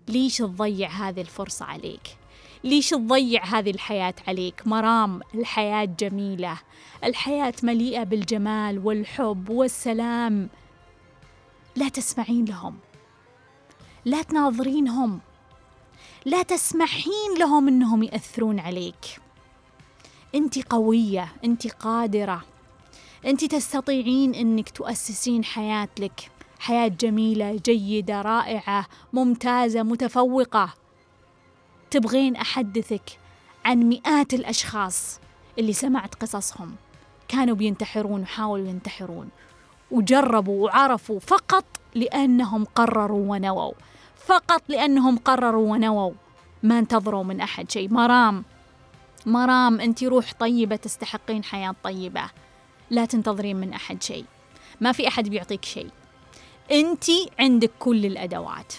ليش 0.08 0.38
تضيع 0.38 0.90
هذه 0.90 1.22
الفرصة 1.22 1.66
عليك؟ 1.66 2.18
ليش 2.64 2.90
تضيع 2.90 3.46
هذه 3.46 3.70
الحياة 3.70 4.14
عليك؟ 4.28 4.68
مرام 4.68 5.22
الحياة 5.36 5.86
جميلة. 5.86 6.58
الحياة 7.04 7.54
مليئة 7.64 8.04
بالجمال 8.04 8.86
والحب 8.86 9.50
والسلام. 9.50 10.50
لا 11.76 11.90
تسمعين 11.90 12.46
لهم. 12.46 12.78
لا 14.06 14.22
تناظرينهم. 14.22 15.20
لا 16.26 16.44
تسمحين 16.44 17.38
لهم 17.40 17.68
إنهم 17.68 18.04
يأثرون 18.04 18.60
عليك. 18.60 19.20
أنت 20.36 20.68
قوية 20.68 21.28
أنت 21.44 21.68
قادرة. 21.68 22.44
أنت 23.26 23.46
تستطيعين 23.46 24.36
إنك 24.36 24.70
تؤسسين 24.70 25.44
حياة 25.44 25.90
لك. 26.00 26.32
حياة 26.60 26.88
جميلة 26.88 27.60
جيدة 27.66 28.22
رائعة 28.22 28.86
ممتازة 29.14 29.84
متفوقة. 29.84 30.74
تبغين 31.92 32.36
أحدثك 32.36 33.20
عن 33.66 33.78
مئات 33.78 34.34
الأشخاص 34.34 35.20
اللي 35.60 35.74
سمعت 35.74 36.16
قصصهم. 36.16 36.76
كانوا 37.28 37.56
بينتحرون 37.56 38.22
وحاولوا 38.22 38.68
ينتحرون. 38.68 39.30
وجربوا 39.92 40.66
وعرفوا 40.66 41.20
فقط 41.20 41.66
لأنهم 41.96 42.66
قرروا 42.66 43.32
ونووا. 43.32 43.74
فقط 44.26 44.64
لأنهم 44.70 45.18
قرروا 45.18 45.72
ونووا. 45.72 46.12
ما 46.64 46.80
انتظروا 46.80 47.24
من 47.24 47.42
أحد 47.42 47.72
شيء. 47.72 47.94
مرام 47.94 48.44
مرام 49.26 49.82
أنت 49.82 50.04
روح 50.04 50.34
طيبة 50.40 50.76
تستحقين 50.76 51.44
حياة 51.44 51.76
طيبة. 51.84 52.24
لا 52.90 53.06
تنتظرين 53.06 53.56
من 53.56 53.74
أحد 53.74 54.04
شيء. 54.04 54.26
ما 54.82 54.92
في 54.92 55.08
أحد 55.08 55.30
بيعطيك 55.30 55.66
شيء. 55.66 55.90
أنت 56.72 57.04
عندك 57.40 57.72
كل 57.80 58.06
الأدوات. 58.06 58.74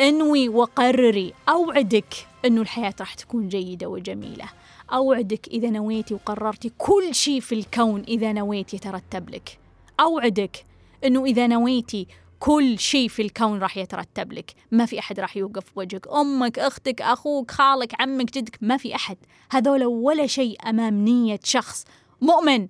أنوي 0.00 0.48
وقرري. 0.48 1.34
أوعدك 1.48 2.14
أنه 2.44 2.60
الحياة 2.60 2.94
راح 3.00 3.14
تكون 3.14 3.48
جيدة 3.48 3.86
وجميلة. 3.86 4.48
أوعدك 4.92 5.48
إذا 5.48 5.70
نويتي 5.70 6.14
وقررتي 6.14 6.72
كل 6.78 7.14
شيء 7.14 7.40
في 7.40 7.54
الكون 7.54 8.00
إذا 8.08 8.32
نويتي 8.32 8.76
يترتب 8.76 9.30
لك. 9.30 9.58
أوعدك 10.00 10.64
أنه 11.04 11.24
إذا 11.24 11.46
نويتي 11.46 12.06
كل 12.42 12.78
شيء 12.78 13.08
في 13.08 13.22
الكون 13.22 13.58
راح 13.58 13.76
يترتب 13.76 14.32
لك. 14.32 14.54
ما 14.70 14.86
في 14.86 14.98
أحد 14.98 15.20
راح 15.20 15.36
يوقف 15.36 15.74
بوجهك 15.76 16.08
أمك 16.08 16.58
أختك 16.58 17.02
أخوك 17.02 17.50
خالك 17.50 18.00
عمك 18.00 18.32
جدك 18.34 18.58
ما 18.60 18.76
في 18.76 18.94
أحد. 18.94 19.16
هذول 19.50 19.84
ولا 19.84 20.26
شيء 20.26 20.68
أمام 20.68 21.04
نية 21.04 21.40
شخص 21.44 21.84
مؤمن 22.20 22.68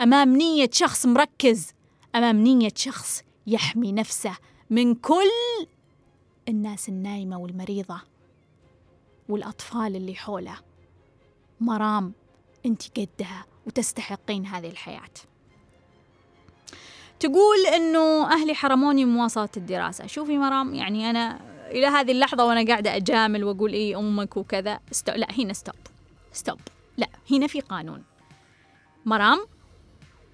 أمام 0.00 0.36
نية 0.36 0.70
شخص 0.72 1.06
مركز 1.06 1.72
أمام 2.14 2.36
نية 2.36 2.72
شخص 2.76 3.22
يحمي 3.46 3.92
نفسه 3.92 4.36
من 4.70 4.94
كل 4.94 5.66
الناس 6.48 6.88
النايمة 6.88 7.38
والمريضة 7.38 8.00
والأطفال 9.28 9.96
اللي 9.96 10.14
حوله. 10.14 10.56
مرام 11.60 12.12
أنت 12.66 12.82
قدها 12.98 13.46
وتستحقين 13.66 14.46
هذه 14.46 14.68
الحياة. 14.68 15.31
تقول 17.22 17.66
إنه 17.66 18.32
أهلي 18.32 18.54
حرموني 18.54 19.04
من 19.04 19.12
مواصلة 19.14 19.48
الدراسة. 19.56 20.06
شوفي 20.06 20.38
مرام 20.38 20.74
يعني 20.74 21.10
أنا 21.10 21.40
إلى 21.70 21.86
هذه 21.86 22.12
اللحظة 22.12 22.44
وأنا 22.44 22.66
قاعدة 22.66 22.96
أجامل 22.96 23.44
وأقول 23.44 23.72
إيه 23.72 23.98
أمك 23.98 24.36
وكذا 24.36 24.80
sto... 24.92 25.12
لا 25.12 25.28
هنا 25.38 25.52
stop 25.52 25.74
stop 26.32 26.58
لا 26.96 27.08
هنا 27.30 27.46
في 27.46 27.60
قانون. 27.60 28.02
مرام 29.04 29.38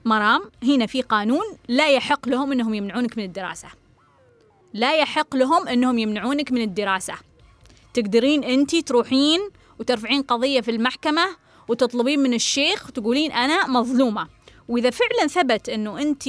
مرام 0.04 0.50
هنا 0.62 0.86
في 0.86 1.02
قانون 1.02 1.44
لا 1.68 1.88
يحق 1.88 2.28
لهم 2.28 2.52
إنهم 2.52 2.74
يمنعونك 2.74 3.18
من 3.18 3.24
الدراسة. 3.24 3.68
لا 4.74 4.94
يحق 4.94 5.36
لهم 5.36 5.68
إنهم 5.68 5.98
يمنعونك 5.98 6.52
من 6.52 6.62
الدراسة. 6.62 7.14
تقدرين 7.94 8.44
انت 8.44 8.76
تروحين 8.76 9.40
وترفعين 9.80 10.22
قضية 10.22 10.60
في 10.60 10.70
المحكمة 10.70 11.36
وتطلبين 11.68 12.20
من 12.20 12.34
الشيخ 12.34 12.88
وتقولين 12.88 13.32
أنا 13.32 13.66
مظلومة. 13.66 14.28
وإذا 14.68 14.90
فعلا 14.90 15.26
ثبت 15.26 15.68
إنه 15.68 16.00
انت 16.00 16.28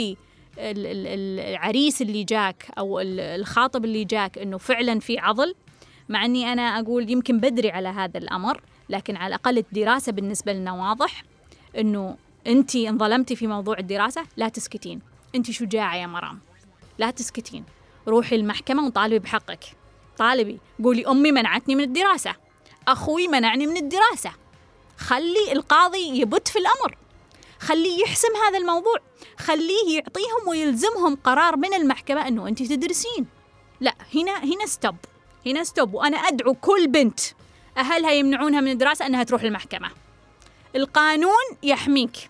العريس 0.60 2.02
اللي 2.02 2.24
جاك 2.24 2.66
أو 2.78 3.00
الخاطب 3.00 3.86
اللي 3.86 4.04
جاك 4.04 4.38
إنه 4.38 4.58
فعلا 4.58 5.00
في 5.00 5.20
عضل 5.20 5.56
مع 6.10 6.26
إني 6.26 6.54
أنا 6.54 6.80
أقول 6.80 7.10
يمكن 7.10 7.40
بدري 7.40 7.72
على 7.72 7.88
هذا 7.88 8.18
الأمر 8.18 8.62
لكن 8.90 9.16
على 9.16 9.28
الأقل 9.28 9.58
الدراسة 9.58 10.12
بالنسبة 10.12 10.54
لنا 10.54 10.74
واضح 10.74 11.24
إنه 11.78 12.18
أنت 12.48 12.76
انظلمتي 12.76 13.36
في 13.36 13.48
موضوع 13.48 13.80
الدراسة 13.80 14.24
لا 14.38 14.50
تسكتين. 14.50 15.02
أنت 15.36 15.52
شجاعة 15.52 15.96
يا 15.96 16.08
مرام. 16.08 16.40
لا 16.98 17.12
تسكتين. 17.12 17.64
روحي 18.08 18.36
المحكمة 18.36 18.86
وطالبي 18.86 19.20
بحقك. 19.20 19.64
طالبي 20.18 20.60
قولي 20.84 21.08
أمي 21.08 21.32
منعتني 21.32 21.76
من 21.76 21.84
الدراسة. 21.84 22.36
أخوي 22.88 23.28
منعني 23.28 23.68
من 23.68 23.78
الدراسة. 23.78 24.32
خلي 24.98 25.52
القاضي 25.52 26.20
يبت 26.20 26.48
في 26.48 26.60
الأمر. 26.60 26.98
خليه 27.60 28.04
يحسم 28.04 28.28
هذا 28.48 28.58
الموضوع. 28.58 28.96
خليه 29.40 29.96
يعطيهم 29.96 30.48
ويلزمهم 30.48 31.16
قرار 31.16 31.58
من 31.58 31.74
المحكمة 31.74 32.28
أنه 32.28 32.48
أنت 32.48 32.64
تدرسين. 32.64 33.26
لا 33.82 33.94
هنا 34.16 34.44
هنا 34.44 34.66
stop 34.66 34.96
هنا 35.46 35.64
stop 35.64 35.94
وأنا 35.94 36.18
أدعو 36.18 36.54
كل 36.54 36.88
بنت. 36.88 37.20
أهلها 37.78 38.12
يمنعونها 38.12 38.62
من 38.62 38.72
الدراسة 38.72 39.06
أنها 39.06 39.24
تروح 39.24 39.42
المحكمة. 39.42 39.90
القانون 40.76 41.46
يحميك. 41.64 42.30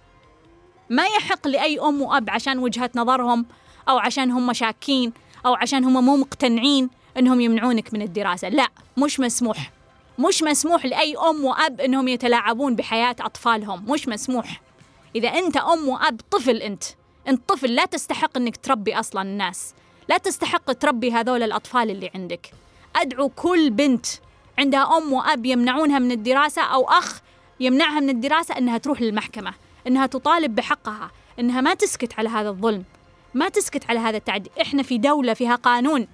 ما 0.90 1.06
يحق 1.06 1.48
لأي 1.48 1.80
أم 1.80 2.02
وأب 2.02 2.30
عشان 2.30 2.60
وجهة 2.60 2.90
نظرهم 2.96 3.46
أو 3.90 3.98
عشان 3.98 4.32
هم 4.32 4.54
شاكين 4.54 5.14
أو 5.46 5.54
عشان 5.54 5.84
هم 5.84 6.06
مو 6.06 6.18
مقتنعين 6.18 6.90
أنهم 7.18 7.42
يمنعونك 7.42 7.94
من 7.94 8.02
الدراسة. 8.02 8.50
لا 8.50 8.68
مش 8.98 9.20
مسموح. 9.20 9.72
مش 10.20 10.44
مسموح 10.44 10.86
لأي 10.86 11.16
أم 11.18 11.46
وأب 11.46 11.82
أنهم 11.82 12.08
يتلاعبون 12.08 12.76
بحياة 12.76 13.16
أطفالهم. 13.20 13.92
مش 13.92 14.08
مسموح. 14.08 14.62
إذا 15.16 15.30
أنت 15.30 15.58
أم 15.58 15.88
وأب 15.88 16.22
طفل 16.32 16.58
أنت. 16.58 16.84
أنت 17.28 17.50
طفل 17.50 17.76
لا 17.76 17.86
تستحق 17.86 18.38
أنك 18.38 18.58
تربي 18.58 19.00
أصلا 19.00 19.22
الناس. 19.22 19.74
لا 20.10 20.18
تستحق 20.18 20.72
تربي 20.72 21.12
هذول 21.12 21.44
الأطفال 21.44 21.90
اللي 21.90 22.12
عندك. 22.16 22.52
أدعو 22.96 23.30
كل 23.30 23.70
بنت 23.70 24.06
عندها 24.60 24.98
أم 24.98 25.14
وأب 25.14 25.46
يمنعونها 25.46 26.00
من 26.00 26.12
الدراسة 26.12 26.62
أو 26.62 26.90
أخ 26.90 27.22
يمنعها 27.60 28.00
من 28.00 28.10
الدراسة 28.10 28.58
أنها 28.58 28.78
تروح 28.78 29.02
للمحكمة 29.02 29.54
أنها 29.88 30.06
تطالب 30.06 30.56
بحقها 30.56 31.12
أنها 31.40 31.62
ما 31.62 31.74
تسكت 31.74 32.20
على 32.20 32.30
هذا 32.30 32.50
الظلم 32.50 32.84
ما 33.34 33.50
تسكت 33.50 33.90
على 33.90 34.00
هذا 34.00 34.18
التعدي. 34.18 34.52
إحنا 34.62 34.84
في 34.84 34.98
دولة 34.98 35.34
فيها 35.34 35.56
قانون 35.56 36.08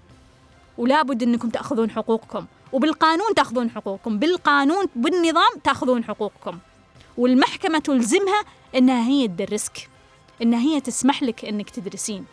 ولا 0.78 1.02
بد 1.02 1.24
أنكم 1.24 1.50
تأخذون 1.50 1.92
حقوقكم. 1.92 2.46
وبالقانون 2.74 3.36
تأخذون 3.36 3.70
حقوقكم. 3.70 4.20
بالقانون 4.20 4.86
بالنظام 4.96 5.60
تأخذون 5.64 6.04
حقوقكم. 6.04 6.60
والمحكمة 7.18 7.80
تلزمها 7.80 8.44
إنها 8.76 9.08
هي 9.08 9.28
تدرسك 9.28 9.90
إنها 10.42 10.60
هي 10.60 10.82
تسمح 10.82 11.24
لك 11.24 11.46
إنك 11.46 11.70
تدرسين. 11.70 12.26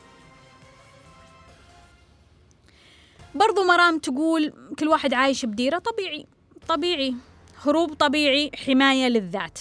برضو 3.35 3.65
مرام 3.65 3.99
تقول 3.99 4.53
كل 4.79 4.89
واحد 4.89 5.15
عايش 5.15 5.47
بديرة 5.47 5.79
طبيعي 5.79 6.27
طبيعي 6.69 7.15
هروب 7.67 7.95
طبيعي 7.95 8.51
حماية 8.67 9.09
للذات. 9.09 9.59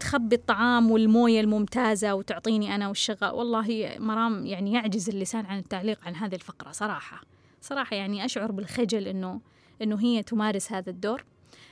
تخبي 0.00 0.36
الطعام 0.36 0.90
والموية 0.90 1.40
الممتازة 1.40 2.14
وتعطيني 2.14 2.74
أنا 2.74 2.88
والشغاء 2.88 3.36
والله 3.36 3.94
مرام 3.98 4.46
يعني 4.46 4.72
يعجز 4.72 5.08
اللسان 5.08 5.46
عن 5.46 5.58
التعليق 5.58 5.98
عن 6.06 6.16
هذه 6.16 6.34
الفقرة 6.34 6.72
صراحة. 6.72 7.20
صراحة 7.60 7.96
يعني 7.96 8.24
أشعر 8.24 8.52
بالخجل 8.52 9.08
إنه 9.08 9.40
إنه 9.82 10.00
هي 10.00 10.22
تمارس 10.22 10.72
هذا 10.72 10.90
الدور. 10.90 11.24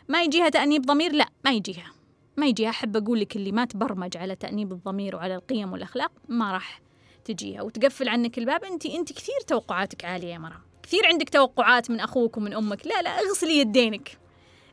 ما 0.08 0.22
يجيها 0.22 0.48
تأنيب 0.48 0.82
ضمير؟ 0.82 1.12
لا 1.12 1.28
ما 1.44 1.50
يجيها. 1.50 2.01
ما 2.36 2.46
يجي 2.46 2.68
أحب 2.68 2.96
أقول 2.96 3.20
لك 3.20 3.36
اللي 3.36 3.52
ما 3.52 3.64
تبرمج 3.64 4.16
على 4.16 4.36
تأنيب 4.36 4.72
الضمير 4.72 5.16
وعلى 5.16 5.34
القيم 5.34 5.72
والأخلاق 5.72 6.12
ما 6.28 6.52
راح 6.52 6.80
تجيها. 7.24 7.62
وتقفل 7.62 8.08
عنك 8.08 8.38
الباب 8.38 8.64
أنت 8.64 8.86
أنت 8.86 9.12
كثير 9.12 9.40
توقعاتك 9.46 10.04
عالية 10.04 10.32
يا 10.32 10.38
مرام. 10.38 10.60
كثير 10.82 11.06
عندك 11.06 11.28
توقعات 11.28 11.90
من 11.90 12.00
أخوك 12.00 12.36
ومن 12.36 12.54
أمك. 12.54 12.86
لا 12.86 13.02
لا 13.02 13.20
اغسلي 13.20 13.58
يدينك. 13.58 14.18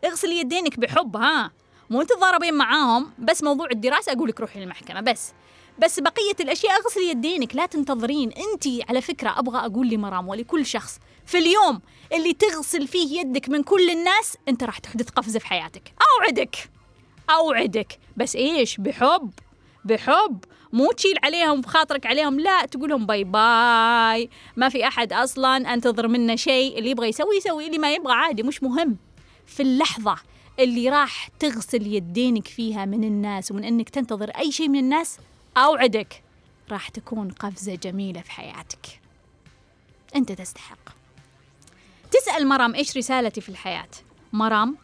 اغسلي 0.05 0.39
يدينك 0.39 0.80
بحب 0.80 1.18
ها. 1.18 1.51
مو 1.89 2.03
تتضاربين 2.03 2.53
معاهم 2.53 3.12
بس 3.20 3.43
موضوع 3.43 3.68
الدراسة 3.72 4.12
أقول 4.12 4.30
لك 4.30 4.39
روحي 4.39 4.60
للمحكمة 4.60 5.01
بس. 5.01 5.34
بس 5.80 5.99
بقية 5.99 6.36
الأشياء 6.39 6.80
اغسلي 6.82 7.10
يدينك 7.10 7.55
لا 7.55 7.66
تنتظرين. 7.66 8.32
أنت 8.32 8.89
على 8.89 9.01
فكرة 9.01 9.39
أبغى 9.39 9.66
أقول 9.66 9.89
لمرام 9.89 10.28
ولكل 10.28 10.66
شخص 10.66 10.99
في 11.26 11.38
اليوم 11.38 11.82
اللي 12.14 12.34
تغسل 12.34 12.88
فيه 12.88 13.20
يدك 13.20 13.49
من 13.49 13.64
كل 13.64 13.89
الناس 13.89 14.38
أنت 14.47 14.64
راح 14.64 14.80
تحدث 14.80 15.10
قفزة 15.10 15.39
في 15.39 15.47
حياتك. 15.47 15.93
أوعدك. 16.18 16.70
أوعدك. 17.30 17.99
بس 18.17 18.36
إيش؟ 18.36 18.77
بحب. 18.77 19.32
بحب. 19.86 20.43
مو 20.73 20.91
تشيل 20.91 21.15
عليهم 21.23 21.61
بخاطرك 21.61 22.05
عليهم. 22.05 22.39
لا 22.39 22.65
تقول 22.65 22.89
لهم 22.89 23.05
باي 23.05 23.23
باي. 23.23 24.30
ما 24.55 24.69
في 24.69 24.88
أحد 24.88 25.13
أصلا 25.13 25.73
أنتظر 25.73 26.07
منه 26.07 26.36
شيء. 26.36 26.77
اللي 26.77 26.89
يبغى 26.89 27.07
يسوي 27.07 27.36
يسوي. 27.38 27.65
اللي 27.65 27.77
ما 27.77 27.93
يبغى 27.93 28.13
عادي 28.13 28.43
مش 28.43 28.63
مهم. 28.63 28.97
في 29.47 29.63
اللحظة 29.63 30.17
اللي 30.59 30.89
راح 30.89 31.30
تغسل 31.39 31.88
يدينك 31.88 32.47
فيها 32.47 32.86
من 32.86 33.03
الناس 33.03 33.51
ومن 33.51 33.63
إنك 33.63 33.89
تنتظر 33.89 34.30
أي 34.30 34.51
شيء 34.51 34.69
من 34.69 34.80
الناس 34.80 35.17
أوعدك 35.57 36.23
راح 36.71 36.89
تكون 36.89 37.32
قفزة 37.32 37.75
جميلة 37.75 38.21
في 38.21 38.32
حياتك. 38.32 38.99
أنت 40.15 40.32
تستحق. 40.32 40.89
تسأل 42.11 42.47
مرام 42.47 42.75
إيش 42.75 42.97
رسالتي 42.97 43.41
في 43.41 43.49
الحياة. 43.49 43.89
مرام 44.34 44.77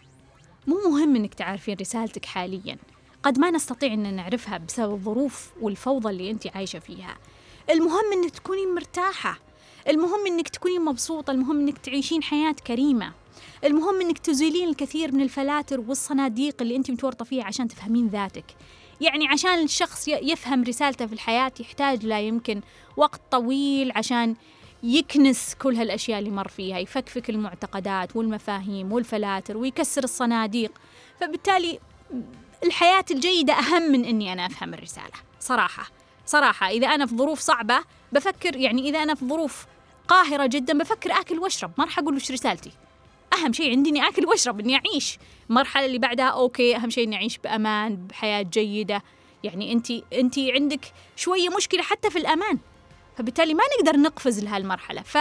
مو 0.67 0.75
مهم 0.89 1.15
إنك 1.15 1.33
تعرفين 1.33 1.77
رسالتك 1.81 2.25
حاليا. 2.25 2.77
قد 3.23 3.39
ما 3.39 3.51
نستطيع 3.51 3.93
إن 3.93 4.15
نعرفها 4.15 4.57
بسبب 4.57 4.93
الظروف 4.93 5.49
والفوضى 5.61 6.09
اللي 6.09 6.31
أنت 6.31 6.47
عايشة 6.47 6.79
فيها. 6.79 7.17
المهم 7.69 8.13
إنك 8.13 8.31
تكوني 8.31 8.65
مرتاحة. 8.65 9.39
المهم 9.89 10.25
إنك 10.27 10.49
تكوني 10.49 10.79
مبسوطة. 10.79 11.31
المهم 11.31 11.59
إنك 11.59 11.77
تعيشين 11.77 12.23
حياة 12.23 12.55
كريمة. 12.67 13.11
المهم 13.63 14.01
إنك 14.01 14.17
تزيلين 14.17 14.69
الكثير 14.69 15.11
من 15.11 15.21
الفلاتر 15.21 15.79
والصناديق 15.79 16.61
اللي 16.61 16.75
أنت 16.75 16.91
متورطة 16.91 17.25
فيها 17.25 17.43
عشان 17.43 17.67
تفهمين 17.67 18.07
ذاتك. 18.07 18.45
يعني 19.01 19.27
عشان 19.27 19.63
الشخص 19.63 20.07
يفهم 20.07 20.63
رسالته 20.63 21.05
في 21.05 21.13
الحياة 21.13 21.51
يحتاج 21.59 22.05
لا 22.05 22.21
يمكن 22.21 22.61
وقت 22.97 23.21
طويل 23.31 23.91
عشان 23.95 24.35
يكنس 24.83 25.55
كل 25.61 25.75
هالأشياء 25.75 26.19
اللي 26.19 26.29
مر 26.29 26.47
فيها 26.47 26.79
يفكفك 26.79 27.29
المعتقدات 27.29 28.15
والمفاهيم 28.15 28.91
والفلاتر 28.91 29.57
ويكسر 29.57 30.03
الصناديق. 30.03 30.71
فبالتالي 31.21 31.79
الحياة 32.63 33.05
الجيدة 33.11 33.53
أهم 33.53 33.91
من 33.91 34.05
إني 34.05 34.33
أنا 34.33 34.45
أفهم 34.45 34.73
الرسالة. 34.73 35.13
صراحة 35.39 35.89
صراحة 36.25 36.69
إذا 36.69 36.87
أنا 36.87 37.05
في 37.05 37.15
ظروف 37.15 37.39
صعبة 37.39 37.79
بفكر 38.11 38.55
يعني 38.55 38.89
إذا 38.89 39.03
أنا 39.03 39.15
في 39.15 39.25
ظروف 39.25 39.65
قاهرة 40.07 40.45
جدا 40.45 40.77
بفكر 40.77 41.11
آكل 41.11 41.39
واشرب. 41.39 41.71
ما 41.77 41.83
راح 41.83 41.99
أقول 41.99 42.15
وش 42.15 42.31
رسالتي. 42.31 42.71
أهم 43.33 43.53
شيء 43.53 43.71
عندي 43.71 43.89
إني 43.89 44.07
آكل 44.07 44.25
واشرب 44.25 44.59
إني 44.59 44.75
أعيش. 44.75 45.17
المرحلة 45.49 45.85
اللي 45.85 45.97
بعدها 45.97 46.25
أوكي 46.25 46.75
أهم 46.75 46.89
شيء 46.89 47.07
إني 47.07 47.15
أعيش 47.15 47.37
بأمان 47.37 47.95
بحياة 47.95 48.41
جيدة. 48.41 49.03
يعني 49.43 49.71
انت 49.71 49.91
انت 49.91 50.39
عندك 50.39 50.85
شوية 51.15 51.49
مشكلة 51.49 51.81
حتى 51.81 52.09
في 52.09 52.19
الأمان. 52.19 52.59
فبالتالي 53.17 53.53
ما 53.53 53.63
نقدر 53.79 53.97
نقفز 53.99 54.43
لهالمرحلة. 54.43 55.01
ف 55.01 55.17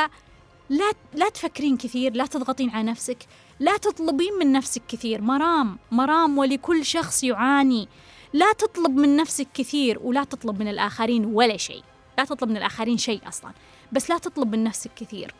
لا 0.70 0.92
لا 1.14 1.28
تفكرين 1.28 1.76
كثير 1.76 2.12
لا 2.12 2.26
تضغطين 2.26 2.70
على 2.70 2.90
نفسك 2.90 3.18
لا 3.60 3.76
تطلبين 3.76 4.32
من 4.40 4.52
نفسك 4.52 4.82
كثير. 4.88 5.20
مرام 5.20 5.78
مرام 5.90 6.38
ولكل 6.38 6.84
شخص 6.84 7.24
يعاني. 7.24 7.88
لا 8.32 8.52
تطلب 8.52 8.96
من 8.96 9.16
نفسك 9.16 9.46
كثير 9.54 9.98
ولا 10.02 10.24
تطلب 10.24 10.60
من 10.60 10.68
الآخرين 10.68 11.24
ولا 11.24 11.56
شيء. 11.56 11.82
لا 12.18 12.24
تطلب 12.24 12.50
من 12.50 12.56
الآخرين 12.56 12.98
شيء 12.98 13.28
أصلا. 13.28 13.52
بس 13.92 14.10
لا 14.10 14.18
تطلب 14.18 14.52
من 14.52 14.64
نفسك 14.64 14.90
كثير. 14.96 15.34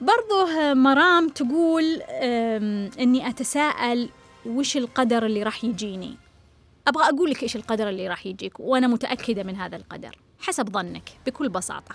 برضو 0.00 0.46
مرام 0.74 1.28
تقول 1.28 1.84
إني 3.00 3.28
أتساءل 3.28 4.08
وش 4.46 4.76
القدر 4.76 5.26
اللي 5.26 5.42
راح 5.42 5.64
يجيني؟ 5.64 6.16
أبغى 6.90 7.08
أقول 7.08 7.30
لك 7.30 7.42
إيش 7.42 7.56
القدر 7.56 7.88
اللي 7.88 8.08
راح 8.08 8.26
يجيك 8.26 8.60
وأنا 8.60 8.86
متأكدة 8.86 9.42
من 9.42 9.56
هذا 9.56 9.76
القدر 9.76 10.18
حسب 10.38 10.68
ظنك 10.68 11.10
بكل 11.26 11.48
بساطة. 11.48 11.94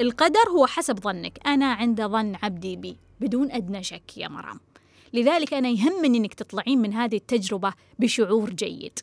القدر 0.00 0.48
هو 0.50 0.66
حسب 0.66 1.00
ظنك 1.00 1.46
أنا 1.46 1.72
عند 1.72 2.02
ظن 2.02 2.36
عبدي 2.42 2.76
بي 2.76 2.96
بدون 3.20 3.52
أدنى 3.52 3.82
شك 3.82 4.18
يا 4.18 4.28
مرام. 4.28 4.60
لذلك 5.12 5.54
أنا 5.54 5.68
يهمني 5.68 6.18
إنك 6.18 6.34
تطلعين 6.34 6.78
من 6.78 6.92
هذه 6.92 7.16
التجربة 7.16 7.72
بشعور 7.98 8.50
جيد. 8.50 8.98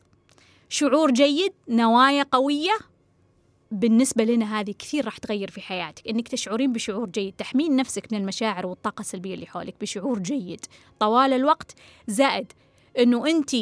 شعور 0.70 1.12
جيد 1.12 1.54
نوايا 1.70 2.26
قوية 2.32 2.78
بالنسبة 3.72 4.24
لنا 4.24 4.60
هذه 4.60 4.72
كثير 4.80 5.06
راح 5.06 5.18
تغير 5.18 5.52
في 5.52 5.62
حياتك. 5.62 6.08
إنك 6.08 6.28
تشعرين 6.28 6.74
بشعور 6.74 7.10
جيد 7.10 7.34
تحمين 7.38 7.76
نفسك 7.76 8.14
من 8.14 8.18
المشاعر 8.18 8.66
والطاقة 8.66 9.02
السلبية 9.02 9.34
اللي 9.34 9.46
حولك 9.46 9.76
بشعور 9.82 10.20
جيد. 10.20 10.66
طوال 11.00 11.34
الوقت 11.34 11.76
زائد 12.08 12.54
إنه 13.00 13.28
أنت 13.28 13.56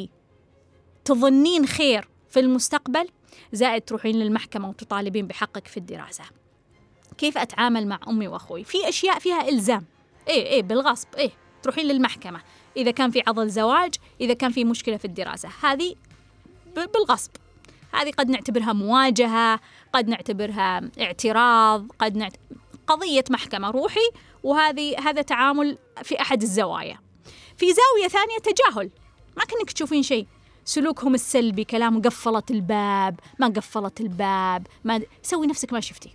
تظنين 1.05 1.65
خير 1.65 2.07
في 2.29 2.39
المستقبل 2.39 3.07
زائد 3.53 3.81
تروحين 3.81 4.15
للمحكمة 4.15 4.69
وتطالبين 4.69 5.27
بحقك 5.27 5.67
في 5.67 5.77
الدراسة. 5.77 6.23
كيف 7.17 7.37
أتعامل 7.37 7.87
مع 7.87 7.99
أمي 8.07 8.27
وأخوي؟ 8.27 8.63
في 8.63 8.89
أشياء 8.89 9.19
فيها 9.19 9.49
إلزام. 9.49 9.85
إيه 10.27 10.45
إيه 10.45 10.63
بالغصب 10.63 11.07
إيه 11.17 11.31
تروحين 11.63 11.85
للمحكمة. 11.85 12.41
إذا 12.77 12.91
كان 12.91 13.11
في 13.11 13.23
عضل 13.27 13.49
زواج 13.49 13.95
إذا 14.21 14.33
كان 14.33 14.51
في 14.51 14.63
مشكلة 14.63 14.97
في 14.97 15.05
الدراسة. 15.05 15.49
هذه 15.61 15.95
بالغصب. 16.75 17.31
هذه 17.93 18.11
قد 18.11 18.29
نعتبرها 18.29 18.73
مواجهة 18.73 19.59
قد 19.93 20.07
نعتبرها 20.07 20.81
اعتراض 20.99 21.87
قد 21.99 22.17
نعت... 22.17 22.33
قضية 22.87 23.23
محكمة. 23.29 23.69
روحي 23.69 24.09
وهذه 24.43 24.99
هذا 24.99 25.21
تعامل 25.21 25.77
في 26.03 26.21
أحد 26.21 26.41
الزوايا. 26.41 26.99
في 27.57 27.65
زاوية 27.65 28.07
ثانية 28.07 28.37
تجاهل. 28.37 28.89
ما 29.37 29.43
كأنك 29.43 29.71
تشوفين 29.71 30.03
شيء. 30.03 30.27
سلوكهم 30.65 31.13
السلبي 31.13 31.63
كلام 31.63 32.01
قفلت 32.01 32.51
الباب 32.51 33.19
ما 33.39 33.47
قفلت 33.47 34.01
الباب 34.01 34.67
ما 34.83 35.01
سوي 35.23 35.47
نفسك 35.47 35.73
ما 35.73 35.79
شفتي. 35.79 36.09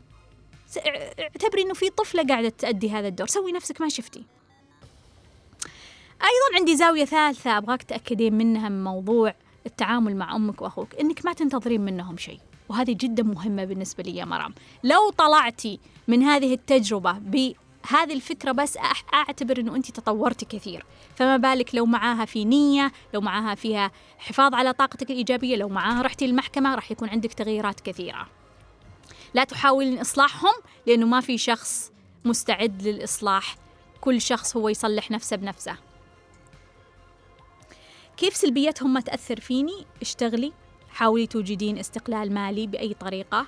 اعتبري 1.19 1.63
إنه 1.63 1.75
في 1.75 1.91
طفلة 1.91 2.27
قاعدة 2.27 2.49
تأدي 2.49 2.91
هذا 2.91 3.09
الدور 3.09 3.27
سوي 3.27 3.53
نفسك 3.53 3.81
ما 3.81 3.89
شفتي. 3.89 4.25
أيضا 6.23 6.59
عندي 6.59 6.77
زاوية 6.77 7.05
ثالثة 7.05 7.59
أبغاك 7.59 7.83
تأكدين 7.83 8.35
منها 8.35 8.69
من 8.69 8.85
موضوع 8.85 9.35
التعامل 9.67 10.17
مع 10.17 10.37
أمك 10.37 10.63
وأخوك 10.63 10.95
إنك 10.95 11.27
ما 11.27 11.33
تنتظرين 11.33 11.81
منهم 11.81 12.17
شيء 12.17 12.41
وهذه 12.69 12.93
جدا 12.93 13.23
مهمة 13.23 13.65
بالنسبة 13.65 14.03
لي 14.03 14.17
يا 14.17 14.25
مرام. 14.25 14.55
لو 14.85 15.11
طلعتي 15.11 15.81
من 16.09 16.23
هذه 16.23 16.55
التجربة 16.55 17.13
بهذه 17.91 18.13
الفكرة 18.13 18.53
بس 18.53 18.79
أعتبر 19.15 19.61
إنه 19.61 19.77
انت 19.77 19.91
تطورتي 19.91 20.45
كثير. 20.45 20.85
فما 21.17 21.37
بالك 21.37 21.75
لو 21.75 21.87
معاها 21.87 22.25
في 22.25 22.45
نية 22.45 22.93
لو 23.15 23.21
معاها 23.21 23.55
فيها 23.55 23.91
حفاظ 24.19 24.55
على 24.55 24.73
طاقتك 24.73 25.11
الإيجابية 25.11 25.57
لو 25.57 25.69
معاها 25.69 26.03
رحتي 26.03 26.25
المحكمة 26.25 26.75
راح 26.75 26.91
يكون 26.91 27.09
عندك 27.09 27.33
تغييرات 27.33 27.81
كثيرة. 27.81 28.29
لا 29.35 29.45
تحاولين 29.45 29.99
إصلاحهم 29.99 30.55
لأنه 30.87 31.07
ما 31.07 31.21
في 31.21 31.39
شخص 31.39 31.93
مستعد 32.25 32.83
للإصلاح. 32.83 33.57
كل 34.01 34.21
شخص 34.21 34.57
هو 34.57 34.69
يصلح 34.69 35.11
نفسه 35.11 35.37
بنفسه. 35.37 35.77
كيف 38.17 38.37
سلبيتهم 38.37 38.93
ما 38.93 39.01
تأثر 39.01 39.41
فيني؟ 39.41 39.87
اشتغلي. 40.03 40.53
حاولي 40.91 41.27
توجدين 41.27 41.79
استقلال 41.79 42.35
مالي 42.35 42.67
بأي 42.67 42.95
طريقة. 42.95 43.47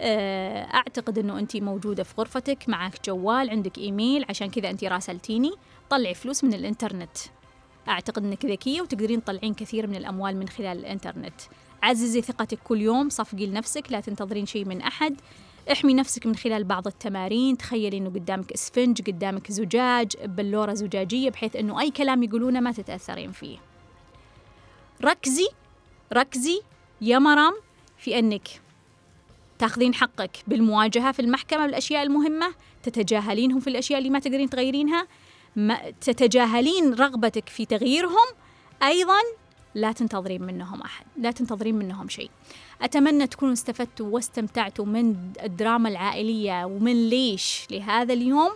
آه، 0.00 0.62
أعتقد 0.74 1.18
أنه 1.18 1.38
أنت 1.38 1.56
موجودة 1.56 2.02
في 2.02 2.14
غرفتك 2.18 2.68
معك 2.68 3.06
جوال 3.06 3.50
عندك 3.50 3.78
إيميل 3.78 4.24
عشان 4.28 4.50
كذا 4.50 4.70
أنت 4.70 4.84
راسلتيني. 4.84 5.52
طلعي 5.90 6.14
فلوس 6.14 6.44
من 6.44 6.54
الإنترنت. 6.54 7.18
أعتقد 7.88 8.24
أنك 8.24 8.44
ذكية 8.44 8.80
وتقدرين 8.80 9.24
تطلعين 9.24 9.54
كثير 9.54 9.86
من 9.86 9.96
الأموال 9.96 10.36
من 10.36 10.48
خلال 10.48 10.78
الإنترنت. 10.78 11.40
عززي 11.82 12.22
ثقتك 12.22 12.58
كل 12.64 12.80
يوم 12.80 13.08
صفقي 13.08 13.46
لنفسك 13.46 13.92
لا 13.92 14.00
تنتظرين 14.00 14.46
شيء 14.46 14.64
من 14.64 14.80
أحد. 14.80 15.20
احمي 15.72 15.94
نفسك 15.94 16.26
من 16.26 16.36
خلال 16.36 16.64
بعض 16.64 16.86
التمارين 16.86 17.56
تخيلي 17.56 17.96
إنه 17.96 18.10
قدامك 18.10 18.52
إسفنج 18.52 19.02
قدامك 19.10 19.52
زجاج 19.52 20.12
بلورة 20.24 20.74
زجاجية 20.74 21.30
بحيث 21.30 21.56
إنه 21.56 21.80
أي 21.80 21.90
كلام 21.90 22.22
يقولونه 22.22 22.60
ما 22.60 22.72
تتأثرين 22.72 23.32
فيه. 23.32 23.58
ركزي 25.04 25.48
ركزي 26.12 26.60
يا 27.00 27.18
مرام 27.18 27.54
في 27.98 28.18
أنك 28.18 28.48
تاخذين 29.58 29.94
حقك 29.94 30.30
بالمواجهة 30.46 31.12
في 31.12 31.20
المحكمة 31.20 31.66
بالأشياء 31.66 32.02
المهمة 32.02 32.54
تتجاهلينهم 32.82 33.60
في 33.60 33.70
الأشياء 33.70 33.98
اللي 33.98 34.10
ما 34.10 34.18
تقدرين 34.18 34.50
تغيرينها 34.50 35.06
ما 35.56 35.90
تتجاهلين 36.00 36.94
رغبتك 36.94 37.48
في 37.48 37.66
تغييرهم 37.66 38.26
أيضا 38.82 39.18
لا 39.74 39.92
تنتظرين 39.92 40.42
منهم 40.42 40.82
أحد 40.82 41.06
لا 41.16 41.30
تنتظرين 41.30 41.74
منهم 41.74 42.08
شيء. 42.08 42.30
أتمنى 42.82 43.26
تكونوا 43.26 43.52
استفدتوا 43.52 44.06
واستمتعتوا 44.06 44.84
من 44.84 45.32
الدراما 45.42 45.88
العائلية 45.88 46.64
ومن 46.64 47.08
ليش 47.08 47.66
لهذا 47.70 48.12
اليوم. 48.12 48.50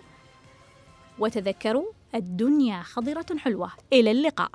وتذكروا 1.18 1.92
الدنيا 2.14 2.82
خضرة 2.82 3.26
حلوة. 3.38 3.72
إلى 3.92 4.11
اللقاء. 4.11 4.51